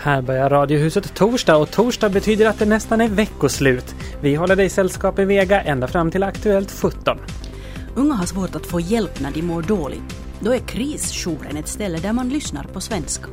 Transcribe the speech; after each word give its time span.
Här 0.00 0.22
börjar 0.22 0.50
Radiohuset 0.50 1.14
torsdag 1.14 1.56
och 1.56 1.70
torsdag 1.70 2.08
betyder 2.08 2.46
att 2.46 2.58
det 2.58 2.64
nästan 2.64 3.00
är 3.00 3.08
veckoslut. 3.08 3.94
Vi 4.20 4.34
håller 4.34 4.56
dig 4.56 4.68
sällskap 4.68 5.18
i 5.18 5.24
Vega 5.24 5.62
ända 5.62 5.88
fram 5.88 6.10
till 6.10 6.22
Aktuellt 6.22 6.70
17. 6.70 7.18
Unga 7.94 8.14
har 8.14 8.26
svårt 8.26 8.54
att 8.54 8.66
få 8.66 8.80
hjälp 8.80 9.20
när 9.20 9.30
de 9.30 9.42
mår 9.42 9.62
dåligt. 9.62 10.20
Då 10.40 10.54
är 10.54 10.58
krisjouren 10.58 11.56
ett 11.56 11.68
ställe 11.68 11.98
där 11.98 12.12
man 12.12 12.28
lyssnar 12.28 12.64
på 12.64 12.80
svenska. 12.80 13.26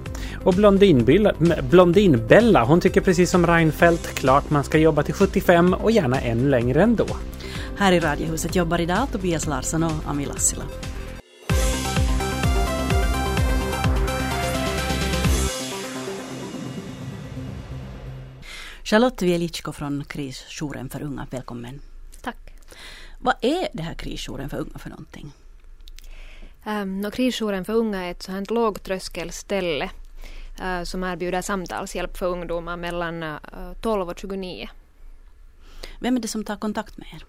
Och 0.44 0.54
Blondinbella, 1.70 2.64
hon 2.64 2.82
tycker 2.82 3.02
precis 3.02 3.32
som 3.32 3.48
Reinfeldt, 3.48 4.16
klart 4.16 4.50
man 4.50 4.64
ska 4.64 4.78
jobba 4.78 5.04
till 5.04 5.14
75 5.14 5.73
och 5.73 5.92
gärna 5.92 6.22
än 6.22 6.50
längre 6.50 6.84
ändå. 6.84 7.08
Här 7.78 7.92
i 7.92 8.00
Radiohuset 8.00 8.56
jobbar 8.56 8.82
idag 8.82 9.08
Tobias 9.12 9.48
Larsson 9.48 9.84
och 9.84 9.92
Ami 10.08 10.26
Lassila. 10.26 10.64
Charlotte 18.85 19.21
Wielichko 19.21 19.71
från 19.71 20.03
Krisjouren 20.03 20.89
för 20.89 21.02
unga, 21.02 21.27
välkommen. 21.31 21.81
Tack. 22.21 22.53
Vad 23.20 23.35
är 23.41 23.67
det 23.73 23.84
här 23.84 23.94
Krisjouren 23.94 24.49
för 24.49 24.58
unga 24.58 24.77
för 24.80 24.89
någonting? 24.89 25.31
Um, 26.66 27.11
krisjouren 27.11 27.66
för 27.66 27.73
unga 27.73 28.05
är 28.05 28.11
ett 28.11 28.23
sådant 28.23 28.52
lågtröskelställe 28.52 29.89
uh, 30.61 30.83
som 30.83 31.03
erbjuder 31.03 31.42
samtalshjälp 31.42 32.17
för 32.17 32.25
ungdomar 32.25 32.77
mellan 32.77 33.23
uh, 33.23 33.39
12 33.81 34.09
och 34.09 34.19
29. 34.19 34.69
Vem 35.99 36.17
är 36.17 36.22
det 36.22 36.27
som 36.27 36.44
tar 36.44 36.55
kontakt 36.55 36.97
med 36.97 37.08
er? 37.14 37.25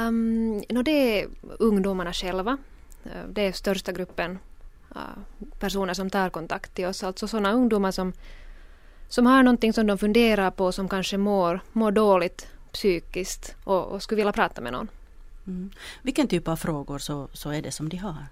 Um, 0.00 0.56
no, 0.68 0.82
det 0.82 1.20
är 1.20 1.28
ungdomarna 1.58 2.12
själva. 2.12 2.58
Uh, 3.06 3.28
det 3.28 3.42
är 3.42 3.52
största 3.52 3.92
gruppen 3.92 4.38
personer 5.58 5.94
som 5.94 6.10
tar 6.10 6.30
kontakt 6.30 6.74
till 6.74 6.86
oss. 6.86 7.02
Alltså 7.02 7.28
sådana 7.28 7.52
ungdomar 7.52 7.90
som, 7.90 8.12
som 9.10 9.26
har 9.26 9.42
någonting 9.42 9.72
som 9.72 9.86
de 9.86 9.98
funderar 9.98 10.50
på 10.50 10.72
som 10.72 10.88
kanske 10.88 11.18
mår, 11.18 11.60
mår 11.72 11.90
dåligt 11.90 12.46
psykiskt 12.72 13.54
och, 13.64 13.86
och 13.86 14.02
skulle 14.02 14.16
vilja 14.16 14.32
prata 14.32 14.60
med 14.60 14.72
någon. 14.72 14.88
Mm. 15.46 15.70
Vilken 16.02 16.28
typ 16.28 16.48
av 16.48 16.56
frågor 16.56 16.98
så, 16.98 17.28
så 17.32 17.50
är 17.50 17.62
det 17.62 17.72
som 17.72 17.88
de 17.88 17.96
har? 17.96 18.26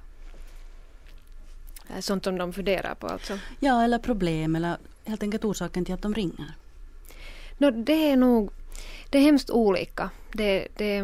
Sånt 2.01 2.25
som 2.25 2.39
de 2.39 2.53
funderar 2.53 2.95
på 2.95 3.07
alltså? 3.07 3.39
Ja, 3.61 3.85
eller 3.85 3.99
problem 3.99 4.57
eller 4.57 4.77
helt 5.05 5.23
enkelt 5.23 5.45
orsaken 5.45 5.85
till 5.85 5.95
att 5.95 6.03
de 6.03 6.15
ringer. 6.15 6.55
No, 7.59 7.71
det 7.71 8.11
är 8.11 8.17
nog 8.17 8.51
det 9.11 9.19
är 9.19 9.23
hemskt 9.23 9.51
olika. 9.51 10.11
Det, 10.33 10.69
det, 10.77 11.01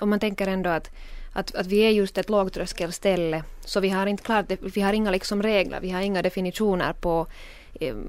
om 0.00 0.10
man 0.10 0.20
tänker 0.20 0.46
ändå 0.46 0.70
att, 0.70 0.90
att, 1.32 1.54
att 1.54 1.66
vi 1.66 1.80
är 1.80 1.90
just 1.90 2.18
ett 2.18 2.28
lågtröskelställe 2.28 3.44
så 3.64 3.80
vi 3.80 3.88
har 3.88 4.06
inte 4.06 4.22
klart, 4.22 4.46
vi 4.74 4.80
har 4.80 4.92
inga 4.92 5.10
liksom 5.10 5.42
regler, 5.42 5.80
vi 5.80 5.90
har 5.90 6.00
inga 6.00 6.22
definitioner 6.22 6.92
på 6.92 7.26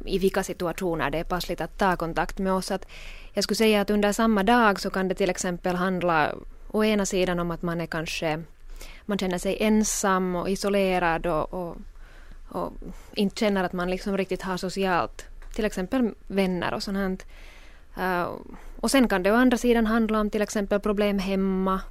i, 0.06 0.18
vilka 0.20 0.44
situationer 0.44 1.10
det 1.10 1.18
är 1.18 1.24
passligt 1.24 1.62
att 1.62 1.78
ta 1.78 1.96
kontakt 1.96 2.40
med 2.40 2.54
oss. 2.54 2.72
Att 2.72 2.88
jag 3.34 3.44
skulle 3.44 3.56
säga 3.56 3.82
att 3.82 3.90
under 3.90 4.12
samma 4.12 4.44
dag 4.44 4.80
så 4.80 4.90
kan 4.90 5.08
det 5.08 5.16
till 5.16 5.30
exempel 5.30 5.76
handla 5.76 6.36
å 6.72 6.84
ena 6.84 7.06
sidan 7.06 7.40
om 7.40 7.52
att 7.52 7.62
man 7.62 7.82
är 7.82 7.86
kanske 7.86 8.44
man 9.06 9.18
känner 9.18 9.38
sig 9.38 9.58
ensam 9.60 10.36
och 10.36 10.50
isolerad 10.50 11.26
och, 11.26 11.54
och, 11.54 11.78
och 12.50 12.74
inte 13.14 13.40
känner 13.40 13.64
att 13.64 13.74
man 13.74 13.90
liksom 13.90 14.18
riktigt 14.18 14.42
har 14.42 14.58
socialt, 14.58 15.26
till 15.54 15.66
exempel 15.66 16.14
vänner 16.28 16.74
och 16.74 16.84
sånt. 16.84 17.26
Uh, 17.98 18.30
och 18.80 18.92
sen 18.92 19.08
kan 19.08 19.24
det 19.24 19.31
å 19.31 19.36
andra 19.36 19.58
sidan 19.58 19.86
handla 19.86 20.20
om 20.20 20.30
till 20.30 20.42
exempel 20.42 20.80
problem 20.80 21.20
hemma 21.20 21.81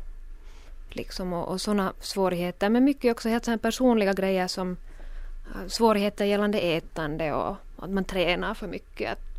liksom 0.89 1.33
och, 1.33 1.49
och 1.49 1.61
sådana 1.61 1.93
svårigheter 2.01 2.69
men 2.69 2.85
mycket 2.85 3.13
också 3.13 3.29
helt 3.29 3.63
personliga 3.63 4.13
grejer 4.13 4.47
som 4.47 4.71
uh, 4.71 5.69
svårigheter 5.69 6.25
gällande 6.25 6.59
ätande 6.61 7.33
och 7.33 7.57
att 7.83 7.91
man 7.91 8.05
tränar 8.05 8.55
för 8.55 8.67
mycket. 8.67 9.13
Att 9.13 9.31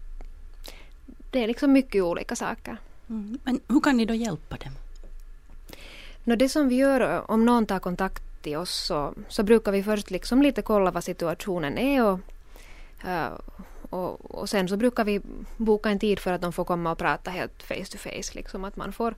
det 1.31 1.43
är 1.43 1.47
liksom 1.47 1.71
mycket 1.71 2.03
olika 2.03 2.35
saker. 2.35 2.77
Mm. 3.09 3.39
Men 3.43 3.59
hur 3.67 3.79
kan 3.79 3.97
ni 3.97 4.05
då 4.05 4.13
hjälpa 4.13 4.57
dem? 4.57 4.73
No, 6.23 6.35
det 6.35 6.49
som 6.49 6.69
vi 6.69 6.75
gör 6.75 7.31
om 7.31 7.45
någon 7.45 7.65
tar 7.65 7.79
kontakt 7.79 8.23
till 8.41 8.57
oss 8.57 8.85
så, 8.85 9.13
så 9.27 9.43
brukar 9.43 9.71
vi 9.71 9.83
först 9.83 10.11
liksom 10.11 10.41
lite 10.41 10.61
kolla 10.61 10.91
vad 10.91 11.03
situationen 11.03 11.77
är 11.77 12.03
och, 12.05 12.19
uh, 13.05 13.29
och, 13.89 14.35
och, 14.35 14.49
sen 14.49 14.67
så 14.67 14.77
brukar 14.77 15.03
vi 15.03 15.21
boka 15.57 15.89
en 15.89 15.99
tid 15.99 16.19
för 16.19 16.33
att 16.33 16.41
de 16.41 16.53
får 16.53 16.65
komma 16.65 16.91
och 16.91 16.97
prata 16.97 17.31
helt 17.31 17.63
face 17.63 17.85
to 17.91 17.97
face. 17.97 18.33
Liksom 18.33 18.63
att 18.63 18.75
man 18.75 18.93
får, 18.93 19.15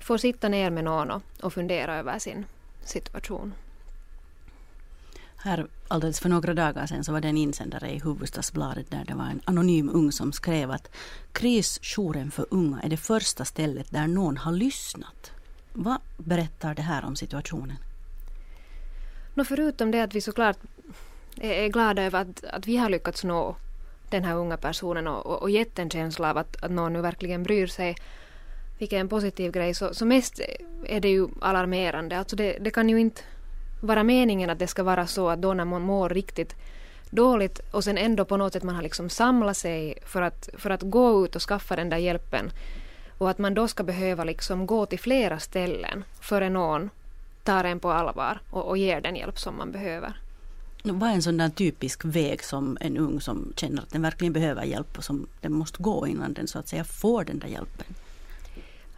får 0.00 0.18
sitta 0.18 0.48
ner 0.48 0.70
med 0.70 0.84
någon 0.84 1.10
och, 1.10 1.22
och 1.42 1.52
fundera 1.52 1.96
över 1.96 2.18
sin 2.18 2.44
situation. 2.84 3.54
Här 5.36 5.66
alldeles 5.88 6.20
för 6.20 6.28
några 6.28 6.54
dagar 6.54 6.86
sedan 6.86 7.04
så 7.04 7.12
var 7.12 7.20
det 7.20 7.28
en 7.28 7.36
insändare 7.36 7.90
i 7.90 7.98
Huvudstadsbladet 7.98 8.90
där 8.90 9.04
det 9.04 9.14
var 9.14 9.24
en 9.24 9.40
anonym 9.44 9.90
ung 9.94 10.12
som 10.12 10.32
skrev 10.32 10.70
att 10.70 10.90
krisjouren 11.32 12.30
för 12.30 12.46
unga 12.50 12.80
är 12.80 12.88
det 12.88 12.96
första 12.96 13.44
stället 13.44 13.90
där 13.90 14.06
någon 14.06 14.36
har 14.36 14.52
lyssnat. 14.52 15.32
Vad 15.72 15.98
berättar 16.16 16.74
det 16.74 16.82
här 16.82 17.04
om 17.04 17.16
situationen? 17.16 17.76
No, 19.34 19.44
förutom 19.44 19.90
det 19.90 20.02
att 20.02 20.14
vi 20.14 20.20
såklart 20.20 20.56
är 21.36 21.68
glada 21.68 22.02
över 22.02 22.20
att, 22.20 22.44
att 22.44 22.66
vi 22.66 22.76
har 22.76 22.90
lyckats 22.90 23.24
nå 23.24 23.56
den 24.10 24.24
här 24.24 24.34
unga 24.34 24.56
personen 24.56 25.06
och, 25.06 25.26
och, 25.26 25.42
och 25.42 25.50
gett 25.50 25.78
en 25.78 25.90
känsla 25.90 26.30
av 26.30 26.38
att, 26.38 26.62
att 26.62 26.70
någon 26.70 26.92
nu 26.92 27.00
verkligen 27.00 27.42
bryr 27.42 27.66
sig, 27.66 27.96
vilket 28.78 28.96
är 28.96 29.00
en 29.00 29.08
positiv 29.08 29.52
grej, 29.52 29.74
så, 29.74 29.94
så 29.94 30.06
mest 30.06 30.40
är 30.84 31.00
det 31.00 31.08
ju 31.08 31.28
alarmerande. 31.40 32.18
Alltså 32.18 32.36
det, 32.36 32.58
det 32.60 32.70
kan 32.70 32.88
ju 32.88 33.00
inte 33.00 33.22
vara 33.86 34.02
meningen 34.02 34.50
att 34.50 34.58
det 34.58 34.66
ska 34.66 34.82
vara 34.82 35.06
så 35.06 35.28
att 35.28 35.42
då 35.42 35.54
när 35.54 35.64
man 35.64 35.82
mår 35.82 36.08
riktigt 36.08 36.54
dåligt 37.10 37.60
och 37.70 37.84
sen 37.84 37.98
ändå 37.98 38.24
på 38.24 38.36
något 38.36 38.52
sätt 38.52 38.62
man 38.62 38.74
har 38.74 38.82
liksom 38.82 39.10
samlat 39.10 39.56
sig 39.56 39.98
för 40.04 40.22
att, 40.22 40.48
för 40.58 40.70
att 40.70 40.82
gå 40.82 41.24
ut 41.24 41.36
och 41.36 41.42
skaffa 41.42 41.76
den 41.76 41.90
där 41.90 41.96
hjälpen 41.96 42.50
och 43.18 43.30
att 43.30 43.38
man 43.38 43.54
då 43.54 43.68
ska 43.68 43.82
behöva 43.82 44.24
liksom 44.24 44.66
gå 44.66 44.86
till 44.86 44.98
flera 44.98 45.38
ställen 45.38 46.04
före 46.20 46.50
någon 46.50 46.90
tar 47.44 47.64
en 47.64 47.80
på 47.80 47.90
allvar 47.90 48.40
och, 48.50 48.68
och 48.68 48.78
ger 48.78 49.00
den 49.00 49.16
hjälp 49.16 49.38
som 49.38 49.56
man 49.56 49.72
behöver. 49.72 50.20
Vad 50.82 51.10
är 51.10 51.14
en 51.14 51.22
sån 51.22 51.36
där 51.36 51.48
typisk 51.48 52.04
väg 52.04 52.44
som 52.44 52.78
en 52.80 52.96
ung 52.96 53.20
som 53.20 53.52
känner 53.56 53.82
att 53.82 53.90
den 53.90 54.02
verkligen 54.02 54.32
behöver 54.32 54.64
hjälp 54.64 54.98
och 54.98 55.04
som 55.04 55.26
den 55.40 55.52
måste 55.52 55.82
gå 55.82 56.06
innan 56.06 56.32
den 56.32 56.46
så 56.46 56.58
att 56.58 56.68
säga 56.68 56.84
får 56.84 57.24
den 57.24 57.38
där 57.38 57.48
hjälpen? 57.48 57.86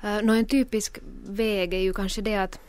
Uh, 0.04 0.22
no, 0.22 0.32
en 0.32 0.44
typisk 0.44 0.98
väg 1.26 1.74
är 1.74 1.78
ju 1.78 1.92
kanske 1.92 2.22
det 2.22 2.36
att 2.36 2.60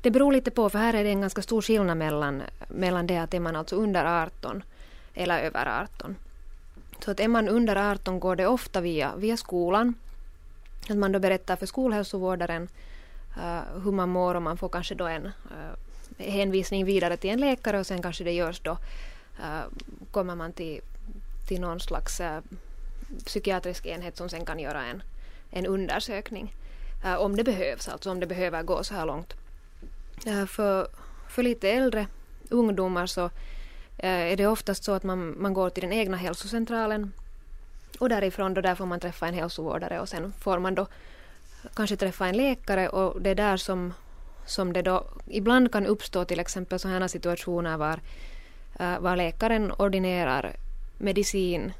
det 0.00 0.10
beror 0.10 0.32
lite 0.32 0.50
på, 0.50 0.70
för 0.70 0.78
här 0.78 0.94
är 0.94 1.04
det 1.04 1.10
en 1.10 1.20
ganska 1.20 1.42
stor 1.42 1.62
skillnad 1.62 1.96
mellan, 1.96 2.42
mellan 2.68 3.06
det 3.06 3.16
att 3.16 3.34
är 3.34 3.40
man 3.40 3.56
alltså 3.56 3.76
under 3.76 4.22
18 4.22 4.62
eller 5.14 5.38
över 5.38 5.82
18. 5.82 6.16
Så 7.04 7.10
att 7.10 7.20
är 7.20 7.28
man 7.28 7.48
under 7.48 7.76
18 7.92 8.20
går 8.20 8.36
det 8.36 8.46
ofta 8.46 8.80
via, 8.80 9.16
via 9.16 9.36
skolan. 9.36 9.94
Att 10.88 10.96
man 10.96 11.12
då 11.12 11.18
berättar 11.18 11.56
för 11.56 11.66
skolhälsovårdaren 11.66 12.68
uh, 13.36 13.82
hur 13.84 13.92
man 13.92 14.08
mår 14.08 14.34
och 14.34 14.42
man 14.42 14.56
får 14.56 14.68
kanske 14.68 14.94
då 14.94 15.06
en 15.06 15.26
uh, 15.26 15.32
hänvisning 16.18 16.84
vidare 16.84 17.16
till 17.16 17.30
en 17.30 17.40
läkare 17.40 17.78
och 17.78 17.86
sen 17.86 18.02
kanske 18.02 18.24
det 18.24 18.32
görs 18.32 18.60
då 18.60 18.70
uh, 19.40 19.64
kommer 20.10 20.34
man 20.34 20.52
till, 20.52 20.80
till 21.48 21.60
någon 21.60 21.80
slags 21.80 22.20
psykiatrisk 23.24 23.86
enhet 23.86 24.16
som 24.16 24.28
sen 24.28 24.44
kan 24.44 24.58
göra 24.58 24.84
en, 24.84 25.02
en 25.50 25.66
undersökning. 25.66 26.54
om 27.18 27.36
det 27.36 27.44
behövs, 27.44 27.88
alltså 27.88 28.10
om 28.10 28.20
det 28.20 28.26
behöver 28.26 28.62
gå 28.62 28.84
så 28.84 28.94
här 28.94 29.06
långt. 29.06 29.34
Eh, 30.24 30.46
för, 30.46 30.88
för 31.28 31.42
lite 31.42 31.70
äldre 31.70 32.06
ungdomar 32.50 33.06
så 33.06 33.24
eh, 33.98 34.32
är 34.32 34.36
det 34.36 34.46
oftast 34.46 34.84
så 34.84 34.92
att 34.92 35.02
man, 35.02 35.42
man 35.42 35.54
går 35.54 35.70
till 35.70 35.82
den 35.82 35.92
egna 35.92 36.16
hälsocentralen 36.16 37.12
och 37.98 38.08
därifrån 38.08 38.54
då 38.54 38.60
där 38.60 38.74
får 38.74 38.86
man 38.86 39.00
träffa 39.00 39.28
en 39.28 39.34
hälsovårdare 39.34 40.00
och 40.00 40.08
sen 40.08 40.32
får 40.40 40.58
man 40.58 40.74
då 40.74 40.86
kanske 41.74 41.96
träffa 41.96 42.26
en 42.26 42.36
läkare 42.36 42.88
och 42.88 43.22
det 43.22 43.30
är 43.30 43.34
där 43.34 43.56
som, 43.56 43.92
som 44.46 44.72
det 44.72 44.82
då 44.82 45.06
ibland 45.26 45.72
kan 45.72 45.86
uppstå 45.86 46.24
till 46.24 46.40
exempel 46.40 46.78
sådana 46.78 47.08
situationer 47.08 47.76
var, 47.76 48.00
eh, 48.78 48.98
var 48.98 49.16
läkaren 49.16 49.72
ordinerar 49.78 50.56
medicin 50.98 51.72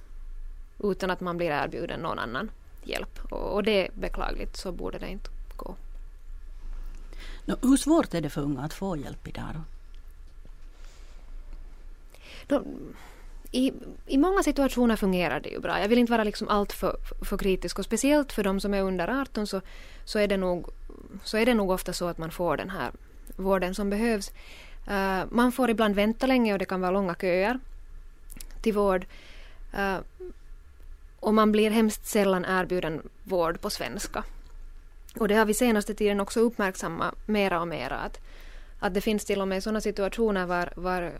utan 0.84 1.10
att 1.10 1.20
man 1.20 1.36
blir 1.36 1.50
erbjuden 1.50 2.00
någon 2.00 2.18
annan 2.18 2.50
hjälp. 2.82 3.18
Och, 3.30 3.54
och 3.54 3.62
det 3.62 3.86
är 3.86 3.90
beklagligt, 3.94 4.56
så 4.56 4.72
borde 4.72 4.98
det 4.98 5.08
inte 5.08 5.35
hur 7.46 7.76
svårt 7.76 8.14
är 8.14 8.20
det 8.20 8.31
för 8.31 8.40
unga 8.40 8.62
att 8.62 8.75
få 8.75 8.96
hjälp 8.96 9.28
idag 9.28 9.48
då? 9.54 9.60
Då, 12.46 12.62
i, 13.50 13.72
I 14.06 14.19
många 14.19 14.43
situationer 14.43 14.96
fungerar 14.96 15.40
det 15.40 15.48
ju 15.48 15.60
bra. 15.60 15.81
Jag 15.81 15.88
vill 15.88 15.98
inte 15.98 16.12
vara 16.12 16.25
liksom 16.25 16.48
allt 16.48 16.72
för, 16.72 16.96
för 17.25 17.38
kritisk 17.38 17.78
och 17.78 17.84
speciellt 17.84 18.32
för 18.32 18.44
de 18.44 18.60
som 18.60 18.75
är 18.75 18.82
under 18.82 19.20
18 19.20 19.46
så, 19.46 19.60
så, 20.04 20.19
är 20.19 20.28
det 20.28 20.37
nog, 20.37 20.69
så 21.25 21.37
är 21.37 21.46
det 21.46 21.54
nog 21.54 21.70
ofta 21.70 21.93
så 21.93 22.08
att 22.08 22.19
man 22.19 22.31
får 22.31 22.56
den 22.56 22.70
här 22.70 22.90
vården 23.37 23.75
som 23.75 23.90
behövs. 23.90 24.31
Uh, 24.88 25.25
man 25.31 25.52
får 25.52 25.70
ibland 25.70 25.94
vänta 25.94 26.26
länge 26.26 26.52
och 26.52 26.58
det 26.58 26.64
kan 26.64 26.81
vara 26.81 26.90
långa 26.90 27.14
köer 27.14 27.58
till 28.62 28.75
vård. 28.75 29.06
Uh, 29.75 29.99
och 31.20 31.34
man 31.34 31.52
blir 31.52 31.70
hemskt 31.70 32.06
sällan 32.06 32.44
erbjuden 32.44 33.02
vård 33.22 33.60
på 33.60 33.70
svenska. 33.70 34.25
Och 35.18 35.28
det 35.28 35.34
har 35.34 35.44
vi 35.44 35.54
senaste 35.54 35.94
tiden 35.94 36.20
också 36.20 36.40
uppmärksammat 36.40 37.14
mera 37.26 37.60
och 37.60 37.68
mera. 37.68 37.96
Att, 37.96 38.20
att 38.78 38.94
det 38.94 39.00
finns 39.00 39.24
till 39.24 39.40
och 39.40 39.48
med 39.48 39.62
sådana 39.62 39.80
situationer 39.80 40.46
var, 40.46 40.72
var, 40.76 41.12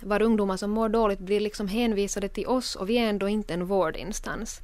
var 0.00 0.22
ungdomar 0.22 0.56
som 0.56 0.70
mår 0.70 0.88
dåligt 0.88 1.18
blir 1.18 1.40
liksom 1.40 1.68
hänvisade 1.68 2.28
till 2.28 2.46
oss 2.46 2.76
och 2.76 2.88
vi 2.88 2.98
är 2.98 3.08
ändå 3.08 3.28
inte 3.28 3.54
en 3.54 3.66
vårdinstans. 3.66 4.60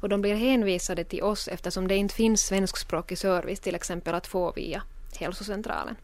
Och 0.00 0.08
de 0.08 0.20
blir 0.20 0.34
hänvisade 0.34 1.04
till 1.04 1.22
oss 1.22 1.48
eftersom 1.48 1.88
det 1.88 1.96
inte 1.96 2.14
finns 2.14 2.40
svenskspråkig 2.46 3.18
service 3.18 3.60
till 3.60 3.74
exempel 3.74 4.14
att 4.14 4.26
få 4.26 4.52
via 4.52 4.82
hälsocentralen. 5.18 5.96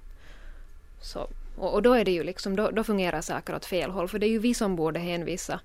Så, 1.00 1.28
och, 1.56 1.74
och, 1.74 1.82
då 1.82 1.92
är 1.92 2.04
det 2.04 2.10
ju 2.10 2.24
liksom, 2.24 2.56
då, 2.56 2.70
då 2.70 2.84
fungerar 2.84 3.20
saker 3.20 3.54
åt 3.54 3.64
fel 3.64 3.90
håll 3.90 4.08
för 4.08 4.18
det 4.18 4.26
är 4.26 4.30
ju 4.30 4.38
vi 4.38 4.54
som 4.54 4.76
borde 4.76 5.00
hänvisa 5.00 5.60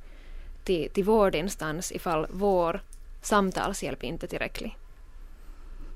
till, 0.64 0.90
till 0.90 1.04
vårdinstans 1.04 1.92
ifall 1.92 2.28
vår 2.32 2.82
samtalshjälp 3.22 4.04
inte 4.04 4.26
är 4.26 4.28
tillräcklig. 4.28 4.78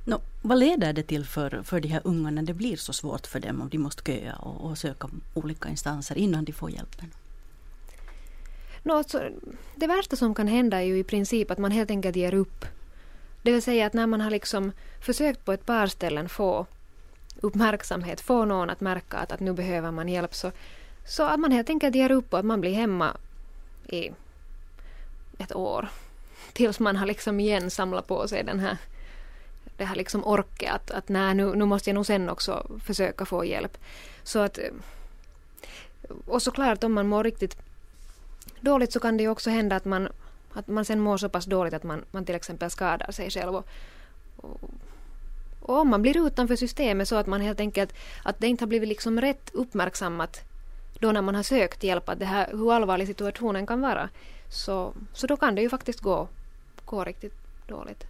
No, 0.05 0.21
vad 0.41 0.59
leder 0.59 0.93
det 0.93 1.03
till 1.03 1.25
för, 1.25 1.63
för 1.63 1.79
de 1.79 1.87
här 1.87 2.01
unga 2.03 2.31
när 2.31 2.41
det 2.41 2.53
blir 2.53 2.77
så 2.77 2.93
svårt 2.93 3.27
för 3.27 3.39
dem 3.39 3.61
om 3.61 3.69
de 3.69 3.77
måste 3.77 4.11
köa 4.11 4.35
och, 4.35 4.69
och 4.69 4.77
söka 4.77 5.09
olika 5.33 5.69
instanser 5.69 6.17
innan 6.17 6.45
de 6.45 6.53
får 6.53 6.71
hjälpen? 6.71 7.11
No, 8.83 8.93
alltså, 8.93 9.29
det 9.75 9.87
värsta 9.87 10.15
som 10.15 10.35
kan 10.35 10.47
hända 10.47 10.77
är 10.77 10.85
ju 10.85 10.97
i 10.97 11.03
princip 11.03 11.51
att 11.51 11.57
man 11.57 11.71
helt 11.71 11.91
enkelt 11.91 12.15
ger 12.15 12.33
upp. 12.33 12.65
Det 13.41 13.51
vill 13.51 13.61
säga 13.61 13.85
att 13.85 13.93
när 13.93 14.07
man 14.07 14.21
har 14.21 14.31
liksom 14.31 14.71
försökt 15.01 15.45
på 15.45 15.51
ett 15.53 15.65
par 15.65 15.87
ställen 15.87 16.29
få 16.29 16.65
uppmärksamhet, 17.41 18.21
få 18.21 18.45
någon 18.45 18.69
att 18.69 18.81
märka 18.81 19.17
att, 19.17 19.31
att 19.31 19.39
nu 19.39 19.53
behöver 19.53 19.91
man 19.91 20.09
hjälp 20.09 20.35
så, 20.35 20.51
så 21.07 21.23
att 21.23 21.39
man 21.39 21.51
helt 21.51 21.69
enkelt 21.69 21.95
ger 21.95 22.11
upp 22.11 22.33
och 22.33 22.39
att 22.39 22.45
man 22.45 22.61
blir 22.61 22.73
hemma 22.73 23.17
i 23.87 24.09
ett 25.37 25.55
år. 25.55 25.89
Tills 26.53 26.79
man 26.79 26.95
har 26.95 27.05
liksom 27.05 27.39
igen 27.39 27.69
samlat 27.71 28.07
på 28.07 28.27
sig 28.27 28.43
den 28.43 28.59
här 28.59 28.77
det 29.81 29.85
här 29.85 29.95
liksom 29.95 30.25
orket 30.25 30.71
att, 30.71 30.91
att 30.91 31.09
nej, 31.09 31.33
nu, 31.35 31.55
nu 31.55 31.65
måste 31.65 31.89
jag 31.89 31.95
nog 31.95 32.05
sen 32.05 32.29
också 32.29 32.67
försöka 32.83 33.25
få 33.25 33.45
hjälp. 33.45 33.77
Så 34.23 34.39
att 34.39 34.57
eh, 34.57 34.71
och 36.25 36.41
såklart 36.41 36.83
om 36.83 36.93
man 36.93 37.07
mår 37.07 37.23
riktigt 37.23 37.57
dåligt 38.59 38.93
så 38.93 38.99
kan 38.99 39.17
det 39.17 39.23
ju 39.23 39.29
också 39.29 39.49
hända 39.49 39.75
att 39.75 39.85
man, 39.85 40.07
att 40.53 40.67
man 40.67 40.85
sen 40.85 40.99
mår 40.99 41.17
så 41.17 41.29
pass 41.29 41.45
dåligt 41.45 41.73
att 41.73 41.83
man, 41.83 42.05
man 42.11 42.25
till 42.25 42.35
exempel 42.35 42.69
skadar 42.69 43.11
sig 43.11 43.29
själv. 43.29 43.55
Och, 43.55 43.67
och, 44.37 44.61
och 45.61 45.79
om 45.79 45.89
man 45.89 46.01
blir 46.01 46.27
utanför 46.27 46.55
systemet 46.55 47.07
så 47.07 47.15
att 47.15 47.27
man 47.27 47.41
helt 47.41 47.59
enkelt, 47.59 47.93
att 48.23 48.39
det 48.39 48.47
inte 48.47 48.63
har 48.63 48.67
blivit 48.67 48.89
liksom 48.89 49.21
rätt 49.21 49.49
uppmärksammat 49.53 50.41
då 50.99 51.11
när 51.11 51.21
man 51.21 51.35
har 51.35 51.43
sökt 51.43 51.83
hjälp, 51.83 52.09
att 52.09 52.19
det 52.19 52.25
här, 52.25 52.47
hur 52.51 52.73
allvarlig 52.73 53.07
situationen 53.07 53.67
kan 53.67 53.81
vara, 53.81 54.09
så, 54.49 54.93
så 55.13 55.27
då 55.27 55.37
kan 55.37 55.55
det 55.55 55.61
ju 55.61 55.69
faktiskt 55.69 55.99
gå, 55.99 56.27
gå 56.85 57.03
riktigt 57.03 57.33
dåligt. 57.67 58.05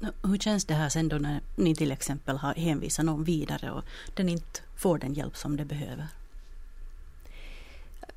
Hur 0.00 0.38
känns 0.38 0.64
det 0.64 0.74
här 0.74 0.88
sen 0.88 1.08
då 1.08 1.16
när 1.16 1.40
ni 1.56 1.74
till 1.74 1.92
exempel 1.92 2.36
har 2.36 2.54
hänvisat 2.54 3.04
någon 3.04 3.24
vidare 3.24 3.70
och 3.70 3.84
den 4.14 4.28
inte 4.28 4.60
får 4.76 4.98
den 4.98 5.14
hjälp 5.14 5.36
som 5.36 5.56
den 5.56 5.66
behöver? 5.66 6.06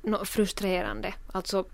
No, 0.02 0.24
frustrerande. 0.24 1.14
Alltså, 1.32 1.64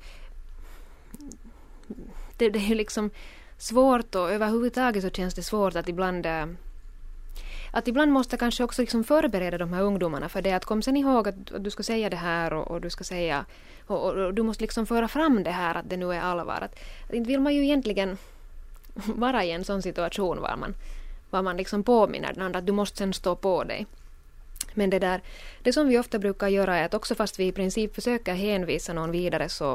det, 2.37 2.51
det 2.51 2.59
är 2.59 2.75
liksom 2.75 3.11
svårt 3.59 4.15
och 4.15 4.33
överhuvudtaget 4.33 5.03
så 5.03 5.11
känns 5.11 5.35
det 5.35 5.43
svårt 5.43 5.77
att 5.77 5.89
ibland 5.89 6.27
eh, 6.27 6.47
att 7.71 7.89
ibland 7.89 8.13
måste 8.13 8.37
kanske 8.37 8.65
också 8.65 8.83
liksom 8.83 9.05
förbereda 9.05 9.59
de 9.59 9.73
här 9.73 9.83
ungdomarna 9.83 10.29
för 10.29 10.43
det 10.43 10.53
att 10.53 10.65
kom 10.65 10.83
sen 10.83 10.97
ihåg 10.97 11.29
att, 11.29 11.53
att 11.53 11.65
du 11.65 11.71
ska 11.71 11.83
säga 11.83 12.11
det 12.11 12.17
här 12.17 12.53
och, 12.53 12.71
och 12.71 12.81
du 12.81 12.91
ska 12.91 13.05
säga 13.05 13.45
och, 13.87 14.05
och, 14.05 14.15
och, 14.15 14.35
du 14.35 14.43
måste 14.43 14.63
liksom 14.63 14.87
föra 14.87 15.09
fram 15.09 15.43
det 15.43 15.51
här 15.51 15.75
att 15.75 15.91
det 15.91 15.97
nu 15.97 16.13
är 16.13 16.21
allvar. 16.21 16.61
Att, 16.61 16.79
att 17.09 17.15
inte 17.15 17.29
vill 17.29 17.41
man 17.41 17.55
ju 17.55 17.65
egentligen 17.65 18.19
vara 19.07 19.45
i 19.45 19.51
en 19.51 19.65
sån 19.65 19.83
situation 19.83 20.41
var 20.41 20.57
man, 20.57 20.75
var 21.31 21.43
man 21.43 21.57
liksom 21.57 21.83
påminner 21.83 22.33
den 22.33 22.43
andra 22.43 22.59
att 22.59 22.67
du 22.67 22.73
måste 22.73 22.99
sen 22.99 23.13
stå 23.13 23.37
på 23.37 23.65
dig. 23.65 23.87
Men 24.75 24.91
det 24.91 24.99
där, 24.99 25.23
det 25.63 25.73
som 25.73 25.89
vi 25.89 25.99
ofta 25.99 26.19
brukar 26.19 26.49
göra 26.49 26.77
är 26.77 26.85
att 26.85 26.95
också 26.95 27.15
fast 27.15 27.39
vi 27.39 27.47
i 27.47 27.53
princip 27.53 27.95
försöker 27.95 28.35
hänvisa 28.35 28.93
någon 28.93 29.11
vidare 29.11 29.49
så, 29.49 29.75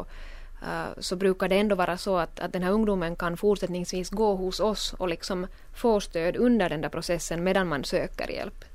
uh, 0.64 0.86
så 0.98 1.16
brukar 1.16 1.50
det 1.50 1.56
ändå 1.56 1.76
vara 1.76 1.98
så 1.98 2.18
att, 2.18 2.40
att 2.40 2.54
den 2.54 2.64
här 2.64 2.72
ungdomen 2.72 3.16
kan 3.16 3.38
fortsättningsvis 3.38 4.10
gå 4.10 4.36
hos 4.36 4.60
oss 4.60 4.94
och 4.94 5.10
liksom 5.10 5.48
få 5.76 6.00
stöd 6.00 6.36
under 6.36 6.70
den 6.70 6.82
där 6.82 6.90
processen 6.90 7.44
medan 7.44 7.68
man 7.68 7.84
söker 7.84 8.32
hjälp. 8.32 8.66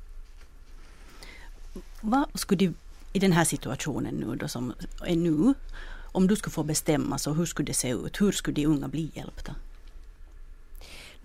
Vad 2.01 2.27
skulle 2.35 2.67
du 2.67 2.75
i 3.13 3.19
den 3.19 3.33
här 3.33 3.45
situationen 3.45 4.15
nu 4.15 4.37
då 4.37 4.49
som 4.49 4.75
är 5.05 5.17
nu, 5.17 5.55
om 6.13 6.27
du 6.27 6.37
skulle 6.37 6.53
få 6.53 6.63
bestämma 6.63 7.19
så 7.19 7.33
hur 7.33 7.47
skulle 7.47 7.67
det 7.67 7.75
se 7.75 7.91
ut? 7.91 8.21
Hur 8.21 8.33
skulle 8.33 8.55
de 8.55 8.67
unga 8.67 8.89
bli 8.89 9.11
hjälpta? 9.15 9.55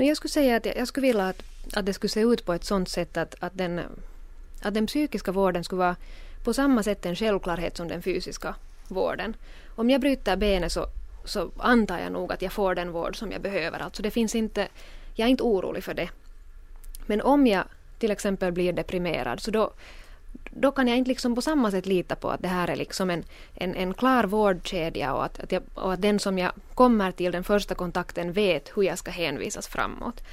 Men 0.01 0.07
jag 0.07 0.17
skulle 0.17 0.31
säga 0.31 0.55
att 0.55 0.65
jag, 0.65 0.87
skulle 0.87 1.07
vilja 1.07 1.27
att, 1.27 1.43
att 1.73 1.85
det 1.85 1.93
skulle 1.93 2.09
se 2.09 2.21
ut 2.21 2.45
på 2.45 2.53
ett 2.53 2.63
sådant 2.63 2.89
sätt 2.89 3.17
att, 3.17 3.35
att, 3.39 3.57
den, 3.57 3.81
att 4.61 4.73
den 4.73 4.87
psykiska 4.87 5.31
vården 5.31 5.63
skulle 5.63 5.79
vara 5.79 5.95
på 6.43 6.53
samma 6.53 6.83
sätt 6.83 7.05
en 7.05 7.15
självklarhet 7.15 7.77
som 7.77 7.87
den 7.87 8.01
fysiska 8.01 8.55
vården. 8.87 9.35
Om 9.75 9.89
jag 9.89 10.01
bryter 10.01 10.35
benet 10.35 10.71
så, 10.71 10.85
så 11.25 11.51
antar 11.57 11.99
jag 11.99 12.11
nog 12.11 12.33
att 12.33 12.41
jag 12.41 12.53
får 12.53 12.75
den 12.75 12.91
vård 12.91 13.17
som 13.17 13.31
jag 13.31 13.41
behöver. 13.41 13.79
Alltså 13.79 14.03
det 14.03 14.11
finns 14.11 14.35
inte, 14.35 14.67
jag 15.15 15.25
är 15.25 15.29
inte 15.29 15.43
orolig 15.43 15.83
för 15.83 15.93
det. 15.93 16.09
Men 17.05 17.21
om 17.21 17.47
jag 17.47 17.63
till 17.99 18.11
exempel 18.11 18.51
blir 18.51 18.73
deprimerad 18.73 19.39
så 19.39 19.51
då, 19.51 19.73
då 20.53 20.71
kan 20.71 20.87
jag 20.87 20.97
inte 20.97 21.09
liksom 21.09 21.35
på 21.35 21.41
samma 21.41 21.71
sätt 21.71 21.85
lita 21.85 22.15
på 22.15 22.29
att 22.29 22.41
det 22.41 22.47
här 22.47 22.67
är 22.67 22.75
liksom 22.75 23.09
en, 23.09 23.23
en, 23.53 23.75
en 23.75 23.93
klar 23.93 24.23
vårdkedja 24.23 25.13
och 25.13 25.25
att, 25.25 25.39
att, 25.39 25.51
jag, 25.51 25.63
och 25.73 25.93
att 25.93 26.01
den 26.01 26.19
som 26.19 26.37
jag 26.37 26.51
kommer 26.73 27.11
till 27.11 27.31
den 27.31 27.43
första 27.43 27.75
kontakten 27.75 28.33
vet 28.33 28.71
hur 28.75 28.83
jag 28.83 28.97
ska 28.97 29.11
hänvisas 29.11 29.67
framåt. 29.67 30.23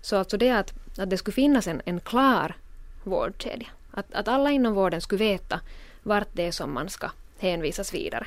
Så 0.00 0.16
alltså 0.16 0.36
det 0.36 0.50
att, 0.50 0.72
att 0.98 1.10
det 1.10 1.18
skulle 1.18 1.34
finnas 1.34 1.66
en, 1.66 1.82
en 1.84 2.00
klar 2.00 2.56
vårdkedja. 3.04 3.66
Att, 3.90 4.14
att 4.14 4.28
alla 4.28 4.50
inom 4.50 4.74
vården 4.74 5.00
skulle 5.00 5.24
veta 5.24 5.60
vart 6.02 6.28
det 6.32 6.46
är 6.46 6.52
som 6.52 6.74
man 6.74 6.88
ska 6.88 7.10
hänvisas 7.38 7.94
vidare. 7.94 8.26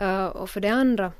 Uh, 0.00 0.26
och 0.26 0.50
för 0.50 0.60
det 0.60 0.68
andra 0.68 1.12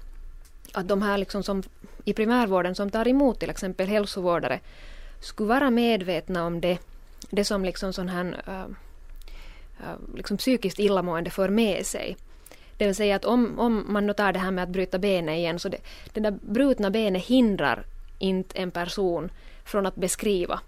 att 0.72 0.88
de 0.88 1.02
här 1.02 1.18
liksom 1.18 1.42
som 1.42 1.62
i 2.04 2.12
primärvården 2.12 2.74
som 2.74 2.90
tar 2.90 3.08
emot 3.08 3.40
till 3.40 3.50
exempel 3.50 3.88
hälsovårdare 3.88 4.60
skulle 5.20 5.48
vara 5.48 5.70
medvetna 5.70 6.46
om 6.46 6.60
det, 6.60 6.78
det 7.30 7.44
som 7.44 7.64
liksom 7.64 7.92
sån 7.92 8.08
här 8.08 8.24
uh, 8.48 8.74
Äh, 9.80 10.16
liksom 10.16 10.36
psykiskt 10.36 10.78
illamående 10.78 11.30
för 11.30 11.48
med 11.48 11.86
sig. 11.86 12.16
Det 12.76 12.86
vill 12.86 12.94
säga 12.94 13.16
att 13.16 13.24
om, 13.24 13.58
om 13.58 13.84
man 13.88 14.06
nu 14.06 14.12
tar 14.12 14.32
det 14.32 14.38
här 14.38 14.50
med 14.50 14.64
att 14.64 14.70
bryta 14.70 14.98
benet 14.98 15.36
igen 15.36 15.58
så 15.58 15.68
det, 15.68 15.78
det 16.12 16.20
där 16.20 16.38
brutna 16.40 16.90
benet 16.90 17.24
hindrar 17.24 17.84
inte 18.18 18.58
en 18.58 18.70
person 18.70 19.30
från 19.64 19.86
att 19.86 19.96
beskriva 19.96 20.60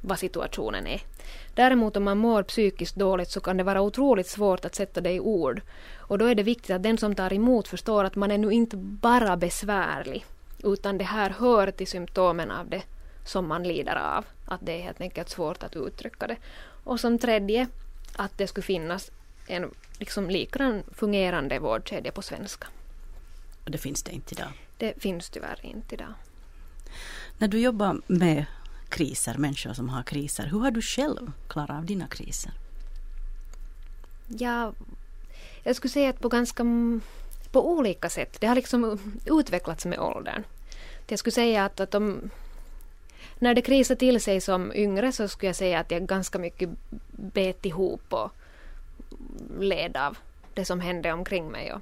vad 0.00 0.18
situationen 0.18 0.86
är. 0.86 1.02
Däremot 1.54 1.96
om 1.96 2.04
man 2.04 2.18
mår 2.18 2.42
psykiskt 2.42 2.96
dåligt 2.96 3.30
så 3.30 3.40
kan 3.40 3.56
det 3.56 3.64
vara 3.64 3.80
otroligt 3.80 4.26
svårt 4.26 4.64
att 4.64 4.74
sätta 4.74 5.00
det 5.00 5.12
i 5.12 5.20
ord. 5.20 5.60
Och 5.96 6.18
då 6.18 6.24
är 6.24 6.34
det 6.34 6.42
viktigt 6.42 6.76
att 6.76 6.82
den 6.82 6.98
som 6.98 7.14
tar 7.14 7.32
emot 7.32 7.68
förstår 7.68 8.04
att 8.04 8.16
man 8.16 8.30
är 8.30 8.38
nu 8.38 8.50
inte 8.50 8.76
bara 8.76 9.36
besvärlig 9.36 10.24
utan 10.64 10.98
det 10.98 11.04
här 11.04 11.30
hör 11.38 11.70
till 11.70 11.86
symptomen 11.86 12.50
av 12.50 12.68
det 12.68 12.82
som 13.24 13.48
man 13.48 13.62
lider 13.62 13.96
av. 13.96 14.24
Att 14.44 14.60
det 14.62 14.72
är 14.72 14.82
helt 14.82 15.00
enkelt 15.00 15.28
svårt 15.28 15.62
att 15.62 15.76
uttrycka 15.76 16.26
det. 16.26 16.36
Och 16.84 17.00
som 17.00 17.18
tredje 17.18 17.66
att 18.16 18.38
det 18.38 18.46
skulle 18.46 18.64
finnas 18.64 19.10
en 19.46 19.70
liksom 19.98 20.30
likadan 20.30 20.82
fungerande 20.92 21.58
vårdkedja 21.58 22.12
på 22.12 22.22
svenska. 22.22 22.66
Och 23.64 23.70
det 23.70 23.78
finns 23.78 24.02
det 24.02 24.12
inte 24.12 24.34
idag? 24.34 24.52
Det 24.78 25.02
finns 25.02 25.30
tyvärr 25.30 25.60
inte 25.62 25.94
idag. 25.94 26.14
När 27.38 27.48
du 27.48 27.60
jobbar 27.60 28.00
med 28.06 28.44
kriser, 28.88 29.34
människor 29.38 29.72
som 29.72 29.88
har 29.88 30.02
kriser, 30.02 30.46
hur 30.46 30.60
har 30.60 30.70
du 30.70 30.82
själv 30.82 31.32
klarat 31.48 31.70
av 31.78 31.84
dina 31.84 32.06
kriser? 32.06 32.52
Ja, 34.28 34.72
jag 35.62 35.76
skulle 35.76 35.90
säga 35.92 36.10
att 36.10 36.20
på 36.20 36.28
ganska 36.28 36.64
på 37.52 37.70
olika 37.70 38.08
sätt. 38.08 38.36
Det 38.40 38.46
har 38.46 38.54
liksom 38.54 38.98
utvecklats 39.24 39.86
med 39.86 39.98
åldern. 39.98 40.42
Jag 41.06 41.18
skulle 41.18 41.32
säga 41.32 41.64
att, 41.64 41.80
att 41.80 41.90
de, 41.90 42.30
när 43.40 43.54
det 43.54 43.62
krisade 43.62 43.98
till 43.98 44.20
sig 44.20 44.40
som 44.40 44.72
yngre 44.74 45.12
så 45.12 45.28
skulle 45.28 45.48
jag 45.48 45.56
säga 45.56 45.80
att 45.80 45.90
jag 45.90 46.06
ganska 46.06 46.38
mycket 46.38 46.70
bet 47.10 47.66
ihop 47.66 48.12
och 48.12 48.30
led 49.60 49.96
av 49.96 50.18
det 50.54 50.64
som 50.64 50.80
hände 50.80 51.12
omkring 51.12 51.50
mig. 51.50 51.72
Och 51.72 51.80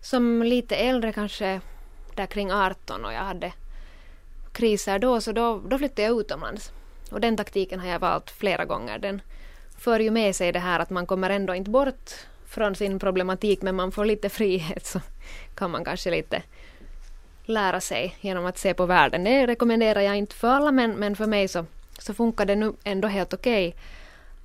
som 0.00 0.42
lite 0.42 0.76
äldre 0.76 1.12
kanske 1.12 1.60
där 2.14 2.26
kring 2.26 2.52
18 2.52 3.04
och 3.04 3.12
jag 3.12 3.20
hade 3.20 3.52
kriser 4.52 4.98
då 4.98 5.20
så 5.20 5.32
då, 5.32 5.58
då 5.58 5.78
flyttade 5.78 6.02
jag 6.02 6.20
utomlands. 6.20 6.72
Och 7.10 7.20
den 7.20 7.36
taktiken 7.36 7.80
har 7.80 7.88
jag 7.88 7.98
valt 7.98 8.30
flera 8.30 8.64
gånger. 8.64 8.98
Den 8.98 9.20
för 9.78 10.00
ju 10.00 10.10
med 10.10 10.36
sig 10.36 10.52
det 10.52 10.58
här 10.58 10.80
att 10.80 10.90
man 10.90 11.06
kommer 11.06 11.30
ändå 11.30 11.54
inte 11.54 11.70
bort 11.70 12.10
från 12.46 12.74
sin 12.74 12.98
problematik 12.98 13.62
men 13.62 13.74
man 13.74 13.92
får 13.92 14.04
lite 14.04 14.28
frihet 14.38 14.86
så 14.86 15.00
kan 15.54 15.70
man 15.70 15.84
kanske 15.84 16.10
lite 16.10 16.42
lära 17.48 17.80
sig 17.80 18.16
genom 18.20 18.46
att 18.46 18.58
se 18.58 18.74
på 18.74 18.86
världen. 18.86 19.24
Det 19.24 19.46
rekommenderar 19.46 20.00
jag 20.00 20.16
inte 20.16 20.34
för 20.34 20.48
alla 20.48 20.72
men, 20.72 20.90
men 20.90 21.16
för 21.16 21.26
mig 21.26 21.48
så, 21.48 21.66
så 21.98 22.14
funkar 22.14 22.44
det 22.44 22.56
nu 22.56 22.72
ändå 22.84 23.08
helt 23.08 23.34
okej. 23.34 23.68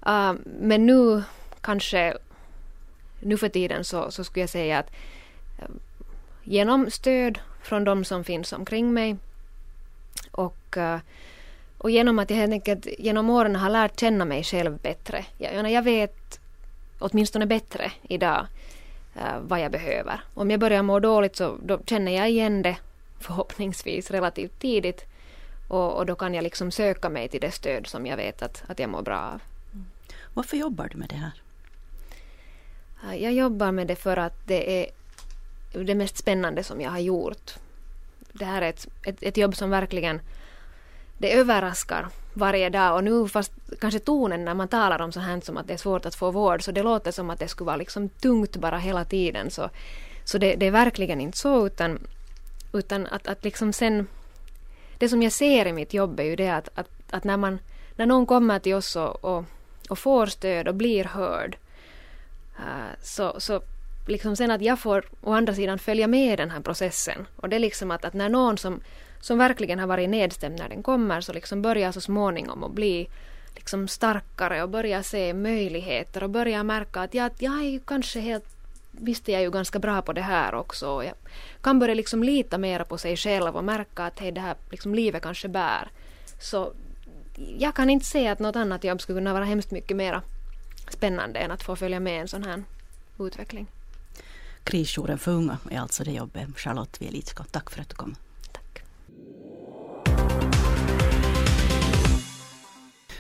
Okay. 0.01 0.29
Uh, 0.29 0.35
men 0.45 0.85
nu 0.85 1.23
kanske 1.61 2.17
nu 3.19 3.37
för 3.37 3.49
tiden 3.49 3.83
så, 3.83 4.11
så 4.11 4.23
skulle 4.23 4.43
jag 4.43 4.49
säga 4.49 4.79
att 4.79 4.91
uh, 5.61 5.75
genom 6.43 6.91
stöd 6.91 7.39
från 7.61 7.83
de 7.83 8.05
som 8.05 8.23
finns 8.23 8.53
omkring 8.53 8.93
mig 8.93 9.15
och, 10.31 10.77
uh, 10.77 10.97
och 11.77 11.91
genom 11.91 12.19
att 12.19 12.29
jag 12.29 12.37
helt 12.37 12.53
enkelt 12.53 12.87
genom 12.99 13.29
åren 13.29 13.55
har 13.55 13.69
lärt 13.69 13.99
känna 13.99 14.25
mig 14.25 14.43
själv 14.43 14.77
bättre. 14.77 15.25
Jag, 15.37 15.71
jag 15.71 15.81
vet 15.81 16.39
åtminstone 16.99 17.45
bättre 17.45 17.91
idag 18.01 18.47
eh, 19.15 19.39
vad 19.41 19.59
jag 19.59 19.71
behöver. 19.71 20.19
Om 20.33 20.51
jag 20.51 20.59
börjar 20.59 20.83
må 20.83 20.99
dåligt 20.99 21.35
så 21.35 21.57
då 21.63 21.79
känner 21.85 22.11
jag 22.11 22.29
igen 22.29 22.61
det 22.61 22.77
förhoppningsvis 23.19 24.11
relativt 24.11 24.59
tidigt 24.59 25.05
och, 25.67 25.97
och, 25.97 26.05
då 26.05 26.15
kan 26.15 26.33
jag 26.33 26.43
liksom 26.43 26.71
söka 26.71 27.09
mig 27.09 27.27
till 27.27 27.41
det 27.41 27.51
stöd 27.51 27.87
som 27.87 28.05
jag 28.05 28.17
vet 28.17 28.41
att, 28.41 28.63
att 28.67 28.79
jag 28.79 28.89
mår 28.89 29.01
bra 29.01 29.19
av. 29.19 29.41
Mm. 29.73 29.85
Varför 30.33 30.57
jobbar 30.57 30.89
du 30.91 30.97
med 30.97 31.09
det 31.09 31.15
här? 31.15 31.33
Jag 33.17 33.33
jobbar 33.33 33.71
med 33.71 33.87
det 33.87 33.95
för 33.95 34.17
att 34.17 34.47
det 34.47 34.81
är 34.81 34.91
det 35.83 35.95
mest 35.95 36.17
spännande 36.17 36.63
som 36.63 36.81
jag 36.81 36.91
har 36.91 36.99
gjort. 36.99 37.51
Det 38.33 38.45
här 38.45 38.61
är 38.61 38.69
ett, 38.69 38.87
ett, 39.03 39.23
ett 39.23 39.37
jobb 39.37 39.55
som 39.55 39.69
verkligen 39.69 40.21
det 41.17 41.33
överraskar 41.33 42.07
varje 42.33 42.69
dag 42.69 42.95
och 42.95 43.03
nu 43.03 43.27
fast 43.27 43.51
kanske 43.79 43.99
tonen 43.99 44.45
när 44.45 44.53
man 44.53 44.67
talar 44.67 45.01
om 45.01 45.11
så 45.11 45.19
här 45.19 45.41
som 45.41 45.57
att 45.57 45.67
det 45.67 45.73
är 45.73 45.77
svårt 45.77 46.05
att 46.05 46.15
få 46.15 46.31
vård 46.31 46.63
så 46.63 46.71
det 46.71 46.83
låter 46.83 47.11
som 47.11 47.29
att 47.29 47.39
det 47.39 47.47
skulle 47.47 47.65
vara 47.65 47.75
liksom 47.75 48.09
tungt 48.09 48.55
bara 48.55 48.77
hela 48.77 49.05
tiden 49.05 49.51
så, 49.51 49.69
så 50.23 50.37
det, 50.37 50.55
det 50.55 50.65
är 50.65 50.71
verkligen 50.71 51.21
inte 51.21 51.37
så 51.37 51.65
utan, 51.65 51.99
utan 52.73 53.07
att, 53.07 53.27
att 53.27 53.43
liksom 53.43 53.73
sen 53.73 54.07
det 54.97 55.09
som 55.09 55.23
jag 55.23 55.31
ser 55.31 55.65
i 55.65 55.73
mitt 55.73 55.93
jobb 55.93 56.19
är 56.19 56.23
ju 56.23 56.35
det 56.35 56.49
att, 56.49 56.69
att, 56.75 56.89
att 57.09 57.23
när 57.23 57.37
man 57.37 57.59
när 57.95 58.05
någon 58.05 58.25
kommer 58.25 58.59
till 58.59 58.75
oss 58.75 58.95
och, 58.95 59.25
och, 59.25 59.43
och 59.89 59.99
får 59.99 60.25
stöd 60.25 60.67
och 60.67 60.75
blir 60.75 61.03
hörd 61.03 61.57
uh, 62.59 62.93
så, 63.01 63.39
så 63.39 63.61
liksom 64.07 64.35
sen 64.35 64.51
att 64.51 64.61
jag 64.61 64.79
får 64.79 65.05
å 65.21 65.33
andra 65.33 65.53
sidan 65.53 65.79
följa 65.79 66.07
med 66.07 66.33
i 66.33 66.35
den 66.35 66.51
här 66.51 66.61
processen. 66.61 67.27
Och 67.35 67.49
det 67.49 67.55
är 67.55 67.59
liksom 67.59 67.91
att, 67.91 68.05
att 68.05 68.13
när 68.13 68.29
någon 68.29 68.57
som 68.57 68.81
som 69.23 69.37
verkligen 69.37 69.79
har 69.79 69.87
varit 69.87 70.09
nedstämd 70.09 70.59
när 70.59 70.69
den 70.69 70.83
kommer 70.83 71.21
så 71.21 71.33
liksom 71.33 71.61
börjar 71.61 71.91
så 71.91 72.01
småningom 72.01 72.63
att 72.63 72.71
bli 72.71 73.07
liksom 73.55 73.87
starkare 73.87 74.63
och 74.63 74.69
börjar 74.69 75.01
se 75.01 75.33
möjligheter 75.33 76.23
och 76.23 76.29
börjar 76.29 76.63
märka 76.63 77.01
att 77.01 77.13
jag, 77.13 77.31
jag 77.37 77.59
är 77.59 77.69
ju 77.69 77.79
kanske 77.79 78.19
helt 78.19 78.45
visste 79.01 79.31
jag 79.31 79.41
ju 79.41 79.51
ganska 79.51 79.79
bra 79.79 80.01
på 80.01 80.13
det 80.13 80.21
här 80.21 80.55
också. 80.55 81.03
Jag 81.03 81.13
kan 81.61 81.79
börja 81.79 81.93
liksom 81.93 82.23
lita 82.23 82.57
mer 82.57 82.83
på 82.83 82.97
sig 82.97 83.17
själv 83.17 83.55
och 83.55 83.63
märka 83.63 84.03
att 84.03 84.19
hej, 84.19 84.31
det 84.31 84.41
här 84.41 84.55
liksom 84.69 84.95
livet 84.95 85.23
kanske 85.23 85.47
bär. 85.47 85.91
Så 86.39 86.73
jag 87.57 87.75
kan 87.75 87.89
inte 87.89 88.05
se 88.05 88.27
att 88.27 88.39
något 88.39 88.55
annat 88.55 88.83
jobb 88.83 89.01
skulle 89.01 89.19
kunna 89.19 89.33
vara 89.33 89.45
hemskt 89.45 89.71
mycket 89.71 89.97
mer 89.97 90.21
spännande 90.89 91.39
än 91.39 91.51
att 91.51 91.63
få 91.63 91.75
följa 91.75 91.99
med 91.99 92.21
en 92.21 92.27
sån 92.27 92.43
här 92.43 92.63
utveckling. 93.19 93.67
Krisjouren 94.63 95.17
för 95.17 95.31
unga 95.31 95.57
är 95.71 95.79
alltså 95.79 96.03
det 96.03 96.11
jobbet. 96.11 96.59
Charlotte 96.59 97.01
Wielitska, 97.01 97.45
tack 97.51 97.69
för 97.69 97.81
att 97.81 97.89
du 97.89 97.95
kom. 97.95 98.15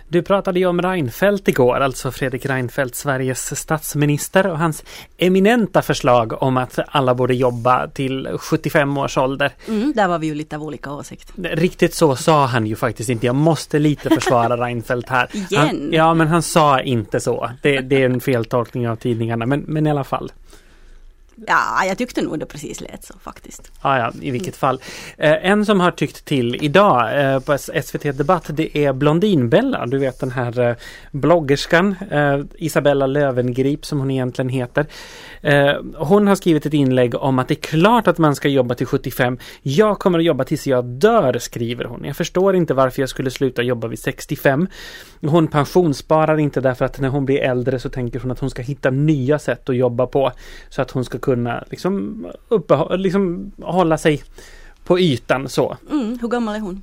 Du 0.07 0.21
pratade 0.21 0.59
ju 0.59 0.65
om 0.65 0.81
Reinfeldt 0.81 1.47
igår, 1.47 1.79
alltså 1.79 2.11
Fredrik 2.11 2.45
Reinfeldt, 2.45 2.95
Sveriges 2.95 3.59
statsminister 3.59 4.47
och 4.47 4.57
hans 4.59 4.83
eminenta 5.17 5.81
förslag 5.81 6.43
om 6.43 6.57
att 6.57 6.79
alla 6.87 7.15
borde 7.15 7.33
jobba 7.35 7.87
till 7.87 8.37
75 8.37 8.97
års 8.97 9.17
ålder. 9.17 9.51
Mm, 9.67 9.93
där 9.95 10.07
var 10.07 10.19
vi 10.19 10.27
ju 10.27 10.35
lite 10.35 10.55
av 10.55 10.63
olika 10.63 10.91
åsikt. 10.91 11.31
Riktigt 11.37 11.93
så 11.93 12.15
sa 12.15 12.45
han 12.45 12.65
ju 12.65 12.75
faktiskt 12.75 13.09
inte. 13.09 13.25
Jag 13.25 13.35
måste 13.35 13.79
lite 13.79 14.09
försvara 14.09 14.57
Reinfeldt 14.65 15.09
här. 15.09 15.29
Igen? 15.33 15.67
Han, 15.67 15.89
ja, 15.91 16.13
men 16.13 16.27
han 16.27 16.41
sa 16.41 16.81
inte 16.81 17.19
så. 17.19 17.49
Det, 17.61 17.81
det 17.81 18.01
är 18.01 18.05
en 18.05 18.21
feltolkning 18.21 18.89
av 18.89 18.95
tidningarna, 18.95 19.45
men, 19.45 19.59
men 19.59 19.87
i 19.87 19.89
alla 19.89 20.03
fall. 20.03 20.31
Ja, 21.35 21.85
jag 21.87 21.97
tyckte 21.97 22.21
nog 22.21 22.39
det 22.39 22.45
precis 22.45 22.81
lät 22.81 23.03
så 23.03 23.13
faktiskt. 23.19 23.71
Ja, 23.83 23.97
ja, 23.97 24.11
i 24.21 24.31
vilket 24.31 24.55
fall. 24.55 24.81
Eh, 25.17 25.45
en 25.45 25.65
som 25.65 25.79
har 25.79 25.91
tyckt 25.91 26.25
till 26.25 26.55
idag 26.61 27.21
eh, 27.21 27.39
på 27.39 27.57
SVT 27.57 28.17
Debatt 28.17 28.49
det 28.49 28.77
är 28.77 28.93
Blondinbella. 28.93 29.85
Du 29.85 29.97
vet 29.97 30.19
den 30.19 30.31
här 30.31 30.59
eh, 30.59 30.75
bloggerskan 31.11 31.95
eh, 32.11 32.39
Isabella 32.55 33.07
Lövengrip 33.07 33.85
som 33.85 33.99
hon 33.99 34.11
egentligen 34.11 34.49
heter. 34.49 34.85
Eh, 35.41 35.73
hon 35.95 36.27
har 36.27 36.35
skrivit 36.35 36.65
ett 36.65 36.73
inlägg 36.73 37.15
om 37.15 37.39
att 37.39 37.47
det 37.47 37.53
är 37.53 37.79
klart 37.79 38.07
att 38.07 38.17
man 38.17 38.35
ska 38.35 38.47
jobba 38.47 38.75
till 38.75 38.87
75. 38.87 39.37
Jag 39.61 39.99
kommer 39.99 40.19
att 40.19 40.25
jobba 40.25 40.43
tills 40.43 40.67
jag 40.67 40.85
dör, 40.85 41.37
skriver 41.39 41.85
hon. 41.85 42.03
Jag 42.05 42.17
förstår 42.17 42.55
inte 42.55 42.73
varför 42.73 43.01
jag 43.01 43.09
skulle 43.09 43.31
sluta 43.31 43.61
jobba 43.61 43.87
vid 43.87 43.99
65. 43.99 44.67
Hon 45.21 45.47
pensionssparar 45.47 46.37
inte 46.37 46.61
därför 46.61 46.85
att 46.85 46.99
när 46.99 47.09
hon 47.09 47.25
blir 47.25 47.39
äldre 47.39 47.79
så 47.79 47.89
tänker 47.89 48.19
hon 48.19 48.31
att 48.31 48.39
hon 48.39 48.49
ska 48.49 48.61
hitta 48.61 48.89
nya 48.89 49.39
sätt 49.39 49.69
att 49.69 49.75
jobba 49.75 50.07
på. 50.07 50.31
Så 50.69 50.81
att 50.81 50.91
hon 50.91 51.05
ska 51.05 51.19
kunna 51.23 51.63
liksom, 51.69 52.25
uppehå- 52.49 52.97
liksom 52.97 53.51
hålla 53.61 53.97
sig 53.97 54.23
på 54.83 54.99
ytan 54.99 55.49
så. 55.49 55.77
Mm, 55.91 56.17
hur 56.21 56.27
gammal 56.27 56.55
är 56.55 56.59
hon? 56.59 56.81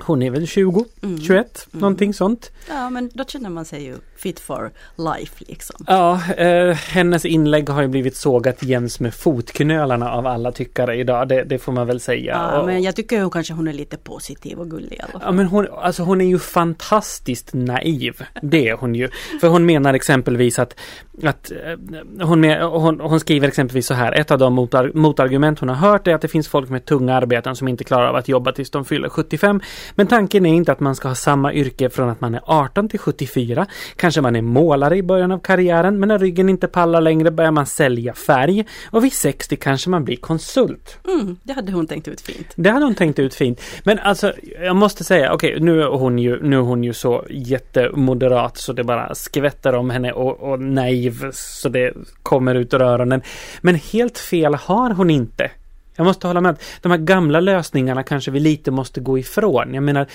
Hon 0.00 0.22
är 0.22 0.30
väl 0.30 0.46
20, 0.46 0.84
mm. 1.02 1.20
21, 1.20 1.28
mm. 1.72 1.80
någonting 1.80 2.14
sånt. 2.14 2.50
Ja 2.68 2.90
men 2.90 3.10
då 3.14 3.24
känner 3.24 3.50
man 3.50 3.64
sig 3.64 3.84
ju 3.84 3.96
fit 4.16 4.40
for 4.40 4.70
life 4.96 5.44
liksom. 5.48 5.84
Ja, 5.86 6.20
eh, 6.36 6.74
hennes 6.74 7.24
inlägg 7.24 7.68
har 7.68 7.82
ju 7.82 7.88
blivit 7.88 8.16
sågat 8.16 8.62
jäms 8.62 9.00
med 9.00 9.14
fotknölarna 9.14 10.12
av 10.12 10.26
alla 10.26 10.52
tyckare 10.52 10.96
idag. 10.96 11.28
Det, 11.28 11.44
det 11.44 11.58
får 11.58 11.72
man 11.72 11.86
väl 11.86 12.00
säga. 12.00 12.32
Ja, 12.32 12.60
och, 12.60 12.66
men 12.66 12.82
jag 12.82 12.96
tycker 12.96 13.18
ju 13.18 13.30
kanske 13.30 13.52
hon 13.52 13.68
är 13.68 13.72
lite 13.72 13.96
positiv 13.96 14.58
och 14.58 14.70
gullig 14.70 14.92
i 14.92 15.00
alla 15.00 15.12
fall. 15.12 15.20
Ja 15.24 15.32
men 15.32 15.46
hon, 15.46 15.66
alltså 15.70 16.02
hon 16.02 16.20
är 16.20 16.24
ju 16.24 16.38
fantastiskt 16.38 17.50
naiv. 17.52 18.22
Det 18.42 18.68
är 18.68 18.74
hon 18.76 18.94
ju. 18.94 19.08
För 19.40 19.48
hon 19.48 19.66
menar 19.66 19.94
exempelvis 19.94 20.58
att, 20.58 20.74
att 21.22 21.50
eh, 21.50 22.26
hon, 22.26 22.40
med, 22.40 22.62
hon, 22.62 23.00
hon 23.00 23.20
skriver 23.20 23.48
exempelvis 23.48 23.86
så 23.86 23.94
här. 23.94 24.12
Ett 24.12 24.30
av 24.30 24.38
de 24.38 24.52
motar, 24.52 24.90
motargument 24.94 25.58
hon 25.58 25.68
har 25.68 25.76
hört 25.76 26.06
är 26.06 26.14
att 26.14 26.20
det 26.20 26.28
finns 26.28 26.48
folk 26.48 26.70
med 26.70 26.84
tunga 26.84 27.14
arbeten 27.14 27.56
som 27.56 27.68
inte 27.68 27.84
klarar 27.84 28.06
av 28.06 28.16
att 28.16 28.28
jobba 28.28 28.52
tills 28.52 28.70
de 28.70 28.84
fyller 28.84 29.08
75. 29.08 29.60
Men 29.94 30.06
tanken 30.06 30.46
är 30.46 30.54
inte 30.54 30.72
att 30.72 30.80
man 30.80 30.94
ska 30.94 31.08
ha 31.08 31.14
samma 31.14 31.52
yrke 31.52 31.90
från 31.90 32.08
att 32.08 32.20
man 32.20 32.34
är 32.34 32.40
18 32.44 32.88
till 32.88 32.98
74. 32.98 33.66
Kanske 33.96 34.20
man 34.20 34.36
är 34.36 34.42
målare 34.42 34.96
i 34.96 35.02
början 35.02 35.32
av 35.32 35.38
karriären 35.38 36.00
men 36.00 36.08
när 36.08 36.18
ryggen 36.18 36.48
inte 36.48 36.68
pallar 36.68 37.00
längre 37.00 37.30
börjar 37.30 37.50
man 37.50 37.66
sälja 37.66 38.14
färg. 38.14 38.64
Och 38.90 39.04
vid 39.04 39.12
60 39.12 39.56
kanske 39.56 39.90
man 39.90 40.04
blir 40.04 40.16
konsult. 40.16 40.98
Mm, 41.08 41.36
det 41.42 41.52
hade 41.52 41.72
hon 41.72 41.86
tänkt 41.86 42.08
ut 42.08 42.20
fint. 42.20 42.46
Det 42.54 42.70
hade 42.70 42.84
hon 42.84 42.94
tänkt 42.94 43.18
ut 43.18 43.34
fint. 43.34 43.60
Men 43.84 43.98
alltså 43.98 44.32
jag 44.62 44.76
måste 44.76 45.04
säga, 45.04 45.32
okej 45.32 45.50
okay, 45.50 45.64
nu 45.64 45.82
är 45.82 45.86
hon 45.86 46.18
ju, 46.18 46.42
nu 46.42 46.56
är 46.56 46.60
hon 46.60 46.84
ju 46.84 46.92
så 46.92 47.24
jättemoderat 47.30 48.56
så 48.58 48.72
det 48.72 48.84
bara 48.84 49.14
skvätter 49.14 49.74
om 49.74 49.90
henne 49.90 50.12
och, 50.12 50.52
och 50.52 50.60
naiv 50.60 51.30
så 51.32 51.68
det 51.68 51.92
kommer 52.22 52.54
ut 52.54 52.74
ur 52.74 52.82
öronen. 52.82 53.22
Men 53.60 53.74
helt 53.74 54.18
fel 54.18 54.54
har 54.54 54.90
hon 54.90 55.10
inte. 55.10 55.50
Jag 55.96 56.04
måste 56.04 56.26
hålla 56.26 56.40
med. 56.40 56.58
De 56.80 56.92
här 56.92 56.98
gamla 56.98 57.40
lösningarna 57.40 58.02
kanske 58.02 58.30
vi 58.30 58.40
lite 58.40 58.70
måste 58.70 59.00
gå 59.00 59.18
ifrån. 59.18 59.74
Jag 59.74 59.82
menar, 59.82 60.06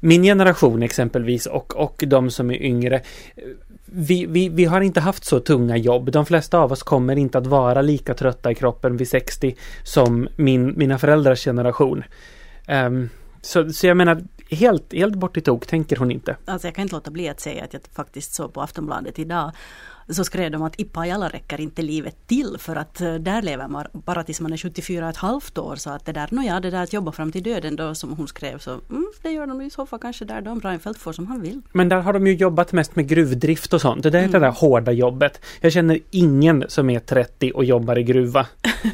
min 0.00 0.22
generation 0.22 0.82
exempelvis 0.82 1.46
och, 1.46 1.76
och 1.76 2.04
de 2.06 2.30
som 2.30 2.50
är 2.50 2.62
yngre. 2.62 3.02
Vi, 3.84 4.26
vi, 4.26 4.48
vi 4.48 4.64
har 4.64 4.80
inte 4.80 5.00
haft 5.00 5.24
så 5.24 5.40
tunga 5.40 5.76
jobb. 5.76 6.12
De 6.12 6.26
flesta 6.26 6.58
av 6.58 6.72
oss 6.72 6.82
kommer 6.82 7.16
inte 7.16 7.38
att 7.38 7.46
vara 7.46 7.82
lika 7.82 8.14
trötta 8.14 8.50
i 8.50 8.54
kroppen 8.54 8.96
vid 8.96 9.08
60 9.08 9.56
som 9.84 10.28
min, 10.36 10.78
mina 10.78 10.98
föräldrars 10.98 11.44
generation. 11.44 12.04
Um, 12.68 13.08
så, 13.42 13.72
så 13.72 13.86
jag 13.86 13.96
menar, 13.96 14.22
helt, 14.50 14.92
helt 14.92 15.14
bort 15.14 15.36
i 15.36 15.40
tok 15.40 15.66
tänker 15.66 15.96
hon 15.96 16.10
inte. 16.10 16.36
Alltså 16.44 16.66
jag 16.66 16.74
kan 16.74 16.82
inte 16.82 16.94
låta 16.94 17.10
bli 17.10 17.28
att 17.28 17.40
säga 17.40 17.64
att 17.64 17.72
jag 17.72 17.82
faktiskt 17.92 18.34
såg 18.34 18.52
på 18.52 18.62
Aftonbladet 18.62 19.18
idag 19.18 19.52
så 20.12 20.24
skrev 20.24 20.50
de 20.50 20.62
att 20.62 20.80
i 20.80 20.84
Pajala 20.84 21.28
räcker 21.28 21.60
inte 21.60 21.82
livet 21.82 22.16
till 22.26 22.56
för 22.58 22.76
att 22.76 23.00
eh, 23.00 23.14
där 23.14 23.42
lever 23.42 23.68
man 23.68 23.86
bara 23.92 24.22
tills 24.22 24.40
man 24.40 24.52
är 24.52 24.56
74 24.56 25.04
och 25.04 25.10
ett 25.10 25.16
halvt 25.16 25.58
år. 25.58 25.76
Så 25.76 25.90
att 25.90 26.06
det 26.06 26.12
där, 26.12 26.28
nåja, 26.30 26.60
det 26.60 26.70
där 26.70 26.82
att 26.82 26.92
jobba 26.92 27.12
fram 27.12 27.32
till 27.32 27.42
döden 27.42 27.76
då 27.76 27.94
som 27.94 28.12
hon 28.12 28.28
skrev 28.28 28.58
så 28.58 28.70
mm, 28.70 29.06
det 29.22 29.30
gör 29.30 29.46
de 29.46 29.60
i 29.60 29.70
så 29.70 29.86
fall 29.86 29.98
kanske 29.98 30.24
där 30.24 30.40
då 30.40 30.54
Reinfeldt 30.54 31.00
får 31.00 31.12
som 31.12 31.26
han 31.26 31.42
vill. 31.42 31.60
Men 31.72 31.88
där 31.88 32.00
har 32.00 32.12
de 32.12 32.26
ju 32.26 32.34
jobbat 32.34 32.72
mest 32.72 32.96
med 32.96 33.08
gruvdrift 33.08 33.72
och 33.72 33.80
sånt. 33.80 34.02
Det 34.02 34.10
där 34.10 34.18
är 34.18 34.22
mm. 34.22 34.32
det 34.32 34.38
där 34.38 34.50
hårda 34.50 34.92
jobbet. 34.92 35.40
Jag 35.60 35.72
känner 35.72 35.98
ingen 36.10 36.64
som 36.68 36.90
är 36.90 37.00
30 37.00 37.52
och 37.54 37.64
jobbar 37.64 37.98
i 37.98 38.02
gruva. 38.02 38.46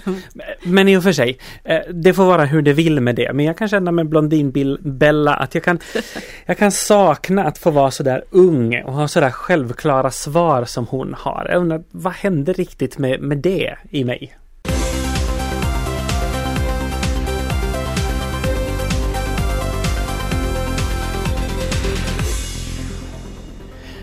men 0.62 0.88
i 0.88 0.96
och 0.96 1.02
för 1.02 1.12
sig, 1.12 1.38
eh, 1.64 1.80
det 1.92 2.14
får 2.14 2.24
vara 2.24 2.44
hur 2.44 2.62
det 2.62 2.72
vill 2.72 3.00
med 3.00 3.14
det. 3.14 3.32
Men 3.32 3.44
jag 3.44 3.58
kan 3.58 3.68
känna 3.68 3.92
med 3.92 4.08
Blondinbella 4.08 5.34
att 5.34 5.54
jag 5.54 5.64
kan, 5.64 5.78
jag 6.46 6.58
kan 6.58 6.72
sakna 6.72 7.44
att 7.44 7.58
få 7.58 7.70
vara 7.70 7.90
sådär 7.90 8.24
ung 8.30 8.82
och 8.82 8.92
ha 8.92 9.08
sådär 9.08 9.30
självklara 9.30 10.10
svar 10.10 10.64
som 10.64 10.86
hon 10.86 11.05
hon 11.06 11.14
har. 11.14 11.46
Jag 11.48 11.60
undrar, 11.60 11.84
vad 11.90 12.12
hände 12.12 12.52
riktigt 12.52 12.98
med, 12.98 13.20
med 13.20 13.38
det 13.38 13.76
i 13.90 14.04
mig? 14.04 14.36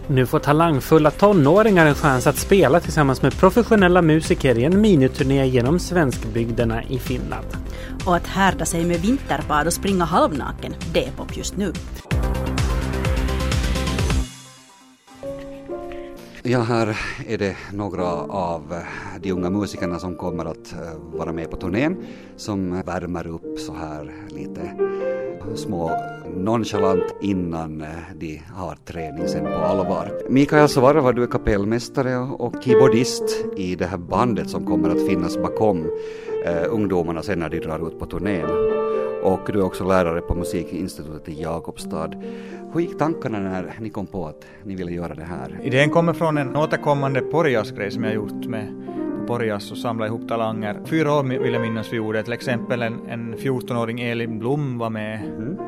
Nu 0.07 0.25
får 0.25 0.39
talangfulla 0.39 1.11
tonåringar 1.11 1.85
en 1.85 1.95
chans 1.95 2.27
att 2.27 2.37
spela 2.37 2.79
tillsammans 2.79 3.21
med 3.21 3.37
professionella 3.37 4.01
musiker 4.01 4.57
i 4.57 4.63
en 4.63 4.81
miniturné 4.81 5.47
genom 5.47 5.79
svenskbygderna 5.79 6.83
i 6.83 6.99
Finland. 6.99 7.47
Och 8.05 8.15
att 8.15 8.27
härda 8.27 8.65
sig 8.65 8.85
med 8.85 8.99
vinterbad 8.99 9.67
och 9.67 9.73
springa 9.73 10.05
halvnaken, 10.05 10.75
det 10.93 11.05
är 11.05 11.11
pop 11.11 11.37
just 11.37 11.57
nu. 11.57 11.73
Ja, 16.45 16.59
här 16.59 16.97
är 17.27 17.37
det 17.37 17.55
några 17.73 18.05
av 18.23 18.75
de 19.21 19.31
unga 19.31 19.49
musikerna 19.49 19.99
som 19.99 20.15
kommer 20.15 20.45
att 20.45 20.73
eh, 20.73 21.17
vara 21.17 21.33
med 21.33 21.51
på 21.51 21.57
turnén 21.57 21.97
som 22.35 22.81
värmer 22.81 23.27
upp 23.27 23.59
så 23.59 23.73
här 23.73 24.13
lite 24.29 24.71
små 25.55 25.91
nonchalant 26.35 27.03
innan 27.21 27.81
eh, 27.81 27.87
de 28.15 28.41
har 28.53 28.75
träning 28.75 29.27
sen 29.27 29.45
på 29.45 29.51
allvar. 29.51 30.11
Mikael 30.29 30.69
Svarva, 30.69 31.11
du 31.11 31.23
är 31.23 31.27
kapellmästare 31.27 32.17
och 32.17 32.63
keyboardist 32.63 33.45
i 33.57 33.75
det 33.75 33.85
här 33.85 33.97
bandet 33.97 34.49
som 34.49 34.65
kommer 34.65 34.89
att 34.89 35.07
finnas 35.07 35.37
bakom 35.37 35.85
eh, 36.45 36.63
ungdomarna 36.69 37.23
sen 37.23 37.39
när 37.39 37.49
de 37.49 37.59
drar 37.59 37.87
ut 37.87 37.99
på 37.99 38.05
turnén. 38.05 38.82
Och 39.23 39.49
du 39.53 39.59
är 39.59 39.63
också 39.63 39.87
lärare 39.87 40.21
på 40.21 40.35
musikinstitutet 40.35 41.29
i 41.29 41.41
Jakobstad. 41.41 42.09
Hur 42.73 42.81
gick 42.81 42.97
tankarna 42.97 43.39
när 43.39 43.73
ni 43.79 43.89
kom 43.89 44.07
på 44.07 44.27
att 44.27 44.45
ni 44.63 44.75
ville 44.75 44.91
göra 44.91 45.15
det 45.15 45.23
här? 45.23 45.59
Idén 45.63 45.89
kommer 45.89 46.13
från 46.13 46.37
en 46.37 46.55
återkommande 46.55 47.21
porjasgrej 47.21 47.91
som 47.91 48.03
jag 48.03 48.13
gjort 48.13 48.45
med 48.45 48.67
Porjas 49.27 49.71
och 49.71 49.77
samla 49.77 50.05
ihop 50.07 50.27
talanger. 50.27 50.79
Fyra 50.85 51.13
år 51.13 51.23
vill 51.23 51.53
jag 51.53 51.61
minnas 51.61 51.93
vi 51.93 51.97
gjorde, 51.97 52.23
till 52.23 52.33
exempel 52.33 52.81
en, 52.81 52.99
en 53.09 53.35
14-åring 53.35 54.01
Elin 54.01 54.39
Blom 54.39 54.77
var 54.77 54.89
med 54.89 55.19
mm. 55.25 55.59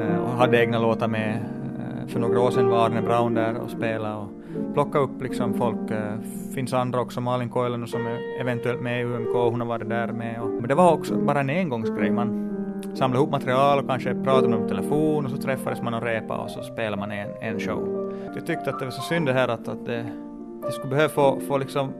Mm. 0.00 0.20
och 0.22 0.30
hade 0.30 0.60
egna 0.60 0.78
låtar 0.78 1.08
med. 1.08 1.34
Eh, 1.78 2.08
för 2.08 2.20
några 2.20 2.40
år 2.40 2.50
sedan 2.50 2.68
var 2.68 2.86
Arne 2.86 3.02
Brown 3.02 3.34
där 3.34 3.56
och 3.56 3.70
spelade 3.70 4.14
och 4.14 4.28
plockade 4.74 5.04
upp 5.04 5.22
liksom 5.22 5.54
folk. 5.54 5.90
Eh, 5.90 6.14
finns 6.54 6.72
andra 6.72 7.00
också, 7.00 7.20
Malin 7.20 7.48
Koilen 7.48 7.86
som 7.86 8.06
är 8.06 8.40
eventuellt 8.40 8.80
med 8.80 9.00
i 9.00 9.04
UMK, 9.04 9.34
hon 9.34 9.60
har 9.60 9.68
varit 9.68 9.88
där 9.88 10.12
med. 10.12 10.40
Och, 10.40 10.50
men 10.50 10.68
det 10.68 10.74
var 10.74 10.92
också 10.92 11.16
bara 11.16 11.40
en 11.40 11.50
engångsgrej. 11.50 12.10
Man 12.10 12.43
samlade 12.94 13.18
ihop 13.18 13.30
material 13.30 13.78
och 13.78 13.88
kanske 13.88 14.14
pratade 14.14 14.48
med 14.48 14.58
dem 14.58 14.68
på 14.68 14.74
telefon 14.74 15.24
och 15.24 15.30
så 15.30 15.36
träffades 15.36 15.82
man 15.82 15.94
och 15.94 16.02
repade 16.02 16.42
och 16.42 16.50
så 16.50 16.62
spelade 16.62 16.96
man 16.96 17.10
en, 17.10 17.28
en 17.40 17.60
show. 17.60 18.12
Jag 18.34 18.46
tyckte 18.46 18.70
att 18.70 18.78
det 18.78 18.84
var 18.84 18.92
så 18.92 19.02
synd 19.02 19.26
det 19.26 19.32
här 19.32 19.48
att, 19.48 19.68
att 19.68 19.86
det, 19.86 20.06
det 20.62 20.72
skulle 20.72 20.90
behöva 20.90 21.08
få, 21.08 21.40
få 21.48 21.58
liksom 21.58 21.92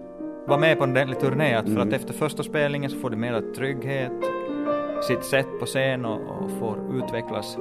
vara 0.47 0.61
med 0.61 0.79
på 0.79 0.85
en 0.85 0.91
ordentlig 0.91 1.21
turné, 1.21 1.55
att 1.55 1.65
för 1.65 1.73
mm. 1.73 1.89
att 1.89 1.95
efter 1.95 2.15
första 2.15 2.43
spelningen 2.43 2.91
så 2.91 2.99
får 2.99 3.11
du 3.11 3.17
mer 3.17 3.43
trygghet, 3.57 4.13
sitt 5.09 5.25
sätt 5.25 5.49
på 5.61 5.67
scen 5.67 6.05
och, 6.05 6.21
och 6.21 6.51
får 6.59 6.79
utvecklas 6.95 7.57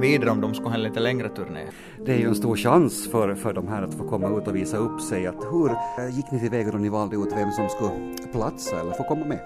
vidare 0.00 0.30
om 0.30 0.40
de 0.40 0.54
ska 0.54 0.64
ha 0.64 0.74
en 0.74 0.82
lite 0.82 1.00
längre 1.00 1.28
turné. 1.28 1.60
Det 2.04 2.12
är 2.12 2.18
ju 2.18 2.26
en 2.26 2.34
stor 2.34 2.56
chans 2.56 3.10
för, 3.10 3.34
för 3.34 3.52
de 3.52 3.68
här 3.68 3.82
att 3.82 3.94
få 3.94 4.04
komma 4.04 4.38
ut 4.38 4.48
och 4.48 4.56
visa 4.56 4.76
upp 4.76 5.00
sig. 5.00 5.26
Att 5.26 5.44
hur 5.52 5.70
gick 6.10 6.32
ni 6.32 6.40
tillväga 6.40 6.70
då 6.70 6.78
ni 6.78 6.88
valde 6.88 7.16
ut 7.16 7.32
vem 7.36 7.50
som 7.50 7.68
skulle 7.68 8.30
platsa 8.32 8.80
eller 8.80 8.92
få 8.92 9.02
komma 9.02 9.24
med? 9.26 9.40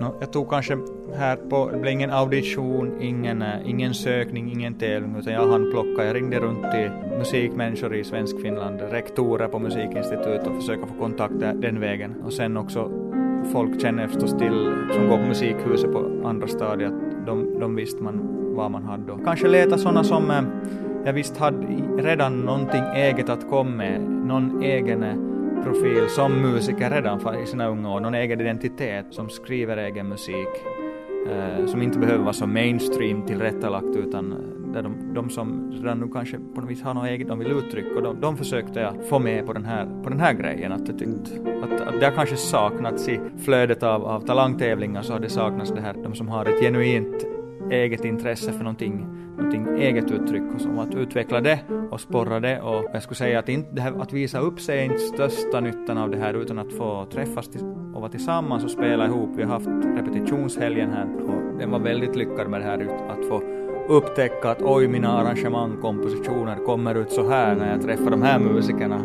No, 0.00 0.14
jag 0.20 0.32
tog 0.32 0.50
kanske 0.50 0.78
här 1.14 1.36
på, 1.36 1.70
det 1.70 1.78
blev 1.78 1.92
ingen 1.92 2.10
audition, 2.10 3.00
ingen, 3.00 3.42
uh, 3.42 3.70
ingen 3.70 3.94
sökning, 3.94 4.52
ingen 4.52 4.74
tävling, 4.74 5.16
utan 5.16 5.32
jag 5.32 5.48
hann 5.48 5.70
plocka, 5.70 6.04
jag 6.04 6.16
ringde 6.16 6.38
runt 6.38 6.70
till 6.72 6.90
musikmänniskor 7.18 7.94
i 7.94 8.04
Svenskfinland, 8.04 8.80
rektorer 8.80 9.48
på 9.48 9.58
musikinstitut 9.58 10.46
och 10.46 10.56
försöka 10.56 10.86
få 10.86 10.94
kontakt 11.00 11.34
den 11.38 11.80
vägen. 11.80 12.14
Och 12.24 12.32
sen 12.32 12.56
också 12.56 12.90
folk 13.52 13.80
känner 13.80 14.08
förstås 14.08 14.38
till, 14.38 14.72
som 14.94 15.08
går 15.08 15.16
på 15.16 15.28
musikhuset 15.28 15.92
på 15.92 16.22
andra 16.24 16.48
stadiet, 16.48 16.92
de, 17.26 17.60
de 17.60 17.74
visste 17.74 18.02
man 18.02 18.20
vad 18.54 18.70
man 18.70 18.84
hade. 18.84 19.12
Och 19.12 19.24
kanske 19.24 19.48
leta 19.48 19.78
sådana 19.78 20.04
som 20.04 20.30
eh, 20.30 20.42
jag 21.04 21.12
visst 21.12 21.36
hade 21.36 21.66
redan 21.98 22.40
någonting 22.40 22.82
eget 22.94 23.28
att 23.28 23.50
komma 23.50 23.70
med, 23.70 24.00
någon 24.00 24.62
egen 24.62 25.02
eh, 25.02 25.16
profil 25.64 26.08
som 26.08 26.32
musiker 26.32 26.90
redan 26.90 27.42
i 27.42 27.46
sina 27.46 27.68
unga 27.68 27.94
år, 27.94 28.00
någon 28.00 28.14
egen 28.14 28.40
identitet 28.40 29.06
som 29.10 29.28
skriver 29.30 29.76
egen 29.76 30.08
musik, 30.08 30.48
eh, 31.26 31.66
som 31.66 31.82
inte 31.82 31.98
behöver 31.98 32.22
vara 32.22 32.32
så 32.32 32.46
mainstream 32.46 33.26
tillrättalagt 33.26 33.96
utan 33.96 34.32
eh, 34.32 34.38
där 34.72 34.82
de, 34.82 35.14
de 35.14 35.30
som 35.30 35.72
redan 35.72 36.00
nu 36.00 36.08
kanske 36.12 36.38
på 36.54 36.60
något 36.60 36.70
vis 36.70 36.82
har 36.82 36.94
något 36.94 37.06
eget 37.06 37.28
de 37.28 37.38
vill 37.38 37.52
uttrycka 37.52 37.94
och 37.96 38.02
de, 38.02 38.20
de 38.20 38.36
försökte 38.36 38.80
jag 38.80 39.04
få 39.08 39.18
med 39.18 39.46
på 39.46 39.52
den 39.52 39.64
här, 39.64 40.02
på 40.02 40.08
den 40.08 40.20
här 40.20 40.32
grejen 40.32 40.72
att 40.72 40.88
jag 40.88 40.98
tyckte 40.98 41.30
att, 41.62 41.80
att 41.80 42.00
det 42.00 42.06
har 42.06 42.12
kanske 42.12 42.36
saknats 42.36 43.08
i 43.08 43.20
flödet 43.38 43.82
av, 43.82 44.04
av 44.04 44.20
talangtävlingar 44.20 45.02
så 45.02 45.12
har 45.12 45.20
det 45.20 45.28
saknats 45.28 45.70
det 45.70 45.80
här, 45.80 45.94
de 46.02 46.14
som 46.14 46.28
har 46.28 46.46
ett 46.46 46.60
genuint 46.60 47.26
eget 47.70 48.04
intresse 48.04 48.52
för 48.52 48.58
någonting, 48.58 49.06
någonting 49.36 49.78
eget 49.78 50.10
uttryck 50.10 50.42
och 50.54 50.60
som 50.60 50.78
att 50.78 50.94
utveckla 50.94 51.40
det 51.40 51.60
och 51.90 52.00
sporra 52.00 52.40
det 52.40 52.60
och 52.60 52.84
jag 52.92 53.02
skulle 53.02 53.16
säga 53.16 53.38
att, 53.38 53.48
inte, 53.48 53.74
det 53.74 53.80
här, 53.80 54.02
att 54.02 54.12
visa 54.12 54.38
upp 54.38 54.60
sig 54.60 54.78
är 54.78 54.84
inte 54.84 54.98
största 54.98 55.60
nyttan 55.60 55.98
av 55.98 56.10
det 56.10 56.18
här 56.18 56.34
utan 56.34 56.58
att 56.58 56.72
få 56.72 57.06
träffas 57.12 57.48
och 57.94 58.00
vara 58.00 58.10
tillsammans 58.10 58.64
och 58.64 58.70
spela 58.70 59.06
ihop. 59.06 59.30
Vi 59.36 59.42
har 59.42 59.50
haft 59.50 59.68
repetitionshelgen 59.96 60.90
här 60.90 61.06
och 61.24 61.58
den 61.58 61.70
var 61.70 61.78
väldigt 61.78 62.16
lyckad 62.16 62.48
med 62.50 62.60
det 62.60 62.64
här 62.64 62.88
att 63.08 63.28
få 63.28 63.42
upptäcka 63.88 64.50
att 64.50 64.62
oj, 64.62 64.88
mina 64.88 65.08
arrangemang, 65.08 65.76
kompositioner 65.82 66.56
kommer 66.66 66.94
ut 66.94 67.12
så 67.12 67.28
här 67.28 67.54
när 67.54 67.72
jag 67.72 67.82
träffar 67.82 68.10
de 68.10 68.22
här 68.22 68.38
musikerna. 68.38 69.00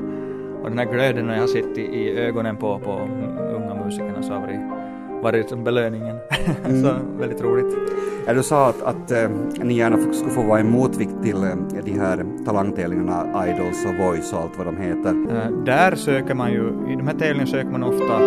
Och 0.63 0.70
den 0.70 0.80
här 0.80 0.86
glöden 0.86 1.28
jag 1.28 1.39
har 1.39 1.48
sett 1.48 1.78
i, 1.78 1.82
i 1.82 2.20
ögonen 2.20 2.58
på, 2.58 2.80
på 2.80 2.91
unga 3.56 3.84
musikerna 3.86 4.24
så 4.24 4.34
har 4.34 4.41
varit 4.41 4.60
varit 5.22 5.63
belöningen. 5.63 6.17
Mm. 6.65 6.84
så 6.84 6.96
väldigt 7.20 7.41
roligt. 7.41 7.78
Ja, 8.28 8.34
du 8.34 8.44
sa 8.44 8.70
att, 8.70 8.82
att 8.82 9.12
äh, 9.12 9.30
ni 9.63 9.74
gärna 9.74 10.13
skulle 10.13 10.32
få 10.32 10.41
vara 10.41 10.60
en 10.60 10.72
motvikt 10.72 11.24
till 11.24 11.44
äh, 11.44 11.56
de 11.86 11.91
här 11.91 12.26
talangtävlingarna, 12.46 13.48
Idols 13.48 13.86
och 13.86 14.06
Voice 14.06 14.34
och 14.34 14.39
allt 14.39 14.58
vad 14.58 14.67
de 14.67 14.78
heter. 14.78 15.10
Äh, 15.10 15.63
där 15.65 15.96
söker 15.96 16.34
man 16.34 16.52
ju, 16.52 16.67
i 16.94 16.96
de 16.96 17.08
här 17.08 17.13
tävlingarna 17.13 17.48
söker 17.48 17.70
man 17.70 17.84
ofta 17.84 18.20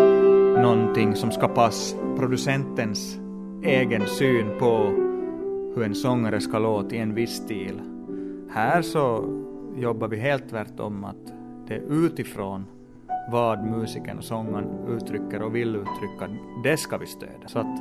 någonting 0.62 1.14
som 1.14 1.30
ska 1.30 1.48
passa 1.48 1.96
producentens 2.18 3.18
egen 3.62 4.06
syn 4.06 4.46
på 4.58 4.92
hur 5.74 5.84
en 5.84 5.94
sångare 5.94 6.40
ska 6.40 6.58
låta 6.58 6.94
i 6.94 6.98
en 6.98 7.14
viss 7.14 7.30
stil. 7.30 7.80
Här 8.50 8.82
så 8.82 9.24
jobbar 9.76 10.08
vi 10.08 10.16
helt 10.16 10.50
tvärtom 10.50 11.04
att 11.04 11.32
det 11.68 11.74
är 11.74 12.06
utifrån 12.06 12.64
vad 13.30 13.64
musikern 13.64 14.18
och 14.18 14.24
sångaren 14.24 14.68
uttrycker 14.88 15.42
och 15.42 15.54
vill 15.54 15.76
uttrycka, 15.76 16.28
det 16.64 16.76
ska 16.76 16.96
vi 16.98 17.06
stödja. 17.06 17.48
Så 17.48 17.58
att 17.58 17.80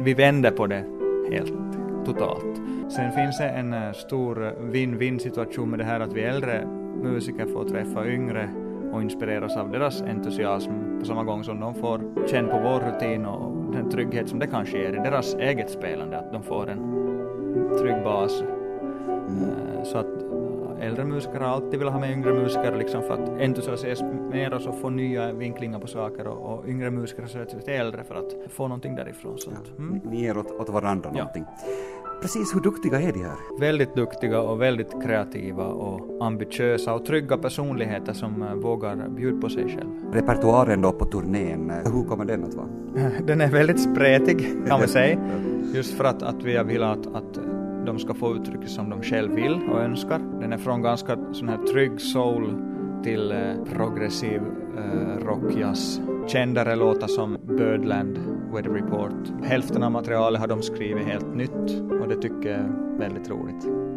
vi 0.00 0.14
vänder 0.14 0.50
på 0.50 0.66
det 0.66 0.84
helt 1.30 1.52
totalt. 2.06 2.60
Sen 2.88 3.12
finns 3.12 3.38
det 3.38 3.48
en 3.48 3.72
eh, 3.72 3.92
stor 3.92 4.46
eh, 4.46 4.50
win-win 4.50 5.18
situation 5.18 5.70
med 5.70 5.78
det 5.78 5.84
här 5.84 6.00
att 6.00 6.12
vi 6.12 6.22
äldre 6.22 6.66
musiker 7.02 7.46
får 7.46 7.64
träffa 7.64 8.06
yngre 8.06 8.50
och 8.92 9.02
inspireras 9.02 9.56
av 9.56 9.70
deras 9.70 10.02
entusiasm 10.02 10.70
på 10.98 11.04
samma 11.04 11.24
gång 11.24 11.44
som 11.44 11.60
de 11.60 11.74
får 11.74 12.26
känna 12.26 12.48
på 12.48 12.58
vår 12.58 12.80
rutin 12.80 13.26
och 13.26 13.72
den 13.72 13.90
trygghet 13.90 14.28
som 14.28 14.38
det 14.38 14.46
kanske 14.46 14.78
ger 14.78 14.92
i 14.92 14.96
deras 14.96 15.34
eget 15.34 15.70
spelande, 15.70 16.18
att 16.18 16.32
de 16.32 16.42
får 16.42 16.70
en 16.70 17.07
trygg 17.80 18.04
bas. 18.04 18.42
Mm. 19.28 19.84
Så 19.84 19.98
att 19.98 20.28
äldre 20.80 21.04
musiker 21.04 21.40
har 21.40 21.46
alltid 21.46 21.78
velat 21.78 21.94
ha 21.94 22.00
med 22.00 22.12
yngre 22.12 22.34
musiker 22.34 22.76
liksom 22.76 23.02
för 23.02 23.14
att 23.14 23.40
entusiasmeras 23.40 24.66
och 24.66 24.80
få 24.80 24.90
nya 24.90 25.32
vinklingar 25.32 25.78
på 25.78 25.86
saker 25.86 26.26
och, 26.26 26.58
och 26.58 26.68
yngre 26.68 26.90
musiker 26.90 27.26
söker 27.26 27.50
sig 27.50 27.62
till 27.62 27.74
äldre 27.74 28.04
för 28.04 28.14
att 28.14 28.52
få 28.52 28.68
någonting 28.68 28.94
därifrån. 28.94 29.38
Så 29.38 29.50
ja, 29.50 29.84
mm. 29.84 30.00
Ni 30.04 30.20
ger 30.20 30.38
åt, 30.38 30.50
åt 30.50 30.68
varandra 30.68 31.10
ja. 31.12 31.18
någonting. 31.18 31.44
Precis 32.22 32.54
hur 32.54 32.60
duktiga 32.60 33.00
är 33.00 33.12
de 33.12 33.22
här? 33.22 33.60
Väldigt 33.60 33.94
duktiga 33.94 34.40
och 34.40 34.62
väldigt 34.62 35.02
kreativa 35.02 35.66
och 35.66 36.26
ambitiösa 36.26 36.94
och 36.94 37.06
trygga 37.06 37.36
personligheter 37.36 38.12
som 38.12 38.42
uh, 38.42 38.54
vågar 38.54 39.08
bjuda 39.08 39.40
på 39.40 39.48
sig 39.48 39.68
själv. 39.68 39.90
Repertoaren 40.12 40.82
då 40.82 40.92
på 40.92 41.04
turnén, 41.04 41.70
eh, 41.70 41.92
hur 41.92 42.04
kommer 42.04 42.24
den 42.24 42.44
att 42.44 42.54
vara? 42.54 42.66
Den 43.26 43.40
är 43.40 43.50
väldigt 43.50 43.80
spretig 43.80 44.66
kan 44.68 44.78
man 44.78 44.88
säga. 44.98 45.18
Just 45.74 45.94
för 45.94 46.04
att, 46.04 46.22
att 46.22 46.42
vi 46.42 46.62
vill 46.62 46.82
att, 46.82 47.06
att 47.06 47.38
de 47.86 47.98
ska 47.98 48.14
få 48.14 48.34
uttrycka 48.34 48.66
som 48.66 48.90
de 48.90 49.02
själv 49.02 49.32
vill 49.32 49.60
och 49.72 49.80
önskar. 49.80 50.18
Den 50.40 50.52
är 50.52 50.58
från 50.58 50.82
ganska 50.82 51.18
sån 51.32 51.48
här 51.48 51.58
trygg 51.58 52.00
soul 52.00 52.54
till 53.02 53.32
eh, 53.32 53.38
progressiv 53.76 54.42
eh, 54.76 55.24
rockjazz. 55.24 56.00
Kändare 56.26 56.76
låtar 56.76 57.06
som 57.06 57.36
Birdland, 57.46 58.18
Weather 58.52 58.70
Report. 58.70 59.44
Hälften 59.44 59.82
av 59.82 59.92
materialet 59.92 60.40
har 60.40 60.48
de 60.48 60.62
skrivit 60.62 61.06
helt 61.06 61.34
nytt 61.34 61.80
och 62.02 62.08
det 62.08 62.16
tycker 62.16 62.50
jag 62.50 62.58
är 62.58 62.98
väldigt 62.98 63.30
roligt 63.30 63.87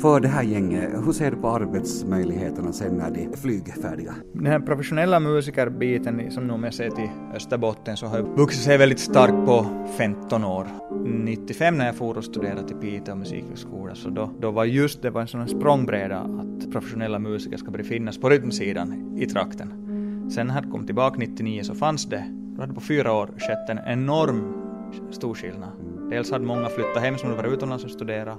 för 0.00 0.20
det 0.20 0.28
här 0.28 0.42
gänget. 0.42 0.90
Hur 1.06 1.12
ser 1.12 1.30
du 1.30 1.36
på 1.36 1.48
arbetsmöjligheterna 1.48 2.72
sen 2.72 2.96
när 2.96 3.10
de 3.10 3.24
är 3.24 3.36
flygfärdiga? 3.36 4.14
Den 4.32 4.46
här 4.46 4.60
professionella 4.60 5.20
musikerbiten 5.20 6.30
som 6.30 6.46
nu 6.46 6.56
med 6.56 6.74
sig 6.74 6.90
till 6.90 7.08
Österbotten 7.34 7.96
så 7.96 8.06
har 8.06 8.20
vuxit 8.22 8.62
sig 8.62 8.78
väldigt 8.78 9.00
starkt 9.00 9.46
på 9.46 9.66
15 9.98 10.44
år. 10.44 10.66
95 11.04 11.78
när 11.78 11.86
jag 11.86 11.94
for 11.94 12.16
och 12.16 12.24
studerade 12.24 12.68
till 12.68 12.76
Piteå 12.76 13.14
musikhögskola 13.14 13.94
så 13.94 14.10
då, 14.10 14.30
då 14.40 14.50
var 14.50 14.64
just 14.64 15.02
det 15.02 15.10
var 15.10 15.20
en 15.20 15.28
sån 15.28 15.48
språngbräda 15.48 16.18
att 16.18 16.72
professionella 16.72 17.18
musiker 17.18 17.56
ska 17.56 17.70
börja 17.70 17.84
finnas 17.84 18.18
på 18.18 18.28
rytmsidan 18.28 19.18
i 19.18 19.26
trakten. 19.26 19.72
Sen 20.34 20.46
när 20.46 20.54
jag 20.54 20.70
kom 20.70 20.86
tillbaka 20.86 21.16
99 21.18 21.62
så 21.62 21.74
fanns 21.74 22.06
det, 22.06 22.24
då 22.30 22.60
hade 22.60 22.74
på 22.74 22.80
fyra 22.80 23.12
år 23.12 23.26
skett 23.26 23.68
en 23.68 23.78
enorm 23.86 24.54
stor 25.10 25.34
skillnad. 25.34 25.70
Dels 26.10 26.30
hade 26.30 26.44
många 26.44 26.68
flyttat 26.68 27.02
hem 27.02 27.18
som 27.18 27.28
hade 27.28 27.42
varit 27.42 27.52
utomlands 27.52 27.84
och 27.84 27.90
studerat 27.90 28.38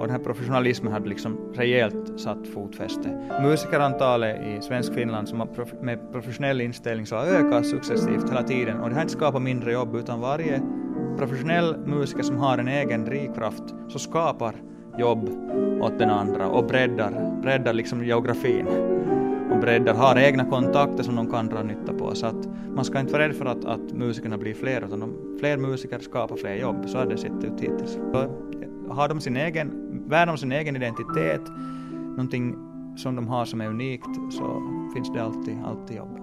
och 0.00 0.06
den 0.06 0.16
här 0.16 0.24
professionalismen 0.24 0.92
hade 0.92 1.08
liksom 1.08 1.38
rejält 1.54 2.20
satt 2.20 2.48
fotfäste. 2.54 3.28
Musikerantalet 3.42 4.36
i 4.46 4.62
svensk 4.62 4.94
Finland 4.94 5.28
som 5.28 5.48
med 5.80 6.12
professionell 6.12 6.60
inställning 6.60 7.06
så 7.06 7.16
har 7.16 7.26
ökat 7.26 7.66
successivt 7.66 8.30
hela 8.30 8.42
tiden 8.42 8.80
och 8.80 8.88
det 8.88 8.94
har 8.94 9.02
inte 9.02 9.12
skapat 9.12 9.42
mindre 9.42 9.72
jobb 9.72 9.96
utan 9.96 10.20
varje 10.20 10.62
professionell 11.18 11.76
musiker 11.86 12.22
som 12.22 12.36
har 12.36 12.58
en 12.58 12.68
egen 12.68 13.04
drivkraft 13.04 13.62
så 13.88 13.98
skapar 13.98 14.54
jobb 14.98 15.28
åt 15.80 15.98
den 15.98 16.10
andra 16.10 16.48
och 16.48 16.66
breddar, 16.66 17.40
breddar 17.42 17.72
liksom 17.72 18.04
geografin 18.04 18.66
och 19.50 19.60
breddar, 19.60 19.94
har 19.94 20.18
egna 20.18 20.44
kontakter 20.44 21.02
som 21.02 21.16
de 21.16 21.30
kan 21.30 21.48
dra 21.48 21.62
nytta 21.62 21.92
på. 21.92 22.14
Så 22.14 22.26
att 22.26 22.48
man 22.74 22.84
ska 22.84 23.00
inte 23.00 23.12
vara 23.12 23.28
rädd 23.28 23.36
för 23.36 23.46
att, 23.46 23.64
att 23.64 23.92
musikerna 23.92 24.38
blir 24.38 24.54
fler, 24.54 24.84
utan 24.86 25.00
de, 25.00 25.36
fler 25.40 25.56
musiker 25.56 25.98
skapar 25.98 26.36
fler 26.36 26.54
jobb. 26.54 26.76
Så 26.86 26.98
har 26.98 27.06
det 27.06 27.16
sett 27.16 27.44
ut 27.44 27.60
hittills. 27.60 27.92
Så 27.92 28.28
har 28.90 29.08
de 29.08 29.20
sin 29.20 29.36
egen, 29.36 29.70
värna 30.10 30.32
om 30.32 30.38
sin 30.38 30.52
egen 30.52 30.76
identitet, 30.76 31.42
någonting 31.92 32.56
som 32.96 33.16
de 33.16 33.28
har 33.28 33.44
som 33.44 33.60
är 33.60 33.68
unikt, 33.68 34.08
så 34.30 34.62
finns 34.94 35.12
det 35.12 35.22
alltid, 35.22 35.58
alltid 35.64 35.96
jobb. 35.96 36.20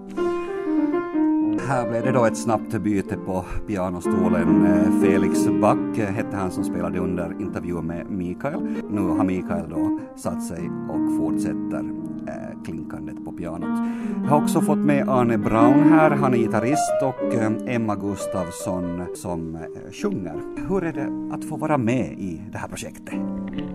Här 1.67 1.89
blev 1.89 2.03
det 2.03 2.11
då 2.11 2.25
ett 2.25 2.37
snabbt 2.37 2.73
byte 2.81 3.17
på 3.17 3.45
pianostolen. 3.67 4.65
Eh, 4.65 5.01
Felix 5.01 5.47
Back 5.61 5.97
hette 5.97 6.35
han 6.35 6.51
som 6.51 6.63
spelade 6.63 6.99
under 6.99 7.41
intervjun 7.41 7.85
med 7.85 8.09
Mikael. 8.09 8.61
Nu 8.89 9.01
har 9.01 9.23
Mikael 9.23 9.69
då 9.69 9.99
satt 10.15 10.43
sig 10.43 10.69
och 10.89 11.17
fortsätter 11.17 12.06
Eh, 12.27 12.63
klinkandet 12.65 13.25
på 13.25 13.31
pianot. 13.31 13.79
Jag 14.23 14.29
har 14.29 14.43
också 14.43 14.61
fått 14.61 14.77
med 14.77 15.09
Arne 15.09 15.37
Braun 15.37 15.89
här. 15.89 16.11
Han 16.11 16.33
är 16.33 16.37
gitarrist 16.37 17.03
och 17.03 17.33
eh, 17.33 17.75
Emma 17.75 17.95
Gustafsson 17.95 19.05
som 19.15 19.55
eh, 19.55 19.91
sjunger. 19.91 20.41
Hur 20.69 20.83
är 20.83 20.93
det 20.93 21.35
att 21.35 21.45
få 21.45 21.57
vara 21.57 21.77
med 21.77 22.11
i 22.11 22.41
det 22.51 22.57
här 22.57 22.67
projektet? 22.67 23.13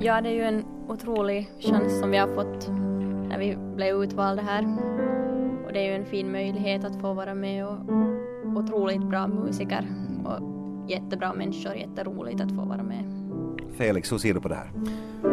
Ja, 0.00 0.20
det 0.20 0.28
är 0.28 0.32
ju 0.32 0.42
en 0.42 0.64
otrolig 0.88 1.50
chans 1.60 2.00
som 2.00 2.10
vi 2.10 2.18
har 2.18 2.28
fått 2.34 2.68
när 3.28 3.38
vi 3.38 3.56
blev 3.76 4.02
utvalda 4.02 4.42
här 4.42 4.78
och 5.66 5.72
det 5.72 5.78
är 5.78 5.90
ju 5.90 5.96
en 5.96 6.06
fin 6.06 6.32
möjlighet 6.32 6.84
att 6.84 7.00
få 7.00 7.14
vara 7.14 7.34
med 7.34 7.66
och 7.66 7.78
otroligt 8.56 9.04
bra 9.04 9.26
musiker 9.26 9.86
och 10.24 10.38
jättebra 10.90 11.32
människor, 11.32 11.74
jätteroligt 11.74 12.40
att 12.40 12.50
få 12.50 12.64
vara 12.64 12.82
med. 12.82 13.21
Felix, 13.76 14.12
hur 14.12 14.18
ser 14.18 14.34
du 14.34 14.40
på 14.40 14.48
det 14.48 14.54
här? 14.54 14.70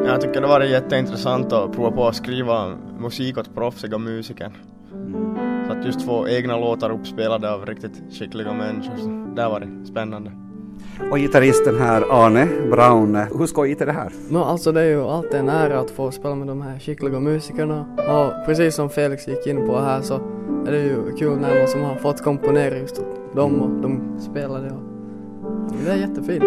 Jag 0.06 0.22
tycker 0.22 0.42
det 0.42 0.48
var 0.48 0.62
jätteintressant 0.62 1.54
att 1.54 1.72
prova 1.72 1.92
på 1.92 2.08
att 2.08 2.16
skriva 2.16 2.78
musik 3.00 3.38
åt 3.38 3.56
proffsiga 3.56 3.98
musiker. 3.98 4.52
Mm. 4.94 5.38
Så 5.68 5.74
att 5.74 5.86
just 5.86 6.02
få 6.02 6.30
egna 6.30 6.58
låtar 6.58 6.90
uppspelade 6.90 7.54
av 7.54 7.66
riktigt 7.66 8.02
skickliga 8.12 8.54
människor, 8.54 8.98
så 8.98 9.36
det 9.36 9.48
var 9.48 9.60
det 9.60 9.86
spännande. 9.86 10.32
Och 11.12 11.18
gitarristen 11.18 11.80
här, 11.80 12.26
Arne 12.26 12.48
Braun, 12.72 13.16
hur 13.16 13.46
skojigt 13.46 13.82
är 13.82 13.86
det 13.86 13.92
här? 13.92 14.12
No, 14.30 14.38
alltså 14.38 14.72
det 14.72 14.82
är 14.82 14.86
ju 14.86 15.04
alltid 15.04 15.40
en 15.40 15.50
ära 15.50 15.80
att 15.80 15.92
få 15.92 16.12
spela 16.12 16.36
med 16.36 16.48
de 16.48 16.62
här 16.62 16.80
skickliga 16.80 17.20
musikerna 17.20 17.86
och 17.98 18.46
precis 18.46 18.76
som 18.76 18.90
Felix 18.90 19.28
gick 19.28 19.48
in 19.48 19.68
på 19.68 19.80
här 19.80 20.02
så 20.02 20.16
är 20.68 20.72
det 20.72 20.82
ju 20.82 21.16
kul 21.20 21.40
när 21.40 21.60
man 21.60 21.68
som 21.68 21.82
har 21.82 21.96
fått 21.96 22.24
komponera 22.24 22.78
just 22.78 23.02
dem 23.36 23.62
och 23.62 23.82
de 23.82 24.20
spelade 24.20 24.68
och 24.68 24.89
det 25.86 25.92
är 25.92 25.96
jättefint. 25.96 26.44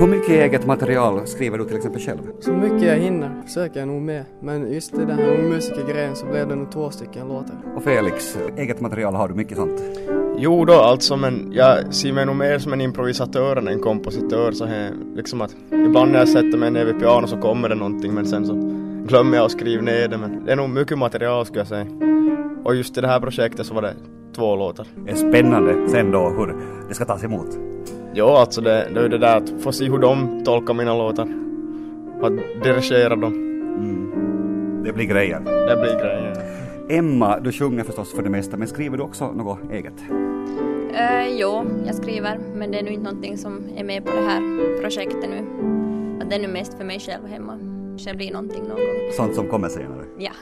Hur 0.00 0.06
mycket 0.06 0.28
eget 0.28 0.66
material 0.66 1.26
skriver 1.26 1.58
du 1.58 1.64
till 1.64 1.76
exempel 1.76 2.02
själv? 2.02 2.18
Så 2.40 2.52
mycket 2.52 2.82
jag 2.82 2.96
hinner 2.96 3.42
försöker 3.46 3.80
jag 3.80 3.88
nog 3.88 4.02
med. 4.02 4.24
Men 4.42 4.72
just 4.72 4.94
i 4.94 4.96
den 4.96 5.18
här 5.18 5.38
musikergrejen 5.38 6.16
så 6.16 6.26
blev 6.26 6.48
det 6.48 6.54
nog 6.54 6.72
två 6.72 6.90
stycken 6.90 7.28
låtar. 7.28 7.56
Och 7.76 7.84
Felix, 7.84 8.38
eget 8.56 8.80
material, 8.80 9.14
har 9.14 9.28
du 9.28 9.34
mycket 9.34 9.56
sånt? 9.56 9.82
Jo 10.38 10.64
då, 10.64 10.74
alltså 10.74 11.16
men 11.16 11.52
jag 11.52 11.94
ser 11.94 12.12
mig 12.12 12.26
nog 12.26 12.36
mer 12.36 12.58
som 12.58 12.72
en 12.72 12.80
improvisatör 12.80 13.56
än 13.56 13.68
en 13.68 13.80
kompositör 13.80 14.52
så 14.52 14.64
här, 14.64 14.92
liksom 15.14 15.40
att 15.40 15.56
ibland 15.70 16.12
när 16.12 16.18
jag 16.18 16.28
sätter 16.28 16.58
mig 16.58 16.70
ner 16.70 16.84
vid 16.84 16.98
piano 16.98 17.26
så 17.26 17.36
kommer 17.36 17.68
det 17.68 17.74
någonting 17.74 18.14
men 18.14 18.26
sen 18.26 18.46
så 18.46 18.52
glömmer 19.08 19.36
jag 19.36 19.44
att 19.46 19.52
skriva 19.52 19.82
ner 19.82 20.08
det 20.08 20.18
men 20.18 20.44
det 20.44 20.52
är 20.52 20.56
nog 20.56 20.70
mycket 20.70 20.98
material 20.98 21.46
skulle 21.46 21.60
jag 21.60 21.68
säga. 21.68 21.86
Och 22.64 22.74
just 22.74 22.98
i 22.98 23.00
det 23.00 23.06
här 23.06 23.20
projektet 23.20 23.66
så 23.66 23.74
var 23.74 23.82
det 23.82 23.94
två 24.36 24.56
låtar. 24.56 24.86
Det 25.04 25.10
är 25.10 25.16
spännande 25.16 25.88
sen 25.88 26.10
då 26.10 26.28
hur 26.28 26.56
det 26.88 26.94
ska 26.94 27.04
tas 27.04 27.24
emot. 27.24 27.58
Ja, 28.16 28.40
alltså 28.40 28.60
det, 28.60 28.88
det 28.94 29.00
är 29.00 29.02
ju 29.02 29.08
det 29.08 29.18
där 29.18 29.36
att 29.36 29.52
få 29.60 29.72
se 29.72 29.84
hur 29.84 29.98
de 29.98 30.44
tolkar 30.44 30.74
mina 30.74 30.94
låtar. 30.94 31.28
Att 32.22 32.62
dirigera 32.62 33.16
dem. 33.16 33.32
Mm. 33.34 34.82
Det 34.84 34.92
blir 34.92 35.04
grejen. 35.04 35.44
Det 35.44 35.76
blir 35.80 35.98
grejen. 35.98 36.36
Emma, 36.88 37.40
du 37.40 37.52
sjunger 37.52 37.84
förstås 37.84 38.14
för 38.14 38.22
det 38.22 38.30
mesta, 38.30 38.56
men 38.56 38.68
skriver 38.68 38.96
du 38.96 39.02
också 39.02 39.32
något 39.32 39.58
eget? 39.72 39.92
Uh, 40.10 41.38
jo, 41.40 41.64
jag 41.86 41.94
skriver, 41.94 42.38
men 42.54 42.70
det 42.70 42.78
är 42.78 42.82
nu 42.82 42.90
inte 42.90 43.04
någonting 43.04 43.38
som 43.38 43.62
är 43.76 43.84
med 43.84 44.04
på 44.04 44.12
det 44.12 44.22
här 44.22 44.40
projektet 44.80 45.30
nu. 45.30 45.38
Att 46.22 46.30
det 46.30 46.36
är 46.36 46.40
nu 46.40 46.48
mest 46.48 46.74
för 46.74 46.84
mig 46.84 47.00
själv 47.00 47.26
hemma. 47.26 47.58
Det 48.04 48.14
blir 48.14 48.32
någonting 48.32 48.62
någon 48.62 48.76
gång. 48.76 49.12
Sånt 49.16 49.34
som 49.34 49.48
kommer 49.48 49.68
senare? 49.68 50.04
Ja. 50.18 50.32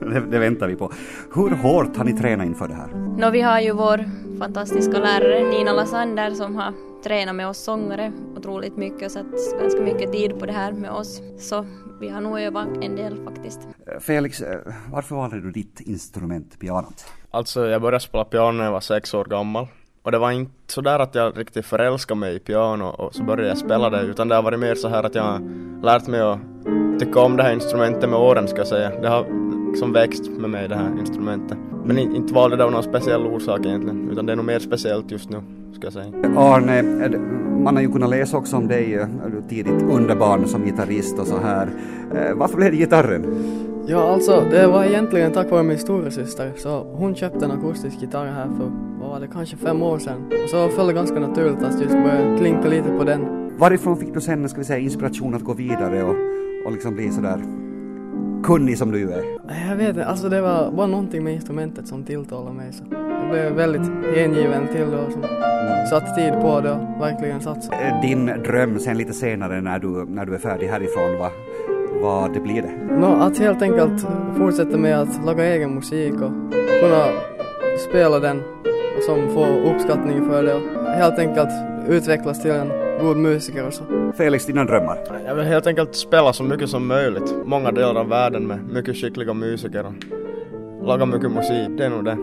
Det, 0.00 0.20
det, 0.20 0.38
väntar 0.38 0.68
vi 0.68 0.76
på. 0.76 0.92
Hur 1.34 1.50
hårt 1.50 1.96
har 1.96 2.04
ni 2.04 2.12
tränat 2.12 2.46
inför 2.46 2.68
det 2.68 2.74
här? 2.74 2.88
Nå, 3.18 3.30
vi 3.30 3.40
har 3.40 3.60
ju 3.60 3.72
vår 3.72 4.04
fantastiska 4.38 4.98
lärare 4.98 5.50
Nina 5.50 5.72
Lassander 5.72 6.30
som 6.30 6.56
har 6.56 6.72
tränat 7.04 7.34
med 7.34 7.48
oss 7.48 7.58
sångare 7.58 8.12
otroligt 8.36 8.76
mycket 8.76 9.02
och 9.02 9.12
satt 9.12 9.60
ganska 9.60 9.80
mycket 9.80 10.12
tid 10.12 10.38
på 10.38 10.46
det 10.46 10.52
här 10.52 10.72
med 10.72 10.90
oss. 10.90 11.22
Så 11.38 11.66
vi 12.00 12.08
har 12.08 12.20
nog 12.20 12.40
övat 12.40 12.68
en 12.80 12.96
del 12.96 13.24
faktiskt. 13.24 13.60
Felix, 14.00 14.40
eh, 14.40 14.60
varför 14.92 15.16
valde 15.16 15.40
du 15.40 15.50
ditt 15.50 15.80
instrument, 15.80 16.58
pianot? 16.60 17.04
Alltså 17.30 17.66
jag 17.66 17.82
började 17.82 18.00
spela 18.00 18.24
piano 18.24 18.52
när 18.52 18.64
jag 18.64 18.72
var 18.72 18.80
sex 18.80 19.14
år 19.14 19.24
gammal. 19.24 19.66
Och 20.02 20.12
det 20.12 20.18
var 20.18 20.30
inte 20.30 20.52
så 20.66 20.80
där 20.80 20.98
att 20.98 21.14
jag 21.14 21.38
riktigt 21.38 21.66
förälskade 21.66 22.20
mig 22.20 22.36
i 22.36 22.38
piano 22.38 22.84
och 22.84 23.14
så 23.14 23.22
började 23.22 23.48
jag 23.48 23.58
spela 23.58 23.90
det 23.90 24.00
utan 24.00 24.28
det 24.28 24.34
har 24.34 24.42
varit 24.42 24.60
mer 24.60 24.74
så 24.74 24.88
här 24.88 25.02
att 25.02 25.14
jag 25.14 25.22
har 25.22 25.40
lärt 25.82 26.06
mig 26.06 26.20
att 26.20 26.38
tycka 26.98 27.20
om 27.20 27.36
det 27.36 27.42
här 27.42 27.52
instrumentet 27.52 28.10
med 28.10 28.18
åren 28.18 28.48
ska 28.48 28.58
jag 28.58 28.66
säga. 28.66 29.00
Det 29.00 29.08
har 29.08 29.24
liksom 29.74 29.92
växt 29.92 30.30
med 30.30 30.50
mig 30.50 30.68
det 30.68 30.74
här 30.74 30.98
instrumentet. 30.98 31.58
Men 31.84 31.98
inte 31.98 32.34
valde 32.34 32.56
det 32.56 32.64
av 32.64 32.72
någon 32.72 32.82
speciell 32.82 33.26
orsak 33.26 33.66
egentligen 33.66 34.10
utan 34.10 34.26
det 34.26 34.32
är 34.32 34.36
nog 34.36 34.44
mer 34.44 34.58
speciellt 34.58 35.10
just 35.10 35.30
nu 35.30 35.40
ska 35.72 35.86
jag 35.86 35.92
säga. 35.92 36.06
Arne, 36.36 36.82
man 37.64 37.76
har 37.76 37.82
ju 37.82 37.92
kunnat 37.92 38.10
läsa 38.10 38.36
också 38.36 38.56
om 38.56 38.68
dig 38.68 38.94
eh, 38.94 39.06
tidigt 39.48 39.82
underbarn 39.82 40.48
som 40.48 40.64
gitarrist 40.64 41.18
och 41.18 41.26
så 41.26 41.38
här. 41.38 41.68
Eh, 42.14 42.34
varför 42.34 42.56
blev 42.56 42.70
det 42.70 42.76
gitarren? 42.76 43.34
Ja, 43.86 44.12
alltså 44.12 44.44
det 44.50 44.66
var 44.66 44.84
egentligen 44.84 45.32
tack 45.32 45.50
vare 45.50 45.62
min 45.62 45.78
storasyster. 45.78 46.52
Så 46.56 46.82
hon 46.92 47.14
köpte 47.14 47.44
en 47.44 47.50
akustisk 47.50 48.00
gitarr 48.00 48.26
här 48.26 48.48
för, 48.56 48.70
vad 49.00 49.10
var 49.10 49.20
det, 49.20 49.28
kanske 49.32 49.56
fem 49.56 49.82
år 49.82 49.98
sedan. 49.98 50.32
Och 50.44 50.50
så 50.50 50.68
föll 50.68 50.86
det 50.86 50.92
ganska 50.92 51.20
naturligt 51.20 51.62
att 51.62 51.80
just 51.80 51.92
börja 51.92 52.38
klinka 52.38 52.68
lite 52.68 52.88
på 52.98 53.04
den. 53.04 53.50
Varifrån 53.58 53.96
fick 53.96 54.14
du 54.14 54.20
sen, 54.20 54.48
ska 54.48 54.58
vi 54.58 54.64
säga, 54.64 54.78
inspiration 54.78 55.34
att 55.34 55.44
gå 55.44 55.52
vidare 55.52 56.02
och, 56.02 56.16
och 56.66 56.72
liksom 56.72 56.94
bli 56.94 57.10
sådär 57.10 57.40
kunnig 58.44 58.78
som 58.78 58.92
du 58.92 59.12
är? 59.12 59.24
Jag 59.68 59.76
vet 59.76 59.88
inte, 59.88 60.04
alltså 60.06 60.28
det 60.28 60.40
var 60.40 60.70
bara 60.70 60.86
någonting 60.86 61.24
med 61.24 61.34
instrumentet 61.34 61.88
som 61.88 62.04
tilltalade 62.04 62.52
mig. 62.52 62.72
Så 62.72 62.84
jag 62.90 63.30
blev 63.30 63.52
väldigt 63.52 63.90
hängiven 64.16 64.68
till 64.68 64.90
det 64.90 64.98
och 64.98 65.12
som 65.12 65.24
mm. 65.24 65.86
satt 65.86 66.16
tid 66.16 66.32
på 66.32 66.60
det 66.60 66.72
och 66.72 67.02
verkligen 67.02 67.40
satsade. 67.40 67.76
Eh, 67.76 68.00
din 68.00 68.26
dröm 68.26 68.78
sen 68.78 68.98
lite 68.98 69.12
senare 69.12 69.60
när 69.60 69.78
du, 69.78 69.88
när 69.88 70.26
du 70.26 70.34
är 70.34 70.38
färdig 70.38 70.68
härifrån, 70.68 71.18
vad, 71.18 71.30
vad 72.02 72.42
blir 72.42 72.62
det? 72.62 72.96
No, 72.96 73.06
att 73.06 73.38
helt 73.38 73.62
enkelt 73.62 74.06
fortsätta 74.38 74.76
med 74.76 75.00
att 75.00 75.24
laga 75.24 75.44
egen 75.44 75.74
musik 75.74 76.14
och 76.14 76.32
kunna 76.80 77.04
spela 77.88 78.18
den 78.18 78.42
och 78.96 79.02
som 79.02 79.28
få 79.34 79.46
uppskattning 79.46 80.24
för 80.24 80.42
det 80.42 80.54
och 80.54 80.86
helt 80.86 81.18
enkelt 81.18 81.50
utvecklas 81.88 82.42
till 82.42 82.50
en 82.50 82.83
god 83.00 83.16
musiker 83.16 83.66
och 83.66 83.74
så. 83.74 83.84
Felix, 84.16 84.46
dina 84.46 84.64
drömmar? 84.64 84.98
Jag 85.26 85.34
vill 85.34 85.44
helt 85.44 85.66
enkelt 85.66 85.94
spela 85.94 86.32
så 86.32 86.42
mycket 86.42 86.68
som 86.68 86.86
möjligt. 86.86 87.34
Många 87.44 87.72
delar 87.72 88.00
av 88.00 88.08
världen 88.08 88.46
med 88.46 88.58
mycket 88.72 88.96
skickliga 88.96 89.34
musiker 89.34 89.86
och 89.86 90.86
laga 90.86 91.06
mycket 91.06 91.30
musik, 91.30 91.68
det 91.78 91.84
är 91.84 91.90
nog 91.90 92.04
det. 92.04 92.16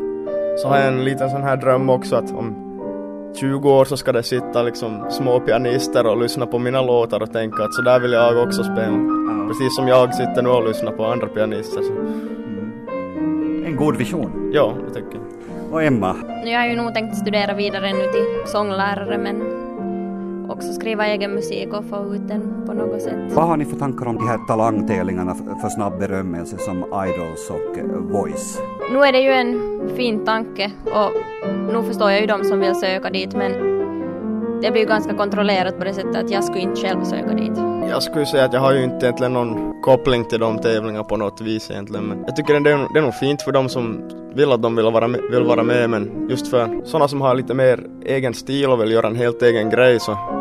Så 0.57 0.67
har 0.67 0.77
jag 0.77 0.87
en 0.87 1.05
liten 1.05 1.29
sån 1.29 1.43
här 1.43 1.57
dröm 1.57 1.89
också 1.89 2.15
att 2.15 2.31
om 2.31 2.67
20 3.35 3.71
år 3.71 3.85
så 3.85 3.97
ska 3.97 4.11
det 4.11 4.23
sitta 4.23 4.63
liksom 4.63 5.05
små 5.11 5.39
pianister 5.39 6.07
och 6.07 6.17
lyssna 6.21 6.45
på 6.45 6.59
mina 6.59 6.81
låtar 6.81 7.21
och 7.21 7.33
tänka 7.33 7.63
att 7.63 7.73
så 7.73 7.81
där 7.81 7.99
vill 7.99 8.11
jag 8.11 8.43
också 8.43 8.63
spela. 8.63 8.97
Precis 9.47 9.75
som 9.75 9.87
jag 9.87 10.15
sitter 10.15 10.41
nu 10.41 10.49
och 10.49 10.67
lyssnar 10.67 10.91
på 10.91 11.05
andra 11.05 11.27
pianister. 11.27 11.81
Så. 11.81 11.91
Mm. 11.91 13.65
En 13.65 13.75
god 13.75 13.97
vision. 13.97 14.51
Ja, 14.53 14.73
det 14.87 14.93
tycker 14.93 15.15
jag. 15.15 15.73
Och 15.73 15.83
Emma? 15.83 16.15
Jag 16.45 16.59
har 16.59 16.67
ju 16.67 16.75
nog 16.75 16.93
tänkt 16.93 17.17
studera 17.17 17.53
vidare 17.53 17.93
nu 17.93 18.03
till 18.11 18.51
sånglärare 18.51 19.17
men 19.17 19.60
också 20.51 20.73
skriva 20.73 21.07
egen 21.07 21.31
musik 21.33 21.73
och 21.73 21.85
få 21.85 22.15
ut 22.15 22.27
den 22.27 22.63
på 22.65 22.73
något 22.73 23.01
sätt. 23.01 23.15
Vad 23.33 23.47
har 23.47 23.57
ni 23.57 23.65
för 23.65 23.75
tankar 23.75 24.05
om 24.05 24.15
de 24.15 24.27
här 24.27 24.37
talangtävlingarna 24.47 25.35
för 25.35 25.69
snabb 25.69 25.99
berömmelse 25.99 26.57
som 26.57 26.77
Idols 26.77 27.49
och 27.49 27.77
eh, 27.77 27.85
Voice? 27.85 28.61
Nu 28.91 28.99
är 28.99 29.11
det 29.11 29.19
ju 29.19 29.31
en 29.31 29.81
fin 29.95 30.25
tanke 30.25 30.71
och 30.85 31.11
nu 31.73 31.83
förstår 31.83 32.11
jag 32.11 32.21
ju 32.21 32.27
de 32.27 32.43
som 32.43 32.59
vill 32.59 32.75
söka 32.75 33.09
dit 33.09 33.35
men 33.35 33.51
det 34.61 34.71
blir 34.71 34.81
ju 34.81 34.87
ganska 34.87 35.13
kontrollerat 35.13 35.77
på 35.77 35.83
det 35.83 35.93
sättet 35.93 36.15
att 36.15 36.31
jag 36.31 36.43
skulle 36.43 36.61
inte 36.61 36.81
själv 36.81 37.03
söka 37.03 37.33
dit. 37.33 37.57
Jag 37.89 38.03
skulle 38.03 38.25
säga 38.25 38.45
att 38.45 38.53
jag 38.53 38.61
har 38.61 38.73
ju 38.73 38.83
inte 38.83 39.05
egentligen 39.05 39.33
någon 39.33 39.81
koppling 39.81 40.25
till 40.25 40.39
de 40.39 40.59
tävlingarna 40.59 41.03
på 41.03 41.17
något 41.17 41.41
vis 41.41 41.71
egentligen 41.71 42.05
men 42.05 42.23
jag 42.27 42.35
tycker 42.35 42.59
det 42.59 42.71
är, 42.71 42.93
det 42.93 42.99
är 42.99 43.03
nog 43.03 43.13
fint 43.13 43.41
för 43.41 43.51
de 43.51 43.69
som 43.69 44.09
vill 44.35 44.51
att 44.51 44.61
de 44.61 44.75
vill 44.75 44.85
vara, 44.85 45.07
med, 45.07 45.21
vill 45.31 45.43
vara 45.43 45.63
med 45.63 45.89
men 45.89 46.27
just 46.29 46.47
för 46.47 46.81
sådana 46.85 47.07
som 47.07 47.21
har 47.21 47.35
lite 47.35 47.53
mer 47.53 47.83
egen 48.05 48.33
stil 48.33 48.69
och 48.69 48.81
vill 48.81 48.91
göra 48.91 49.07
en 49.07 49.15
helt 49.15 49.41
egen 49.41 49.69
grej 49.69 49.99
så 49.99 50.40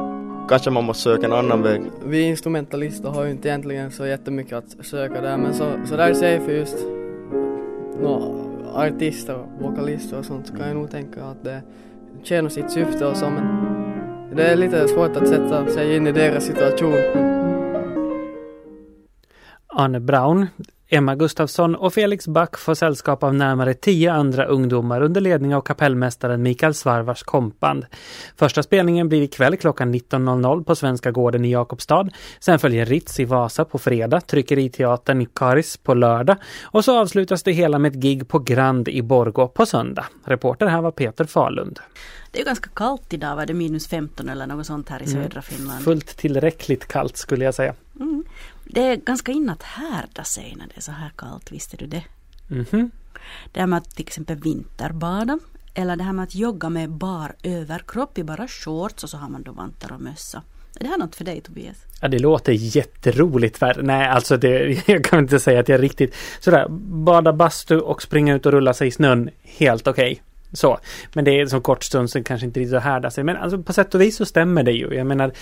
kanske 0.50 0.70
man 0.70 0.84
måste 0.84 1.02
söka 1.02 1.26
en 1.26 1.32
annan 1.32 1.62
väg. 1.62 1.82
Vi 2.04 2.22
instrumentalister 2.22 3.08
har 3.08 3.24
ju 3.24 3.30
inte 3.30 3.48
egentligen 3.48 3.90
så 3.90 4.06
jättemycket 4.06 4.52
att 4.52 4.86
söka 4.86 5.20
där 5.20 5.36
men 5.36 5.54
så, 5.54 5.72
så 5.86 5.96
där 5.96 6.14
säger 6.14 6.40
för 6.40 6.52
just 6.52 6.76
no, 8.02 8.40
artister 8.74 9.34
och 9.34 9.62
vokalister 9.62 10.18
och 10.18 10.24
sånt 10.24 10.46
så 10.46 10.56
kan 10.56 10.66
jag 10.66 10.76
nog 10.76 10.90
tänka 10.90 11.24
att 11.24 11.44
det 11.44 11.62
tjänar 12.22 12.48
sitt 12.48 12.70
syfte 12.70 13.06
och 13.06 13.16
så 13.16 13.30
men 13.30 13.46
det 14.36 14.42
är 14.42 14.56
lite 14.56 14.88
svårt 14.88 15.16
att 15.16 15.28
sätta 15.28 15.66
sig 15.66 15.96
in 15.96 16.06
i 16.06 16.12
deras 16.12 16.44
situation. 16.44 16.94
Arne 19.66 20.00
Braun, 20.00 20.46
Emma 20.92 21.14
Gustafsson 21.14 21.74
och 21.74 21.94
Felix 21.94 22.28
Back 22.28 22.58
får 22.58 22.74
sällskap 22.74 23.22
av 23.22 23.34
närmare 23.34 23.74
tio 23.74 24.12
andra 24.12 24.44
ungdomar 24.44 25.00
under 25.00 25.20
ledning 25.20 25.54
av 25.54 25.60
kapellmästaren 25.60 26.42
Mikael 26.42 26.74
Svarvars 26.74 27.22
kompband. 27.22 27.86
Första 28.36 28.62
spelningen 28.62 29.08
blir 29.08 29.22
ikväll 29.22 29.56
klockan 29.56 29.94
19.00 29.94 30.64
på 30.64 30.76
Svenska 30.76 31.10
Gården 31.10 31.44
i 31.44 31.50
Jakobstad. 31.52 32.08
Sen 32.40 32.58
följer 32.58 32.86
Ritz 32.86 33.20
i 33.20 33.24
Vasa 33.24 33.64
på 33.64 33.78
fredag, 33.78 34.20
Tryckeriteatern 34.20 35.20
i 35.22 35.26
Karis 35.34 35.76
på 35.76 35.94
lördag 35.94 36.36
och 36.62 36.84
så 36.84 37.00
avslutas 37.00 37.42
det 37.42 37.52
hela 37.52 37.78
med 37.78 37.92
ett 37.92 38.02
gig 38.02 38.28
på 38.28 38.38
Grand 38.38 38.88
i 38.88 39.02
Borgå 39.02 39.48
på 39.48 39.66
söndag. 39.66 40.04
Reporter 40.24 40.66
här 40.66 40.82
var 40.82 40.90
Peter 40.90 41.24
Falund. 41.24 41.78
Det 42.32 42.40
är 42.40 42.44
ganska 42.44 42.70
kallt 42.74 43.12
idag, 43.12 43.36
var 43.36 43.46
det 43.46 43.54
minus 43.54 43.88
15 43.88 44.28
eller 44.28 44.46
något 44.46 44.66
sånt 44.66 44.88
här 44.88 45.02
i 45.02 45.10
Mm. 45.10 45.22
södra 45.22 45.42
Finland? 45.42 45.84
Fullt 45.84 46.16
tillräckligt 46.16 46.88
kallt 46.88 47.16
skulle 47.16 47.44
jag 47.44 47.54
säga. 47.54 47.74
Mm. 48.00 48.19
Det 48.72 48.80
är 48.80 48.96
ganska 48.96 49.32
in 49.32 49.50
att 49.50 49.62
härda 49.62 50.24
sig 50.24 50.54
när 50.58 50.66
det 50.66 50.76
är 50.76 50.80
så 50.80 50.92
här 50.92 51.12
kallt, 51.16 51.52
visste 51.52 51.76
du 51.76 51.86
det? 51.86 52.04
Mhm. 52.48 52.90
Det 53.52 53.60
här 53.60 53.66
med 53.66 53.76
att 53.76 53.90
till 53.90 54.06
exempel 54.06 54.36
vinterbada 54.36 55.38
eller 55.74 55.96
det 55.96 56.04
här 56.04 56.12
med 56.12 56.22
att 56.22 56.34
jogga 56.34 56.68
med 56.68 56.90
bar 56.90 57.34
överkropp 57.42 58.18
i 58.18 58.24
bara 58.24 58.48
shorts 58.48 59.04
och 59.04 59.10
så 59.10 59.16
har 59.16 59.28
man 59.28 59.42
då 59.42 59.52
vantar 59.52 59.92
och 59.92 60.00
mössa. 60.00 60.42
Är 60.76 60.84
det 60.84 60.90
här 60.90 60.98
något 60.98 61.16
för 61.16 61.24
dig 61.24 61.40
Tobias? 61.40 61.76
Ja, 62.00 62.08
det 62.08 62.18
låter 62.18 62.52
jätteroligt. 62.52 63.60
Nej, 63.82 64.08
alltså 64.08 64.36
det, 64.36 64.82
jag 64.88 65.04
kan 65.04 65.18
inte 65.18 65.40
säga 65.40 65.60
att 65.60 65.68
jag 65.68 65.82
riktigt 65.82 66.14
sådär 66.40 66.66
bada 67.04 67.32
bastu 67.32 67.78
och 67.78 68.02
springa 68.02 68.34
ut 68.34 68.46
och 68.46 68.52
rulla 68.52 68.74
sig 68.74 68.88
i 68.88 68.90
snön. 68.90 69.30
Helt 69.42 69.88
okej. 69.88 70.22
Så. 70.52 70.78
Men 71.14 71.24
det 71.24 71.40
är 71.40 71.46
så 71.46 71.60
kort 71.60 71.84
stund 71.84 72.10
så 72.10 72.22
kanske 72.22 72.46
inte 72.46 72.60
riktigt 72.60 72.76
att 72.76 72.82
härda 72.82 73.10
sig. 73.10 73.24
Men 73.24 73.36
alltså 73.36 73.62
på 73.62 73.72
sätt 73.72 73.94
och 73.94 74.00
vis 74.00 74.16
så 74.16 74.24
stämmer 74.24 74.62
det 74.62 74.72
ju. 74.72 74.94
Jag 74.94 75.06
menar, 75.06 75.32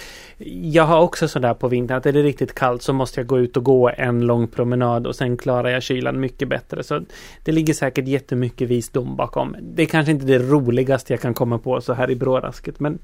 jag 0.62 0.84
har 0.84 1.00
också 1.00 1.28
sådär 1.28 1.54
på 1.54 1.68
vintern 1.68 1.96
att 1.96 2.06
är 2.06 2.12
det 2.12 2.22
riktigt 2.22 2.54
kallt 2.54 2.82
så 2.82 2.92
måste 2.92 3.20
jag 3.20 3.26
gå 3.26 3.38
ut 3.38 3.56
och 3.56 3.64
gå 3.64 3.90
en 3.96 4.20
lång 4.20 4.48
promenad 4.48 5.06
och 5.06 5.16
sen 5.16 5.36
klarar 5.36 5.68
jag 5.68 5.82
kylan 5.82 6.20
mycket 6.20 6.48
bättre. 6.48 6.82
Så 6.82 7.00
det 7.44 7.52
ligger 7.52 7.74
säkert 7.74 8.08
jättemycket 8.08 8.68
visdom 8.68 9.16
bakom. 9.16 9.56
Det 9.60 9.82
är 9.82 9.86
kanske 9.86 10.12
inte 10.12 10.26
det 10.26 10.38
roligaste 10.38 11.12
jag 11.12 11.20
kan 11.20 11.34
komma 11.34 11.58
på 11.58 11.80
så 11.80 11.92
här 11.92 12.10
i 12.10 12.16
brårasket. 12.16 12.80
Men 12.80 12.98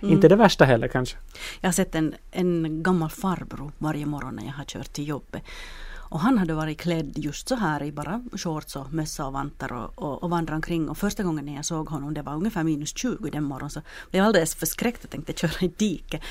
inte 0.00 0.28
det 0.28 0.36
värsta 0.36 0.64
heller 0.64 0.88
kanske. 0.88 1.16
Jag 1.60 1.68
har 1.68 1.72
sett 1.72 1.94
en, 1.94 2.14
en 2.30 2.82
gammal 2.82 3.10
farbror 3.10 3.72
varje 3.78 4.06
morgon 4.06 4.36
när 4.36 4.44
jag 4.44 4.52
har 4.52 4.64
kört 4.64 4.92
till 4.92 5.08
jobbet. 5.08 5.42
Och 6.08 6.20
han 6.20 6.38
hade 6.38 6.54
varit 6.54 6.78
klädd 6.78 7.12
just 7.18 7.48
så 7.48 7.54
här 7.54 7.82
i 7.82 7.92
bara 7.92 8.22
shorts 8.32 8.76
och 8.76 8.92
mössa 8.92 9.26
och 9.26 9.32
vantar 9.32 9.72
och, 9.72 9.98
och, 9.98 10.22
och 10.22 10.30
vandrat 10.30 10.54
omkring. 10.54 10.88
Och 10.88 10.98
första 10.98 11.22
gången 11.22 11.44
när 11.44 11.54
jag 11.54 11.64
såg 11.64 11.88
honom, 11.88 12.14
det 12.14 12.22
var 12.22 12.34
ungefär 12.34 12.64
minus 12.64 12.96
20 12.96 13.30
den 13.30 13.44
morgonen, 13.44 13.70
så 13.70 13.80
blev 14.10 14.18
jag 14.18 14.26
alldeles 14.26 14.54
förskräckt 14.54 15.04
och 15.04 15.10
tänkte 15.10 15.32
köra 15.32 15.66
i 15.66 15.68
diket. 15.68 16.22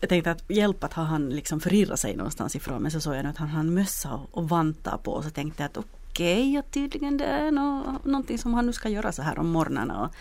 Jag 0.00 0.08
tänkte 0.08 0.30
att 0.30 0.50
hjälp 0.50 0.84
att 0.84 0.92
ha 0.92 1.02
han 1.02 1.30
liksom 1.30 1.60
förirrat 1.60 2.00
sig 2.00 2.16
någonstans 2.16 2.56
ifrån. 2.56 2.82
Men 2.82 2.90
så 2.90 3.00
såg 3.00 3.14
jag 3.14 3.22
nu 3.22 3.30
att 3.30 3.36
han 3.36 3.48
hade 3.48 3.70
mössa 3.70 4.14
och, 4.14 4.28
och 4.30 4.48
vantar 4.48 4.96
på. 4.96 5.12
Och 5.12 5.24
så 5.24 5.30
tänkte 5.30 5.62
jag 5.62 5.70
att 5.70 5.76
okej, 5.76 6.58
okay, 6.58 6.70
tydligen 6.70 7.16
det 7.16 7.24
är 7.24 7.50
nå, 7.50 7.82
någonting 8.04 8.38
som 8.38 8.54
han 8.54 8.66
nu 8.66 8.72
ska 8.72 8.88
göra 8.88 9.12
så 9.12 9.22
här 9.22 9.38
om 9.38 9.48
morgnarna. 9.48 10.02
Och, 10.02 10.14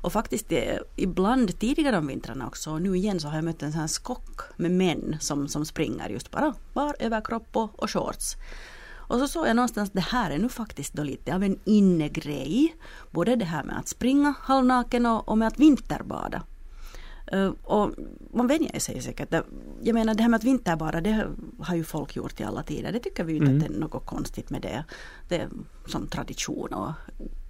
och 0.00 0.12
faktiskt 0.12 0.48
det, 0.48 0.82
ibland 0.96 1.58
tidigare 1.58 1.98
om 1.98 2.06
vintrarna 2.06 2.46
också, 2.46 2.70
och 2.70 2.82
nu 2.82 2.96
igen 2.96 3.20
så 3.20 3.28
har 3.28 3.34
jag 3.34 3.44
mött 3.44 3.62
en 3.62 3.72
sån 3.72 3.80
här 3.80 3.88
skock 3.88 4.40
med 4.56 4.70
män 4.70 5.16
som, 5.20 5.48
som 5.48 5.64
springer 5.64 6.08
just 6.08 6.30
bara 6.30 6.54
bar 6.72 6.96
överkropp 6.98 7.56
och, 7.56 7.82
och 7.82 7.90
shorts. 7.90 8.36
Och 9.08 9.18
så 9.18 9.28
såg 9.28 9.46
jag 9.46 9.56
någonstans, 9.56 9.90
det 9.90 10.00
här 10.00 10.30
är 10.30 10.38
nu 10.38 10.48
faktiskt 10.48 10.92
då 10.94 11.02
lite 11.02 11.34
av 11.34 11.42
en 11.42 11.58
innegrej. 11.64 12.76
Både 13.10 13.36
det 13.36 13.44
här 13.44 13.64
med 13.64 13.78
att 13.78 13.88
springa 13.88 14.34
halvnaken 14.40 15.06
och, 15.06 15.28
och 15.28 15.38
med 15.38 15.48
att 15.48 15.58
vinterbada. 15.58 16.42
Eh, 17.32 17.52
och 17.64 17.90
man 18.34 18.46
vänjer 18.46 18.78
sig 18.78 19.02
säkert. 19.02 19.34
Jag 19.82 19.94
menar 19.94 20.14
det 20.14 20.22
här 20.22 20.30
med 20.30 20.38
att 20.38 20.44
vinterbada 20.44 21.00
det 21.00 21.26
har 21.60 21.76
ju 21.76 21.84
folk 21.84 22.16
gjort 22.16 22.40
i 22.40 22.44
alla 22.44 22.62
tider. 22.62 22.92
Det 22.92 22.98
tycker 22.98 23.24
vi 23.24 23.32
ju 23.32 23.38
inte 23.38 23.50
Mm. 23.50 23.62
att 23.62 23.68
det 23.68 23.74
är 23.76 23.80
något 23.80 24.06
konstigt 24.06 24.50
med 24.50 24.62
det. 24.62 24.84
Det 25.28 25.36
är 25.36 25.48
som 25.86 26.06
tradition 26.06 26.72
och 26.72 26.92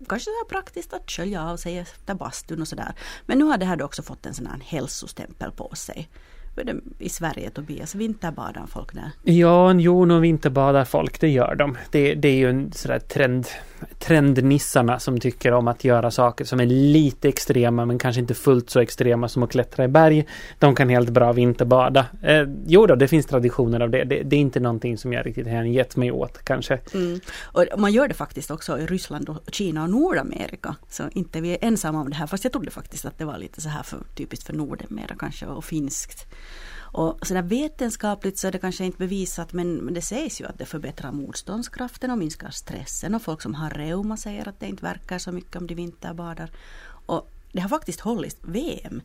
kanske 0.09 0.31
så 0.31 0.49
praktiskt 0.49 0.93
att 0.93 1.11
skölja 1.11 1.45
av 1.51 1.57
sig 1.57 1.79
efter 1.79 2.15
bastun 2.15 2.61
och 2.61 2.69
sådär. 2.69 2.93
Men 3.27 3.39
nu 3.39 3.45
har 3.45 3.59
det 3.59 3.67
här 3.67 3.83
också 3.83 4.03
fått 4.03 4.27
en 4.27 4.35
sån 4.35 4.47
här 4.47 4.61
hälsostämpel 4.65 5.51
på 5.51 5.71
sig. 5.75 6.09
I 6.99 7.09
Sverige 7.09 7.51
Tobias, 7.51 7.95
vinterbadar 7.95 8.67
folk 8.67 8.95
där? 8.95 9.11
Ja, 9.23 9.73
jo, 9.75 10.05
nog 10.05 10.21
vinterbadar 10.21 10.85
folk, 10.85 11.21
det 11.21 11.29
gör 11.29 11.55
de. 11.55 11.77
Det, 11.91 12.15
det 12.15 12.29
är 12.29 12.37
ju 12.37 12.51
en 12.51 12.73
sådär 12.73 12.99
trend, 12.99 13.47
trendnissarna 13.99 14.99
som 14.99 15.21
tycker 15.21 15.53
om 15.53 15.69
att 15.69 15.85
göra 15.85 16.11
saker 16.11 16.45
som 16.45 16.61
är 16.61 16.67
lite 16.67 17.29
extrema 17.29 17.85
men 17.85 17.99
kanske 17.99 18.21
inte 18.21 18.35
fullt 18.35 18.71
så 18.71 18.81
extrema 18.81 19.29
som 19.29 19.43
att 19.43 19.51
klättra 19.51 19.85
i 19.85 19.89
berg. 19.89 20.27
De 20.59 20.75
kan 20.75 20.89
helt 20.89 21.11
bra 21.11 21.33
vinterbada. 21.33 22.07
Eh, 22.23 22.43
jo 22.67 22.87
då, 22.87 22.95
det 22.95 23.09
finns 23.09 23.27
traditioner 23.27 23.81
av 23.81 23.91
det. 23.91 24.05
det. 24.05 24.23
Det 24.23 24.37
är 24.37 24.41
inte 24.41 24.61
någonting 24.61 24.99
som 24.99 25.13
jag 25.13 25.27
riktigt 25.27 25.47
hängett 25.47 25.97
mig 25.97 26.13
åt 26.13 26.45
kanske. 26.45 26.79
Mm. 26.95 27.21
Och 27.43 27.65
man 27.79 27.93
gör 27.93 28.09
det 28.09 28.15
faktiskt 28.15 28.51
också 28.51 28.79
i 28.79 28.87
Ryssland, 28.87 29.29
och 29.29 29.39
Kina 29.53 29.83
och 29.83 29.91
Nordamerika. 29.91 30.77
Så 30.89 31.03
inte 31.13 31.41
vi 31.41 31.53
är 31.53 31.59
ensamma 31.61 32.01
om 32.01 32.11
det 32.11 32.17
här. 32.17 32.27
Fast 32.27 32.45
jag 32.45 32.53
trodde 32.53 32.71
faktiskt 32.71 33.05
att 33.05 33.19
det 33.19 33.25
var 33.25 33.39
lite 33.39 33.61
så 33.61 33.69
här 33.69 33.83
för, 33.83 33.99
typiskt 34.15 34.47
för 34.47 34.53
Nordamerika 34.53 35.15
kanske 35.19 35.47
och 35.47 35.65
finskt. 35.65 36.27
Och 36.93 37.27
sådär 37.27 37.43
vetenskapligt 37.43 38.39
så 38.39 38.47
är 38.47 38.53
det 38.53 38.59
kanske 38.59 38.85
inte 38.85 38.99
bevisat 38.99 39.53
men, 39.53 39.95
det 39.95 40.03
sägs 40.03 40.41
ju 40.41 40.47
att 40.47 40.59
det 40.59 40.67
förbättrar 40.67 41.13
motståndskraften 41.13 42.11
och 42.11 42.19
minskar 42.19 42.51
stressen. 42.51 43.15
Och 43.15 43.23
folk 43.23 43.43
som 43.43 43.55
har 43.55 43.71
reuma 43.71 44.17
säger 44.17 44.49
att 44.49 44.61
det 44.61 44.67
inte 44.67 44.83
verkar 44.83 45.19
så 45.19 45.33
mycket 45.33 45.57
om 45.57 45.67
de 45.67 45.75
vinterbadar. 45.75 46.51
Och 47.07 47.31
det 47.53 47.61
har 47.61 47.69
faktiskt 47.69 48.01
hållits 48.01 48.37
VM 48.43 49.03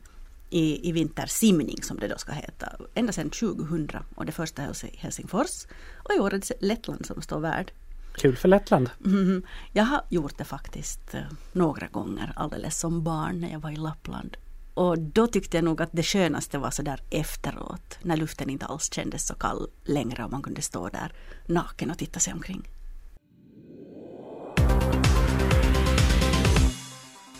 i, 0.50 0.88
i 0.88 0.92
vintersimning 0.92 1.82
som 1.82 1.98
det 1.98 2.08
då 2.08 2.18
ska 2.18 2.32
heta. 2.32 2.72
Ända 2.94 3.12
sedan 3.12 3.30
2000 3.30 3.90
och 4.14 4.26
det 4.26 4.32
första 4.32 4.62
hölls 4.62 4.84
i 4.84 4.96
Helsingfors. 4.96 5.66
Och 5.96 6.14
i 6.16 6.18
år 6.18 6.34
är 6.34 6.38
det 6.38 6.52
Lettland 6.60 7.06
som 7.06 7.22
står 7.22 7.40
värd. 7.40 7.72
Kul 8.14 8.36
för 8.36 8.48
Lettland. 8.48 8.90
Mhm. 8.98 9.42
Jag 9.72 9.84
har 9.84 10.02
gjort 10.08 10.38
det 10.38 10.44
faktiskt 10.44 11.14
eh, 11.14 11.22
några 11.52 11.86
gånger 11.86 12.32
alldeles 12.36 12.80
som 12.80 13.04
barn 13.04 13.40
när 13.40 13.52
jag 13.52 13.60
var 13.60 13.70
i 13.70 13.76
Lappland. 13.76 14.36
Och 14.74 14.98
då 14.98 15.26
tyckte 15.26 15.56
jag 15.56 15.64
nog 15.64 15.82
att 15.82 15.90
det 15.92 16.02
skönaste 16.02 16.58
var 16.58 16.70
så 16.70 16.82
där 16.82 17.00
efteråt 17.10 17.98
när 18.02 18.16
luften 18.16 18.50
inte 18.50 18.66
alls 18.66 18.92
kändes 18.92 19.26
så 19.26 19.34
kall 19.34 19.68
längre 19.84 20.24
och 20.24 20.30
man 20.30 20.42
kunde 20.42 20.62
stå 20.62 20.88
där 20.88 21.12
naken 21.46 21.90
och 21.90 21.98
titta 21.98 22.20
sig 22.20 22.32
omkring. 22.32 22.68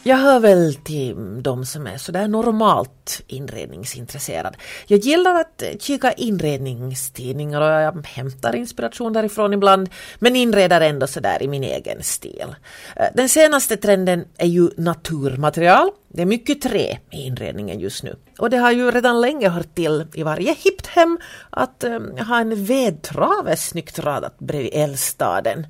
Jag 0.07 0.17
hör 0.17 0.41
väl 0.41 0.75
till 0.75 1.43
de 1.43 1.67
som 1.67 1.87
är 1.87 1.99
sådär 1.99 2.29
normalt 2.29 3.23
inredningsintresserad. 3.27 4.57
Jag 4.87 4.99
gillar 4.99 5.35
att 5.35 5.63
eh, 5.63 5.69
kika 5.81 6.13
inredningstidningar 6.13 7.61
och 7.61 7.67
jag 7.69 8.07
hämtar 8.07 8.57
inspiration 8.57 9.13
därifrån 9.13 9.53
ibland 9.53 9.89
men 10.19 10.37
inreder 10.37 10.81
ändå 10.81 11.07
sådär 11.07 11.43
i 11.43 11.49
min 11.49 11.65
egen 11.65 12.03
stil. 12.03 12.55
Eh, 12.97 13.07
den 13.15 13.29
senaste 13.29 13.77
trenden 13.77 14.25
är 14.39 14.47
ju 14.47 14.71
naturmaterial. 14.77 15.91
Det 16.09 16.23
är 16.23 16.27
mycket 16.27 16.63
trä 16.63 16.99
i 17.11 17.17
inredningen 17.27 17.81
just 17.81 18.03
nu. 18.03 18.17
Och 18.39 18.51
det 18.51 18.57
har 18.57 18.71
ju 18.71 18.91
redan 18.91 19.21
länge 19.21 19.49
hört 19.49 19.75
till 19.75 20.07
i 20.15 20.23
varje 20.23 20.55
hippt 20.55 20.87
hem 20.87 21.19
att 21.51 21.85
eh, 21.85 21.99
ha 22.29 22.41
en 22.41 22.65
vedtrave 22.65 23.57
snyggt 23.57 23.99
radat 23.99 24.39
bredvid 24.39 24.71
eldstaden. 24.75 25.67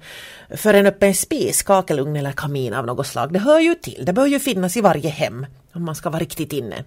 För 0.57 0.75
en 0.75 0.87
öppen 0.87 1.15
spis, 1.15 1.63
kakelugn 1.63 2.17
eller 2.17 2.33
kamin 2.33 2.75
av 2.75 2.87
något 2.87 3.07
slag, 3.07 3.33
det 3.33 3.39
hör 3.39 3.61
ju 3.61 3.75
till. 3.75 4.03
Det 4.05 4.13
bör 4.25 4.29
ju 4.29 4.39
finnas 4.39 4.77
i 4.77 4.81
varje 4.81 5.11
hem 5.11 5.47
om 5.73 5.85
man 5.85 5.95
ska 5.95 6.11
vara 6.11 6.21
riktigt 6.21 6.53
inne, 6.53 6.85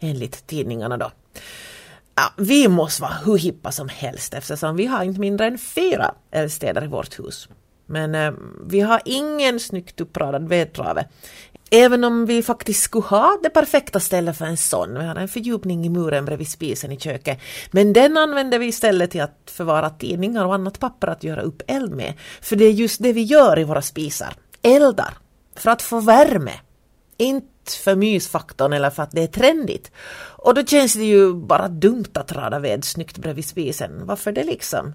enligt 0.00 0.46
tidningarna 0.46 0.96
då. 0.96 1.10
Ja, 2.14 2.32
vi 2.36 2.68
måste 2.68 3.02
vara 3.02 3.16
hur 3.24 3.38
hippa 3.38 3.72
som 3.72 3.88
helst 3.88 4.34
eftersom 4.34 4.76
vi 4.76 4.86
har 4.86 5.04
inte 5.04 5.20
mindre 5.20 5.46
än 5.46 5.58
fyra 5.58 6.14
eldstäder 6.30 6.84
i 6.84 6.86
vårt 6.86 7.18
hus. 7.18 7.48
Men 7.86 8.14
eh, 8.14 8.32
vi 8.66 8.80
har 8.80 9.00
ingen 9.04 9.60
snyggt 9.60 10.00
uppradad 10.00 10.48
vedtrave. 10.48 11.08
Även 11.70 12.04
om 12.04 12.26
vi 12.26 12.42
faktiskt 12.42 12.82
skulle 12.82 13.06
ha 13.06 13.38
det 13.42 13.50
perfekta 13.50 14.00
stället 14.00 14.38
för 14.38 14.44
en 14.44 14.56
sån. 14.56 14.98
Vi 14.98 15.04
har 15.04 15.16
en 15.16 15.28
fördjupning 15.28 15.86
i 15.86 15.88
muren 15.88 16.24
bredvid 16.24 16.48
spisen 16.48 16.92
i 16.92 16.98
köket. 16.98 17.38
Men 17.70 17.92
den 17.92 18.16
använder 18.16 18.58
vi 18.58 18.66
istället 18.66 19.10
till 19.10 19.22
att 19.22 19.50
förvara 19.50 19.90
tidningar 19.90 20.44
och 20.44 20.54
annat 20.54 20.78
papper 20.78 21.08
att 21.08 21.24
göra 21.24 21.42
upp 21.42 21.62
eld 21.66 21.94
med. 21.94 22.14
För 22.40 22.56
det 22.56 22.64
är 22.64 22.72
just 22.72 23.02
det 23.02 23.12
vi 23.12 23.22
gör 23.22 23.58
i 23.58 23.64
våra 23.64 23.82
spisar. 23.82 24.34
Eldar. 24.62 25.14
För 25.56 25.70
att 25.70 25.82
få 25.82 26.00
värme. 26.00 26.52
Inte 27.20 27.72
för 27.84 27.96
mysfaktorn 27.96 28.72
eller 28.72 28.90
för 28.90 29.02
att 29.02 29.10
det 29.10 29.22
är 29.22 29.26
trendigt. 29.26 29.92
Och 30.20 30.54
då 30.54 30.64
känns 30.64 30.94
det 30.94 31.04
ju 31.04 31.34
bara 31.34 31.68
dumt 31.68 32.12
att 32.14 32.32
rada 32.32 32.58
ved 32.58 32.84
snyggt 32.84 33.18
bredvid 33.18 33.44
spisen. 33.44 34.06
Varför 34.06 34.32
det 34.32 34.44
liksom? 34.44 34.94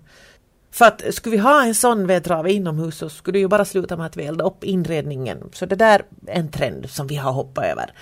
För 0.71 0.85
att 0.85 1.03
skulle 1.13 1.35
vi 1.35 1.41
ha 1.41 1.65
en 1.65 1.75
sån 1.75 2.07
vedtrave 2.07 2.51
inomhus 2.51 2.97
så 2.97 3.09
skulle 3.09 3.35
det 3.35 3.39
ju 3.39 3.47
bara 3.47 3.65
sluta 3.65 3.97
med 3.97 4.05
att 4.05 4.17
vi 4.17 4.25
eldar 4.25 4.45
upp 4.45 4.63
inredningen. 4.63 5.49
Så 5.53 5.65
det 5.65 5.75
där 5.75 6.05
är 6.27 6.39
en 6.39 6.51
trend 6.51 6.89
som 6.89 7.07
vi 7.07 7.15
har 7.15 7.31
hoppat 7.31 7.65
över. 7.65 7.93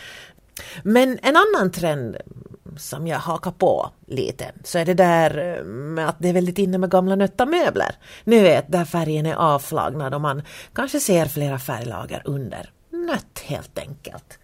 Men 0.84 1.20
en 1.22 1.36
annan 1.36 1.72
trend 1.72 2.18
som 2.78 3.08
jag 3.08 3.20
hakar 3.20 3.52
på 3.52 3.90
lite 4.08 4.52
så 4.64 4.78
är 4.78 4.86
det 4.86 4.94
där 4.94 5.58
eh, 5.58 5.64
med 5.66 6.10
att 6.10 6.16
det 6.20 6.30
är 6.30 6.34
väldigt 6.34 6.58
inne 6.58 6.78
med 6.78 6.92
gamla 6.92 7.16
nötta 7.16 7.46
möbler. 7.46 7.96
Ni 8.24 8.42
vet 8.42 8.72
där 8.72 8.86
färgen 8.86 9.26
är 9.26 9.36
avflagnad 9.36 10.14
och 10.14 10.22
man 10.22 10.42
kanske 10.74 11.00
ser 11.00 11.26
flera 11.26 11.60
färglager 11.60 12.22
under. 12.26 12.70
Nött 13.06 13.40
helt 13.40 13.80
enkelt. 13.80 14.40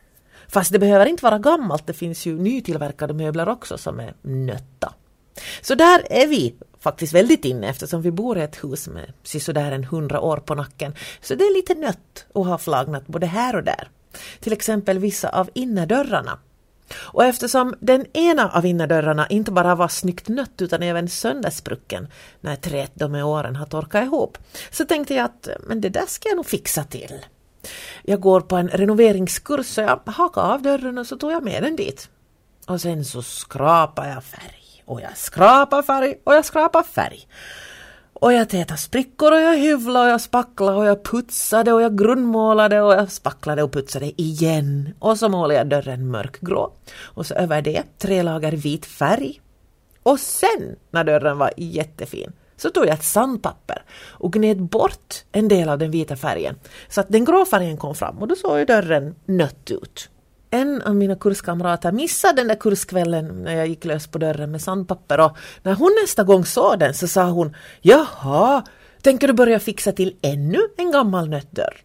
Fast 0.48 0.72
det 0.72 0.80
behöver 0.80 1.06
inte 1.06 1.24
vara 1.24 1.40
gammalt, 1.40 1.88
det 1.88 1.94
finns 1.94 2.26
ju 2.26 2.40
nytillverkade 2.40 3.14
möbler 3.14 3.50
också 3.50 3.78
som 3.78 4.00
är 4.00 4.14
nötta. 4.22 4.94
Så 5.62 5.76
där 5.76 6.08
är 6.10 6.28
vi 6.28 6.56
faktiskt 6.80 7.14
väldigt 7.14 7.46
inne 7.46 7.70
eftersom 7.70 8.02
vi 8.02 8.12
bor 8.12 8.38
i 8.38 8.42
ett 8.42 8.64
hus 8.64 8.88
med 8.88 9.14
sisådär 9.24 9.72
en 9.72 9.84
hundra 9.84 10.22
år 10.22 10.38
på 10.38 10.56
nacken. 10.56 10.96
Så 11.22 11.36
det 11.36 11.44
är 11.44 11.56
lite 11.56 11.76
nött 11.76 12.26
och 12.34 12.46
har 12.46 12.58
flagnat 12.58 13.08
både 13.08 13.26
här 13.26 13.56
och 13.56 13.64
där. 13.64 13.90
Till 14.40 14.54
exempel 14.54 15.00
vissa 15.00 15.30
av 15.30 15.50
innerdörrarna. 15.54 16.40
Och 16.96 17.26
eftersom 17.26 17.76
den 17.80 18.06
ena 18.18 18.50
av 18.50 18.66
innerdörrarna 18.66 19.28
inte 19.28 19.52
bara 19.52 19.76
var 19.76 19.88
snyggt 19.88 20.28
nött 20.28 20.62
utan 20.62 20.84
även 20.84 21.10
söndersprucken 21.10 22.08
när 22.42 22.56
träet 22.56 22.92
de 22.94 23.12
med 23.12 23.26
åren 23.26 23.56
har 23.56 23.66
torkat 23.66 24.04
ihop 24.04 24.38
så 24.72 24.86
tänkte 24.86 25.14
jag 25.14 25.26
att 25.26 25.50
men 25.68 25.82
det 25.82 25.90
där 25.90 26.06
ska 26.08 26.30
jag 26.30 26.36
nog 26.36 26.46
fixa 26.46 26.84
till. 26.84 27.26
Jag 28.04 28.20
går 28.20 28.42
på 28.42 28.56
en 28.56 28.68
renoveringskurs 28.68 29.66
så 29.66 29.82
jag 29.82 30.00
hakade 30.06 30.48
av 30.48 30.62
dörren 30.62 30.98
och 30.98 31.08
så 31.08 31.18
tog 31.18 31.32
jag 31.32 31.44
med 31.44 31.64
den 31.64 31.76
dit. 31.76 32.10
Och 32.68 32.82
sen 32.82 33.06
så 33.06 33.22
skrapar 33.22 34.08
jag 34.08 34.24
färg 34.24 34.84
och 34.86 35.02
jag 35.02 35.18
skrapar 35.18 35.82
färg 35.82 36.16
och 36.24 36.34
jag 36.36 36.46
skrapar 36.46 36.84
färg. 36.84 37.28
Och 38.14 38.34
jag 38.34 38.50
tätade 38.50 38.80
sprickor 38.80 39.32
och 39.32 39.40
jag 39.40 39.58
hyvlade 39.58 40.06
och 40.06 40.12
jag 40.12 40.22
spacklade 40.22 40.78
och 40.78 40.86
jag 40.86 41.04
putsade 41.04 41.74
och 41.74 41.82
jag 41.82 41.98
grundmålade 41.98 42.82
och 42.82 42.94
jag 42.94 43.12
spacklade 43.12 43.64
och 43.64 43.74
putsade 43.74 44.22
igen. 44.22 44.94
Och 45.00 45.18
så 45.18 45.30
målade 45.30 45.54
jag 45.54 45.70
dörren 45.70 46.08
mörkgrå. 46.08 46.74
Och 47.04 47.26
så 47.26 47.34
över 47.34 47.62
det 47.62 47.84
tre 47.98 48.24
lager 48.24 48.52
vit 48.52 48.86
färg. 48.86 49.42
Och 50.04 50.20
sen, 50.20 50.76
när 50.92 51.04
dörren 51.04 51.38
var 51.38 51.52
jättefin, 51.58 52.32
så 52.62 52.70
tog 52.70 52.86
jag 52.86 52.94
ett 52.94 53.04
sandpapper 53.04 53.84
och 54.08 54.34
gned 54.34 54.62
bort 54.62 55.24
en 55.32 55.48
del 55.48 55.70
av 55.70 55.78
den 55.78 55.92
vita 55.92 56.16
färgen 56.16 56.56
så 56.90 57.02
att 57.02 57.10
den 57.10 57.26
grå 57.26 57.46
färgen 57.46 57.78
kom 57.78 57.96
fram 57.96 58.18
och 58.18 58.28
då 58.28 58.36
såg 58.36 58.60
ju 58.60 58.66
dörren 58.66 59.16
nött 59.26 59.72
ut. 59.72 60.10
En 60.52 60.82
av 60.82 60.96
mina 60.96 61.16
kurskamrater 61.16 61.92
missade 61.92 62.36
den 62.36 62.48
där 62.48 62.56
kurskvällen 62.56 63.44
när 63.44 63.56
jag 63.56 63.68
gick 63.68 63.86
lös 63.86 64.08
på 64.08 64.18
dörren 64.18 64.52
med 64.52 64.62
sandpapper 64.62 65.20
och 65.20 65.38
när 65.64 65.74
hon 65.74 65.96
nästa 66.02 66.24
gång 66.24 66.46
såg 66.46 66.80
den 66.80 66.94
så 66.94 67.08
sa 67.08 67.30
hon 67.30 67.56
Jaha, 67.82 68.64
tänker 69.02 69.28
du 69.28 69.34
börja 69.34 69.60
fixa 69.60 69.92
till 69.92 70.16
ännu 70.22 70.60
en 70.78 70.92
gammal 70.92 71.30
nött 71.30 71.52
dörr? 71.52 71.84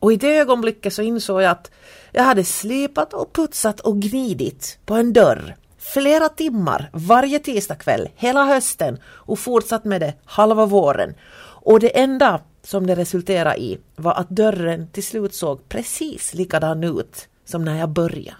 Och 0.00 0.12
i 0.12 0.16
det 0.16 0.38
ögonblicket 0.38 0.92
så 0.92 1.02
insåg 1.02 1.42
jag 1.42 1.50
att 1.50 1.70
jag 2.12 2.22
hade 2.22 2.44
slipat 2.44 3.12
och 3.14 3.32
putsat 3.32 3.80
och 3.80 4.02
gnidit 4.02 4.78
på 4.86 4.94
en 4.94 5.12
dörr 5.12 5.56
flera 5.80 6.28
timmar 6.28 6.90
varje 6.92 7.38
tisdagkväll 7.38 8.08
hela 8.16 8.44
hösten 8.44 8.98
och 9.04 9.38
fortsatt 9.38 9.84
med 9.84 10.00
det 10.00 10.14
halva 10.24 10.66
våren. 10.66 11.14
Och 11.62 11.80
det 11.80 12.00
enda 12.00 12.40
som 12.62 12.86
det 12.86 12.94
resulterade 12.94 13.62
i 13.62 13.78
var 13.96 14.14
att 14.14 14.28
dörren 14.28 14.88
till 14.88 15.04
slut 15.04 15.34
såg 15.34 15.68
precis 15.68 16.34
likadan 16.34 16.84
ut 16.84 17.28
som 17.44 17.64
när 17.64 17.78
jag 17.78 17.88
började. 17.88 18.36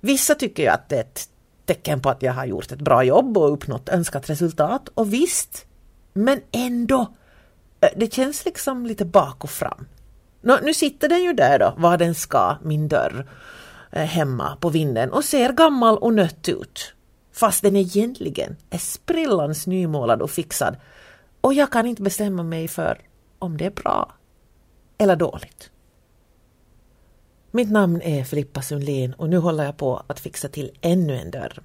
Vissa 0.00 0.34
tycker 0.34 0.62
ju 0.62 0.68
att 0.68 0.88
det 0.88 0.96
är 0.96 1.00
ett 1.00 1.28
tecken 1.66 2.00
på 2.00 2.10
att 2.10 2.22
jag 2.22 2.32
har 2.32 2.46
gjort 2.46 2.72
ett 2.72 2.80
bra 2.80 3.04
jobb 3.04 3.38
och 3.38 3.52
uppnått 3.52 3.88
önskat 3.88 4.30
resultat 4.30 4.88
och 4.94 5.12
visst, 5.12 5.66
men 6.12 6.40
ändå, 6.52 7.14
det 7.96 8.12
känns 8.14 8.44
liksom 8.44 8.86
lite 8.86 9.04
bak 9.04 9.44
och 9.44 9.50
fram. 9.50 9.86
Nå, 10.40 10.58
nu 10.62 10.74
sitter 10.74 11.08
den 11.08 11.22
ju 11.22 11.32
där 11.32 11.58
då, 11.58 11.74
var 11.76 11.96
den 11.96 12.14
ska, 12.14 12.56
min 12.62 12.88
dörr. 12.88 13.26
Eh, 13.92 14.04
hemma 14.04 14.56
på 14.56 14.68
vinden 14.68 15.12
och 15.12 15.24
ser 15.24 15.52
gammal 15.52 15.98
och 15.98 16.14
nött 16.14 16.48
ut. 16.48 16.94
Fast 17.32 17.62
den 17.62 17.76
egentligen 17.76 18.56
är 18.70 18.78
sprillans 18.78 19.66
nymålad 19.66 20.22
och 20.22 20.30
fixad. 20.30 20.76
Och 21.40 21.54
jag 21.54 21.72
kan 21.72 21.86
inte 21.86 22.02
bestämma 22.02 22.42
mig 22.42 22.68
för 22.68 23.00
om 23.38 23.56
det 23.56 23.66
är 23.66 23.70
bra 23.70 24.12
eller 24.98 25.16
dåligt. 25.16 25.70
Mitt 27.50 27.70
namn 27.70 28.02
är 28.02 28.24
Filippa 28.24 28.62
Sundlin 28.62 29.14
och 29.14 29.28
nu 29.28 29.36
håller 29.38 29.64
jag 29.64 29.76
på 29.76 30.02
att 30.06 30.20
fixa 30.20 30.48
till 30.48 30.70
ännu 30.80 31.16
en 31.16 31.30
dörr. 31.30 31.62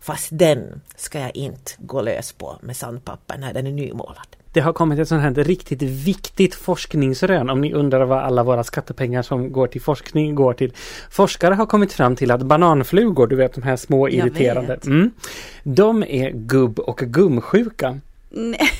Fast 0.00 0.28
den 0.32 0.80
ska 0.96 1.20
jag 1.20 1.36
inte 1.36 1.72
gå 1.78 2.02
lös 2.02 2.32
på 2.32 2.58
med 2.62 2.76
sandpapper 2.76 3.38
när 3.38 3.54
den 3.54 3.66
är 3.66 3.72
nymålad. 3.72 4.36
Det 4.52 4.60
har 4.60 4.72
kommit 4.72 4.98
ett 4.98 5.08
sånt 5.08 5.22
här 5.22 5.44
riktigt 5.44 5.82
viktigt 5.82 6.54
forskningsrön 6.54 7.50
om 7.50 7.60
ni 7.60 7.72
undrar 7.72 8.04
vad 8.04 8.18
alla 8.18 8.42
våra 8.42 8.64
skattepengar 8.64 9.22
som 9.22 9.52
går 9.52 9.66
till 9.66 9.80
forskning 9.80 10.34
går 10.34 10.54
till. 10.54 10.72
Forskare 11.10 11.54
har 11.54 11.66
kommit 11.66 11.92
fram 11.92 12.16
till 12.16 12.30
att 12.30 12.42
bananflugor, 12.42 13.26
du 13.26 13.36
vet 13.36 13.54
de 13.54 13.62
här 13.62 13.76
små 13.76 14.08
irriterande, 14.08 14.78
mm, 14.86 15.10
de 15.62 16.02
är 16.02 16.30
gubb 16.30 16.78
och 16.78 16.98
gumsjuka. 16.98 18.00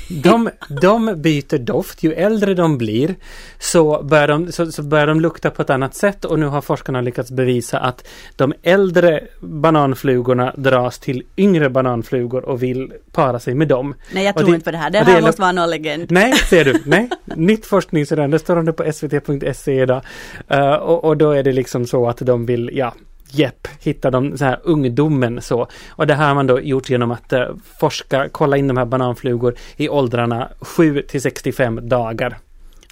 De, 0.09 0.51
de 0.69 1.15
byter 1.23 1.59
doft, 1.59 2.03
ju 2.03 2.13
äldre 2.13 2.55
de 2.55 2.79
blir 2.79 3.15
så 3.59 4.03
börjar 4.03 4.29
de, 4.29 4.53
så, 4.53 4.73
så 4.73 4.83
börjar 4.83 5.07
de 5.07 5.21
lukta 5.21 5.51
på 5.51 5.63
ett 5.63 5.71
annat 5.71 5.95
sätt 5.95 6.25
och 6.25 6.39
nu 6.39 6.47
har 6.47 6.61
forskarna 6.61 7.01
lyckats 7.01 7.31
bevisa 7.31 7.79
att 7.79 8.07
de 8.37 8.55
äldre 8.63 9.25
bananflugorna 9.41 10.55
dras 10.57 10.99
till 10.99 11.23
yngre 11.37 11.71
bananflugor 11.71 12.45
och 12.45 12.63
vill 12.63 12.93
para 13.13 13.39
sig 13.39 13.55
med 13.55 13.69
dem. 13.69 13.95
Nej, 14.13 14.25
jag 14.25 14.37
tror 14.37 14.49
det, 14.49 14.55
inte 14.55 14.65
på 14.65 14.71
det 14.71 14.79
här. 14.79 14.91
Det 14.91 14.99
här 14.99 15.17
det 15.17 15.23
måste 15.23 15.41
vara 15.41 15.53
någon 15.53 15.71
legend. 15.71 16.11
Nej, 16.11 16.33
ser 16.33 16.65
du. 16.65 16.83
Nej, 16.85 17.09
nytt 17.25 17.67
forskningsrön. 17.67 18.31
Det 18.31 18.39
står 18.39 18.57
om 18.57 18.65
det 18.65 18.73
på 18.73 18.93
svt.se 18.93 19.83
idag. 19.83 20.03
Uh, 20.55 20.73
och, 20.73 21.05
och 21.05 21.17
då 21.17 21.31
är 21.31 21.43
det 21.43 21.53
liksom 21.53 21.87
så 21.87 22.09
att 22.09 22.19
de 22.19 22.47
vill, 22.47 22.71
ja, 22.73 22.95
Jepp, 23.33 23.69
hitta 23.81 24.11
de 24.11 24.38
så 24.38 24.45
här 24.45 24.61
ungdomen 24.62 25.43
så. 25.43 25.66
Och 25.88 26.07
det 26.07 26.14
här 26.14 26.29
har 26.29 26.35
man 26.35 26.47
då 26.47 26.61
gjort 26.61 26.90
genom 26.90 27.11
att 27.11 27.33
uh, 27.33 27.40
forska, 27.81 28.29
kolla 28.33 28.57
in 28.57 28.69
de 28.69 28.77
här 28.77 28.85
bananflugor 28.85 29.55
i 29.77 29.88
åldrarna 29.88 30.49
7 30.61 31.03
till 31.03 31.23
65 31.23 31.88
dagar. 31.88 32.38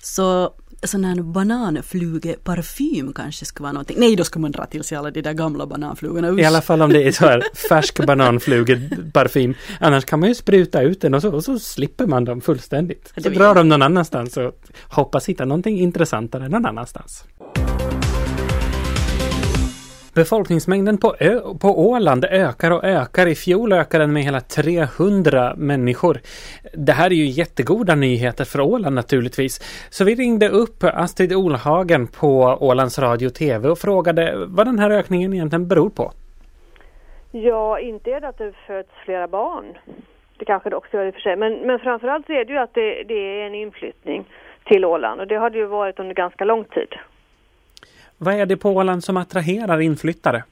Så 0.03 0.53
sån 0.83 1.05
här 1.05 1.23
bananflugeparfym 1.23 3.13
kanske 3.13 3.45
skulle 3.45 3.63
vara 3.63 3.73
någonting. 3.73 3.97
Nej, 4.01 4.17
då 4.17 4.25
ska 4.25 4.39
man 4.39 4.53
dra 4.53 4.67
till 4.67 4.85
sig 4.85 4.99
alla 4.99 5.11
de 5.11 5.23
där 5.23 5.33
gamla 5.33 5.67
bananflugorna. 5.67 6.31
Usch. 6.31 6.39
I 6.39 6.45
alla 6.45 6.63
fall 6.63 6.83
om 6.83 6.93
det 6.93 7.03
är 7.03 7.13
så 7.13 7.25
här 7.25 7.43
färsk 7.69 8.07
bananflugeparfym. 8.07 9.55
Annars 9.81 10.05
kan 10.05 10.21
man 10.21 10.29
ju 10.29 10.35
spruta 10.35 10.83
ut 10.83 11.01
den 11.01 11.15
och 11.15 11.23
så, 11.23 11.33
och 11.33 11.45
så 11.45 11.59
slipper 11.59 12.07
man 12.07 12.25
dem 12.25 12.41
fullständigt. 12.41 13.13
Så 13.17 13.29
drar 13.29 13.55
de 13.55 13.69
någon 13.69 13.83
annanstans 13.83 14.37
och 14.37 14.53
hoppas 14.89 15.29
hitta 15.29 15.45
någonting 15.45 15.79
intressantare 15.79 16.49
någon 16.49 16.67
annanstans. 16.67 17.25
Befolkningsmängden 20.19 20.99
på, 20.99 21.15
Ö 21.21 21.41
på 21.61 21.89
Åland 21.89 22.25
ökar 22.25 22.71
och 22.71 22.85
ökar. 22.85 23.27
I 23.27 23.35
fjol 23.35 23.73
ökade 23.73 24.05
den 24.05 24.13
med 24.13 24.23
hela 24.23 24.41
300 24.41 25.55
människor. 25.57 26.19
Det 26.75 26.93
här 26.93 27.07
är 27.11 27.15
ju 27.15 27.25
jättegoda 27.25 27.95
nyheter 27.95 28.45
för 28.45 28.61
Åland 28.61 28.95
naturligtvis. 28.95 29.61
Så 29.91 30.05
vi 30.05 30.15
ringde 30.15 30.49
upp 30.49 30.85
Astrid 30.85 31.33
Olhagen 31.33 32.07
på 32.07 32.59
Ålands 32.61 32.99
Radio 32.99 33.31
TV 33.31 33.69
och 33.69 33.79
frågade 33.79 34.35
vad 34.47 34.67
den 34.67 34.79
här 34.79 34.91
ökningen 34.91 35.35
egentligen 35.35 35.69
beror 35.69 35.91
på. 35.91 36.13
Ja, 37.31 37.79
inte 37.79 38.11
är 38.11 38.21
det 38.21 38.29
att 38.29 38.39
det 38.39 38.53
föds 38.67 38.91
flera 39.05 39.29
barn. 39.29 39.65
Det 40.39 40.45
kanske 40.45 40.71
det 40.71 40.77
också 40.77 40.97
gör 40.97 41.07
i 41.07 41.11
och 41.11 41.15
för 41.15 41.21
sig. 41.21 41.37
Men, 41.37 41.53
men 41.53 41.79
framförallt 41.79 42.27
så 42.27 42.33
är 42.33 42.45
det 42.45 42.53
ju 42.53 42.59
att 42.59 42.75
det, 42.75 43.03
det 43.09 43.15
är 43.15 43.47
en 43.47 43.55
inflyttning 43.55 44.25
till 44.65 44.85
Åland 44.85 45.21
och 45.21 45.27
det 45.27 45.37
har 45.37 45.51
det 45.51 45.59
ju 45.59 45.67
varit 45.67 45.99
under 45.99 46.15
ganska 46.15 46.45
lång 46.45 46.65
tid. 46.65 46.95
Vad 48.19 48.35
är 48.35 48.47
det 48.47 48.57
på 48.57 48.71
Åland 48.71 49.05
som 49.05 49.17
attraherar 49.17 49.81
inflyttare? 49.81 50.43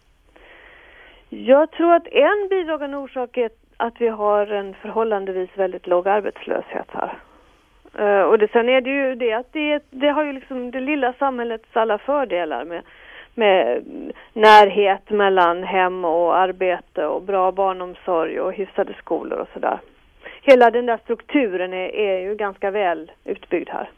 Jag 1.29 1.71
tror 1.71 1.95
att 1.95 2.07
en 2.07 2.49
bidragande 2.51 2.97
orsak 2.97 3.37
är 3.37 3.51
att 3.77 3.95
vi 3.99 4.09
har 4.09 4.47
en 4.47 4.75
förhållandevis 4.75 5.51
väldigt 5.55 5.87
låg 5.87 6.09
arbetslöshet 6.09 6.87
här. 6.89 7.19
Uh, 7.99 8.23
och 8.23 8.39
det, 8.39 8.49
sen 8.53 8.69
är 8.69 8.81
det 8.81 8.91
ju 8.91 9.15
det 9.15 9.33
att 9.33 9.53
det, 9.53 9.83
det 9.91 10.09
har 10.09 10.25
ju 10.25 10.33
liksom 10.33 10.71
det 10.71 10.81
lilla 10.81 11.13
samhällets 11.13 11.69
alla 11.73 11.99
fördelar 11.99 12.65
med, 12.65 12.83
med 13.35 13.85
närhet 14.33 15.11
mellan 15.11 15.65
hem 15.65 16.05
och 16.05 16.37
arbete 16.37 17.07
och 17.07 17.23
bra 17.23 17.53
barnomsorg 17.53 18.41
och 18.41 18.53
hyfsade 18.53 18.95
skolor 18.95 19.39
och 19.39 19.49
sådär. 19.53 19.81
Hela 20.43 20.71
den 20.71 20.87
där 20.87 20.99
strukturen 21.05 21.73
är, 21.73 21.95
är 21.95 22.21
ju 22.21 22.35
ganska 22.35 22.71
väl 22.71 23.13
utbyggd 23.25 23.69
här. 23.69 23.91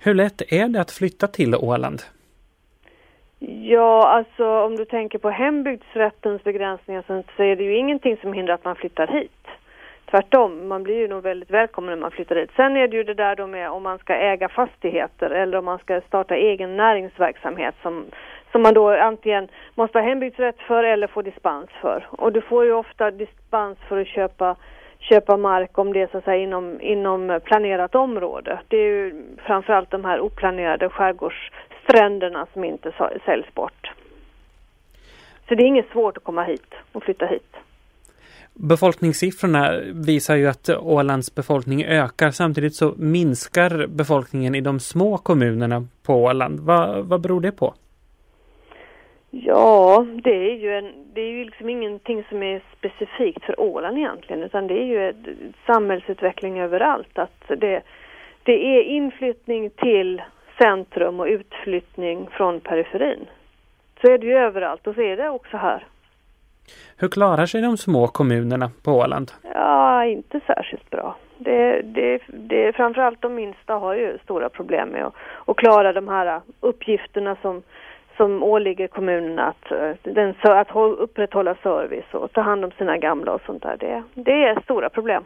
Hur 0.00 0.14
lätt 0.14 0.52
är 0.52 0.68
det 0.68 0.80
att 0.80 0.90
flytta 0.90 1.26
till 1.26 1.54
Åland? 1.54 2.02
Ja, 3.40 4.08
alltså 4.08 4.60
om 4.60 4.76
du 4.76 4.84
tänker 4.84 5.18
på 5.18 5.30
hembygdsrättens 5.30 6.44
begränsningar 6.44 7.04
så 7.36 7.42
är 7.42 7.56
det 7.56 7.64
ju 7.64 7.76
ingenting 7.76 8.16
som 8.16 8.32
hindrar 8.32 8.54
att 8.54 8.64
man 8.64 8.76
flyttar 8.76 9.06
hit. 9.06 9.46
Tvärtom, 10.10 10.68
man 10.68 10.82
blir 10.82 10.96
ju 10.96 11.08
nog 11.08 11.22
väldigt 11.22 11.50
välkommen 11.50 11.90
när 11.90 12.00
man 12.00 12.10
flyttar 12.10 12.36
hit. 12.36 12.50
Sen 12.56 12.76
är 12.76 12.88
det 12.88 12.96
ju 12.96 13.02
det 13.02 13.14
där 13.14 13.36
då 13.36 13.46
med 13.46 13.70
om 13.70 13.82
man 13.82 13.98
ska 13.98 14.14
äga 14.14 14.48
fastigheter 14.48 15.30
eller 15.30 15.58
om 15.58 15.64
man 15.64 15.78
ska 15.78 16.00
starta 16.00 16.36
egen 16.36 16.76
näringsverksamhet 16.76 17.74
som, 17.82 18.04
som 18.52 18.62
man 18.62 18.74
då 18.74 18.90
antingen 18.90 19.48
måste 19.74 19.98
ha 19.98 20.08
hembygdsrätt 20.08 20.58
för 20.58 20.84
eller 20.84 21.06
få 21.06 21.22
dispens 21.22 21.70
för. 21.80 22.06
Och 22.10 22.32
du 22.32 22.40
får 22.40 22.64
ju 22.64 22.72
ofta 22.72 23.10
dispens 23.10 23.78
för 23.88 24.00
att 24.00 24.06
köpa 24.06 24.56
köpa 25.00 25.36
mark 25.36 25.78
om 25.78 25.92
det 25.92 26.02
är 26.02 26.06
så 26.06 26.18
att 26.18 26.24
säga 26.24 26.42
inom, 26.42 26.80
inom 26.80 27.40
planerat 27.44 27.94
område. 27.94 28.58
Det 28.68 28.76
är 28.76 28.86
ju 28.86 29.22
framförallt 29.46 29.90
de 29.90 30.04
här 30.04 30.20
oplanerade 30.20 30.88
skärgårds 30.88 31.50
stränderna 31.88 32.46
som 32.52 32.64
inte 32.64 32.92
säljs 33.24 33.54
bort. 33.54 33.92
Så 35.48 35.54
det 35.54 35.62
är 35.62 35.66
inget 35.66 35.90
svårt 35.92 36.16
att 36.16 36.24
komma 36.24 36.44
hit 36.44 36.74
och 36.92 37.02
flytta 37.02 37.26
hit. 37.26 37.56
Befolkningssiffrorna 38.54 39.80
visar 39.94 40.36
ju 40.36 40.46
att 40.46 40.68
Ålands 40.68 41.34
befolkning 41.34 41.84
ökar. 41.84 42.30
Samtidigt 42.30 42.74
så 42.74 42.94
minskar 42.96 43.86
befolkningen 43.86 44.54
i 44.54 44.60
de 44.60 44.80
små 44.80 45.18
kommunerna 45.18 45.86
på 46.06 46.14
Åland. 46.14 46.60
Vad, 46.60 47.04
vad 47.04 47.20
beror 47.20 47.40
det 47.40 47.52
på? 47.52 47.74
Ja, 49.30 50.06
det 50.24 50.50
är 50.50 50.54
ju 50.54 50.78
en, 50.78 50.92
det 51.14 51.20
är 51.20 51.30
ju 51.30 51.44
liksom 51.44 51.68
ingenting 51.68 52.24
som 52.28 52.42
är 52.42 52.62
specifikt 52.78 53.44
för 53.44 53.60
Åland 53.60 53.98
egentligen, 53.98 54.42
utan 54.42 54.66
det 54.66 54.74
är 54.74 54.84
ju 54.84 55.14
samhällsutveckling 55.66 56.60
överallt. 56.60 57.18
Att 57.18 57.48
det, 57.48 57.82
det 58.42 58.78
är 58.78 58.82
inflyttning 58.82 59.70
till 59.70 60.22
centrum 60.58 61.20
och 61.20 61.26
utflyttning 61.26 62.28
från 62.32 62.60
periferin. 62.60 63.26
Så 64.00 64.12
är 64.12 64.18
det 64.18 64.26
ju 64.26 64.38
överallt 64.38 64.86
och 64.86 64.94
så 64.94 65.00
är 65.00 65.16
det 65.16 65.28
också 65.28 65.56
här. 65.56 65.86
Hur 66.96 67.08
klarar 67.08 67.46
sig 67.46 67.62
de 67.62 67.76
små 67.76 68.06
kommunerna 68.06 68.70
på 68.84 68.90
Åland? 68.90 69.32
Ja, 69.54 70.04
inte 70.04 70.40
särskilt 70.46 70.90
bra. 70.90 71.16
Det, 71.38 71.82
det, 71.82 72.20
det, 72.26 72.76
framförallt 72.76 73.22
de 73.22 73.34
minsta 73.34 73.74
har 73.74 73.94
ju 73.94 74.18
stora 74.24 74.48
problem 74.48 74.88
med 74.88 75.06
att, 75.06 75.14
att 75.46 75.56
klara 75.56 75.92
de 75.92 76.08
här 76.08 76.40
uppgifterna 76.60 77.36
som, 77.42 77.62
som 78.16 78.42
åligger 78.42 78.88
kommunerna 78.88 79.42
att, 79.42 79.94
den, 80.02 80.34
att 80.42 80.76
upprätthålla 80.76 81.54
service 81.62 82.14
och 82.14 82.32
ta 82.32 82.40
hand 82.40 82.64
om 82.64 82.70
sina 82.70 82.98
gamla 82.98 83.32
och 83.32 83.42
sånt 83.46 83.62
där. 83.62 83.76
Det, 83.76 84.02
det 84.14 84.44
är 84.44 84.60
stora 84.60 84.88
problem. 84.88 85.24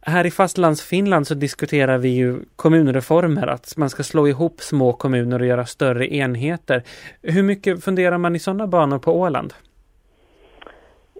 Här 0.00 0.26
i 0.26 0.30
fastlandsfinland 0.30 1.26
så 1.26 1.34
diskuterar 1.34 1.98
vi 1.98 2.08
ju 2.08 2.36
kommunreformer, 2.56 3.46
att 3.46 3.76
man 3.76 3.90
ska 3.90 4.02
slå 4.02 4.28
ihop 4.28 4.60
små 4.60 4.92
kommuner 4.92 5.40
och 5.40 5.46
göra 5.46 5.66
större 5.66 6.14
enheter. 6.14 6.82
Hur 7.22 7.42
mycket 7.42 7.84
funderar 7.84 8.18
man 8.18 8.36
i 8.36 8.38
sådana 8.38 8.66
banor 8.66 8.98
på 8.98 9.12
Åland? 9.20 9.54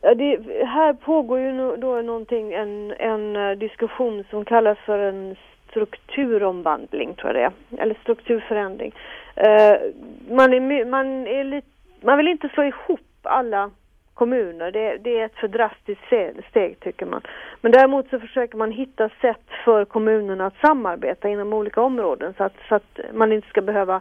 Ja, 0.03 0.14
det, 0.14 0.39
här 0.66 0.93
pågår 0.93 1.39
ju 1.39 1.76
då 1.76 2.03
någonting, 2.03 2.53
en, 2.53 2.93
en 2.93 3.37
eh, 3.37 3.59
diskussion 3.59 4.24
som 4.31 4.45
kallas 4.45 4.79
för 4.79 4.99
en 4.99 5.37
strukturomvandling, 5.70 7.14
tror 7.14 7.35
jag 7.35 7.35
det 7.35 7.76
är. 7.76 7.83
Eller 7.83 7.99
strukturförändring. 8.03 8.95
Uh, 9.37 9.93
man, 10.37 10.55
är, 10.55 10.85
man, 10.85 11.26
är 11.26 11.45
lite, 11.45 11.68
man 12.01 12.18
vill 12.18 12.29
inte 12.29 12.49
slå 12.49 12.64
ihop 12.64 13.01
alla 13.22 13.70
kommuner. 14.18 14.70
Det, 14.70 14.96
det, 14.96 15.18
är 15.18 15.24
ett 15.24 15.34
för 15.34 15.48
drastiskt 15.48 16.06
steg 16.50 16.80
tycker 16.80 17.06
man. 17.06 17.22
Men 17.60 17.72
däremot 17.72 18.10
så 18.10 18.20
försöker 18.20 18.56
man 18.56 18.72
hitta 18.72 19.10
sätt 19.20 19.46
för 19.64 19.84
kommunerna 19.84 20.46
att 20.46 20.60
samarbeta 20.60 21.28
inom 21.28 21.52
olika 21.52 21.80
områden 21.80 22.34
så 22.36 22.44
att, 22.44 22.56
så 22.68 22.74
att 22.74 23.00
man 23.12 23.32
inte 23.32 23.48
ska 23.48 23.60
behöva 23.62 24.00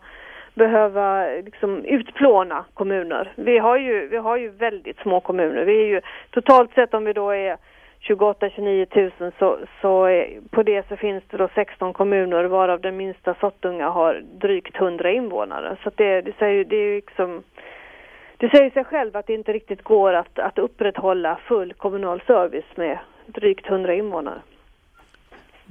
behöva 0.54 1.28
liksom 1.28 1.86
utplåna 1.86 2.66
kommuner. 2.74 3.34
Vi 3.36 3.58
har 3.58 3.78
ju, 3.78 4.08
vi 4.08 4.18
har 4.18 4.38
ju 4.38 4.50
väldigt 4.50 5.00
små 5.00 5.20
kommuner. 5.20 5.66
Vi 5.66 5.82
är 5.82 5.88
ju 5.88 6.02
totalt 6.32 6.74
sett 6.74 6.94
om 6.94 7.06
vi 7.06 7.14
då 7.14 7.32
är 7.32 7.58
28-29 8.02 9.12
000 9.20 9.32
så, 9.40 9.58
så 9.82 10.06
är, 10.06 10.40
på 10.52 10.64
det 10.64 10.88
så 10.88 10.96
finns 10.96 11.24
det 11.30 11.38
då 11.38 11.50
16 11.56 11.94
kommuner 11.94 12.44
varav 12.44 12.82
den 12.82 12.98
minsta 12.98 13.36
Sottunga 13.36 13.90
har 13.90 14.24
drygt 14.42 14.76
100 14.76 15.12
invånare. 15.12 15.78
Så 15.84 15.92
det, 15.96 16.22
det 16.22 16.52
ju 16.52 16.64
det 16.64 16.76
är 16.76 16.96
liksom 16.96 17.44
det 18.38 18.50
säger 18.50 18.70
sig 18.70 18.84
själv 18.84 19.18
att 19.18 19.28
det 19.28 19.34
inte 19.34 19.54
riktigt 19.54 19.84
går 19.84 20.14
att, 20.14 20.40
att 20.40 20.58
upprätthålla 20.58 21.40
full 21.48 21.74
kommunal 21.74 22.22
service 22.28 22.78
med 22.78 23.00
drygt 23.26 23.68
100 23.68 23.94
invånare. 23.94 24.42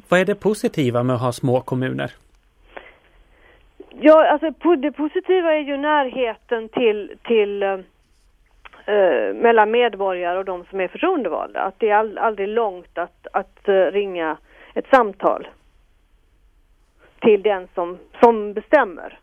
Vad 0.09 0.21
är 0.21 0.25
det 0.25 0.35
positiva 0.35 1.03
med 1.03 1.17
att 1.17 1.23
ha 1.23 1.33
små 1.33 1.61
kommuner? 1.61 2.13
Ja, 4.01 4.29
alltså 4.29 4.77
det 4.77 4.93
positiva 4.93 5.53
är 5.53 5.61
ju 5.61 5.77
närheten 5.77 6.69
till, 6.69 7.19
till 7.23 7.63
uh, 7.63 7.79
mellan 9.35 9.71
medborgare 9.71 10.39
och 10.39 10.45
de 10.45 10.65
som 10.71 10.81
är 10.81 10.89
förtroendevalda. 10.89 11.61
Att 11.61 11.75
det 11.79 11.91
är 11.91 11.95
all, 11.95 12.19
aldrig 12.19 12.49
långt 12.49 12.99
att, 12.99 13.27
att 13.33 13.69
uh, 13.69 13.75
ringa 13.75 14.37
ett 14.75 14.87
samtal 14.91 15.49
till 17.21 17.43
den 17.43 17.69
som, 17.75 17.99
som 18.21 18.53
bestämmer. 18.53 19.19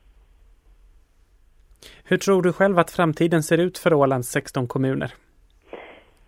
Hur 2.14 2.18
tror 2.18 2.42
du 2.42 2.54
själv 2.54 2.80
att 2.80 2.92
framtiden 2.92 3.44
ser 3.44 3.58
ut 3.58 3.78
för 3.78 3.94
Ålands 3.94 4.32
16 4.32 4.68
kommuner? 4.68 5.12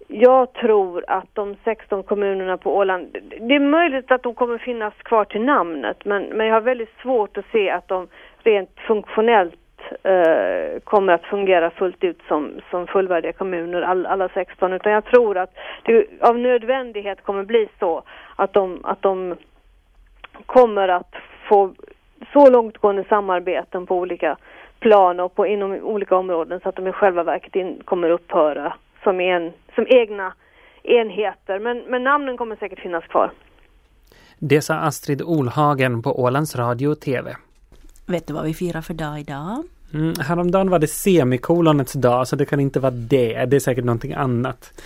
Jag 0.08 0.54
tror 0.54 1.04
att 1.08 1.30
de 1.34 1.56
16 1.64 2.04
kommunerna 2.04 2.58
på 2.58 2.78
Åland, 2.78 3.18
det 3.40 3.56
är 3.56 3.60
möjligt 3.60 4.12
att 4.12 4.24
de 4.24 4.36
kommer 4.36 4.58
finnas 4.58 4.94
kvar 4.94 5.26
till 5.26 5.42
namnet 5.42 6.06
men, 6.06 6.24
men 6.24 6.48
jag 6.48 6.54
har 6.54 6.62
väldigt 6.62 6.94
svårt 7.02 7.38
att 7.38 7.46
se 7.52 7.70
att 7.70 7.88
de 7.88 8.08
rent 8.38 8.70
funktionellt 8.88 9.80
eh, 10.04 10.80
kommer 10.84 11.14
att 11.14 11.26
fungera 11.26 11.70
fullt 11.72 12.04
ut 12.04 12.20
som, 12.28 12.52
som 12.72 12.88
fullvärdiga 12.88 13.34
kommuner, 13.34 13.82
all, 13.82 14.06
alla 14.06 14.30
16, 14.30 14.74
utan 14.74 14.92
jag 14.92 15.06
tror 15.06 15.38
att 15.38 15.54
det 15.84 16.06
av 16.22 16.40
nödvändighet 16.40 17.24
kommer 17.24 17.44
bli 17.44 17.68
så 17.80 18.04
att 18.36 18.54
de, 18.54 18.80
att 18.84 19.02
de 19.02 19.36
kommer 20.46 20.88
att 20.88 21.16
få 21.50 21.74
så 22.34 22.50
långtgående 22.50 23.04
samarbeten 23.10 23.86
på 23.86 23.96
olika 23.98 24.38
plan 24.80 25.20
och 25.20 25.36
på, 25.36 25.48
inom 25.48 25.72
olika 25.72 26.16
områden 26.16 26.60
så 26.64 26.70
att 26.70 26.76
de 26.76 26.88
i 26.88 26.92
själva 26.92 27.24
verket 27.24 27.56
in, 27.56 27.82
kommer 27.86 28.10
upphöra 28.10 28.74
som, 29.04 29.20
en, 29.20 29.54
som 29.76 29.88
egna 29.90 30.34
enheter. 30.84 31.60
Men, 31.60 31.84
men 31.88 32.04
namnen 32.04 32.38
kommer 32.38 32.56
säkert 32.56 32.80
finnas 32.80 33.04
kvar. 33.04 33.32
Det 34.40 34.62
sa 34.62 34.74
Astrid 34.76 35.22
Olhagen 35.22 36.02
på 36.02 36.22
Ålands 36.22 36.56
Radio 36.56 36.88
och 36.88 37.00
TV. 37.00 37.36
Vet 38.08 38.28
du 38.28 38.34
vad 38.34 38.46
vi 38.46 38.54
firar 38.54 38.82
för 38.82 38.94
dag 38.94 39.20
idag? 39.20 39.64
Mm, 39.94 40.14
häromdagen 40.20 40.70
var 40.70 40.80
det 40.80 40.88
semikolonets 40.88 41.94
dag 41.94 42.28
så 42.28 42.36
det 42.36 42.46
kan 42.46 42.60
inte 42.60 42.80
vara 42.80 42.92
det. 42.92 43.46
Det 43.46 43.56
är 43.56 43.60
säkert 43.60 43.86
någonting 43.86 44.14
annat. 44.14 44.82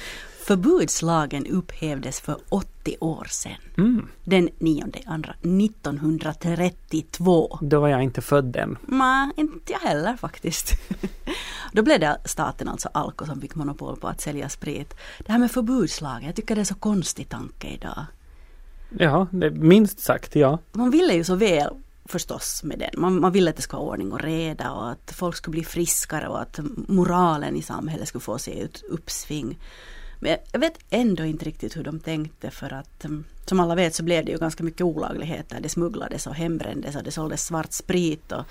Förbudslagen 0.50 1.48
upphävdes 1.48 2.22
för 2.22 2.38
80 2.50 2.96
år 3.00 3.28
sedan. 3.30 3.58
Mm. 3.78 4.08
Den 4.24 4.50
9 4.60 4.86
andra 5.06 5.34
1932. 5.42 7.58
Då 7.62 7.80
var 7.80 7.88
jag 7.88 8.04
inte 8.04 8.22
född 8.22 8.56
än. 8.56 8.78
Nej, 8.88 9.32
inte 9.36 9.74
jag 9.74 9.80
heller 9.80 10.18
faktiskt. 10.18 10.74
Då 11.74 11.84
blev 11.84 12.00
det 12.00 12.18
staten, 12.26 12.68
alltså 12.68 12.90
Alko, 12.94 13.26
som 13.26 13.42
fick 13.42 13.56
monopol 13.56 13.98
på 13.98 14.08
att 14.08 14.22
sälja 14.22 14.50
sprit. 14.50 14.94
Det 15.26 15.32
här 15.32 15.40
med 15.40 15.52
förbudslagen, 15.52 16.26
jag 16.26 16.36
tycker 16.36 16.56
det 16.56 16.62
är 16.62 16.66
så 16.66 16.76
konstig 16.76 17.30
tanke 17.30 17.68
idag. 17.68 18.06
Ja, 18.98 19.28
det, 19.32 19.52
minst 19.52 20.00
sagt 20.00 20.36
ja. 20.36 20.60
Man 20.72 20.92
ville 20.92 21.14
ju 21.14 21.24
så 21.24 21.36
väl 21.36 21.70
förstås 22.06 22.64
med 22.64 22.80
den. 22.80 22.90
Man, 22.98 23.20
man 23.20 23.32
ville 23.32 23.50
att 23.50 23.56
det 23.56 23.62
ska 23.62 23.78
vara 23.78 23.90
ordning 23.90 24.12
och 24.12 24.22
reda 24.22 24.72
och 24.72 24.90
att 24.90 25.14
folk 25.16 25.36
skulle 25.36 25.52
bli 25.52 25.64
friskare 25.64 26.28
och 26.28 26.42
att 26.42 26.60
moralen 26.88 27.56
i 27.56 27.62
samhället 27.62 28.08
skulle 28.08 28.22
få 28.22 28.38
sig 28.38 28.62
ett 28.62 28.84
uppsving. 28.90 29.58
Men 30.20 30.38
jag 30.52 30.60
vet 30.60 30.80
ändå 30.90 31.26
inte 31.26 31.46
riktigt 31.46 31.78
hur 31.78 31.84
de 31.84 32.00
tänkte 32.00 32.52
för 32.52 32.74
att 32.74 33.06
mm, 33.06 33.24
som 33.46 33.60
alla 33.60 33.76
vet 33.76 33.96
så 33.96 34.04
blev 34.04 34.26
det 34.26 34.32
ju 34.32 34.38
ganska 34.38 34.64
mycket 34.64 34.82
olagligheter. 34.82 35.58
Det 35.62 35.70
smugglades 35.70 36.28
och 36.28 36.36
hembrändes 36.36 36.96
och 36.96 37.04
det 37.04 37.12
såldes 37.12 37.46
svart 37.46 37.74
sprit 37.74 38.32
och 38.32 38.44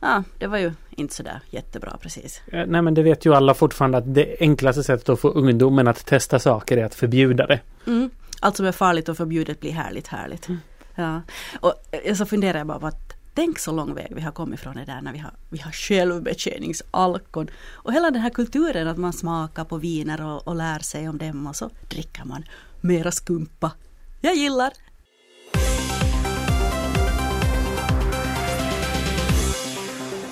ja, 0.00 0.22
det 0.38 0.46
var 0.46 0.58
ju 0.58 0.72
inte 0.90 1.14
sådär 1.14 1.40
jättebra 1.50 1.96
precis. 2.00 2.40
Nej 2.52 2.82
men 2.82 2.94
det 2.94 3.02
vet 3.02 3.26
ju 3.26 3.34
alla 3.34 3.54
fortfarande 3.54 3.98
att 3.98 4.14
det 4.14 4.36
enklaste 4.40 4.82
sättet 4.84 5.08
att 5.08 5.20
få 5.20 5.28
ungdomen 5.28 5.88
att 5.88 6.06
testa 6.06 6.38
saker 6.38 6.76
är 6.76 6.84
att 6.84 6.94
förbjuda 6.94 7.46
det. 7.46 7.60
Mm. 7.86 8.10
Allt 8.40 8.56
som 8.56 8.66
är 8.66 8.72
farligt 8.72 9.08
och 9.08 9.16
förbjudet 9.16 9.60
blir 9.60 9.72
härligt 9.72 10.06
härligt. 10.06 10.48
Mm. 10.48 10.60
Ja. 10.94 11.22
Och 11.60 11.74
så 12.16 12.26
funderar 12.26 12.58
jag 12.58 12.66
bara 12.66 12.78
på 12.78 12.86
att 12.86 13.21
Tänk 13.34 13.58
så 13.58 13.72
lång 13.72 13.94
väg 13.94 14.12
vi 14.14 14.20
har 14.20 14.32
kommit 14.32 14.60
från 14.60 14.76
det 14.76 14.84
där 14.84 15.00
när 15.00 15.12
vi 15.12 15.18
har, 15.18 15.32
vi 15.50 15.58
har 15.58 15.72
självbetjäningsalkon. 15.72 17.50
Och 17.72 17.92
hela 17.92 18.10
den 18.10 18.22
här 18.22 18.30
kulturen 18.30 18.88
att 18.88 18.98
man 18.98 19.12
smakar 19.12 19.64
på 19.64 19.76
viner 19.76 20.26
och, 20.26 20.48
och 20.48 20.56
lär 20.56 20.78
sig 20.78 21.08
om 21.08 21.18
dem 21.18 21.46
och 21.46 21.56
så 21.56 21.70
dricker 21.88 22.24
man 22.24 22.44
mera 22.80 23.10
skumpa. 23.10 23.72
Jag 24.20 24.34
gillar! 24.34 24.72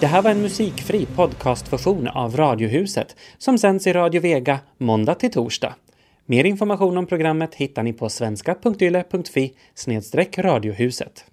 Det 0.01 0.07
här 0.07 0.23
var 0.23 0.31
en 0.31 0.43
musikfri 0.43 1.07
podcastversion 1.07 2.09
av 2.09 2.37
Radiohuset 2.37 3.17
som 3.39 3.59
sänds 3.59 3.87
i 3.87 3.93
Radio 3.93 4.21
Vega 4.21 4.59
måndag 4.79 5.15
till 5.15 5.33
torsdag. 5.33 5.75
Mer 6.27 6.45
information 6.45 6.99
om 6.99 7.07
programmet 7.07 7.55
hittar 7.55 7.83
ni 7.83 7.93
på 7.93 8.09
svenska.yle.fi 8.09 9.55
radiohuset. 10.37 11.25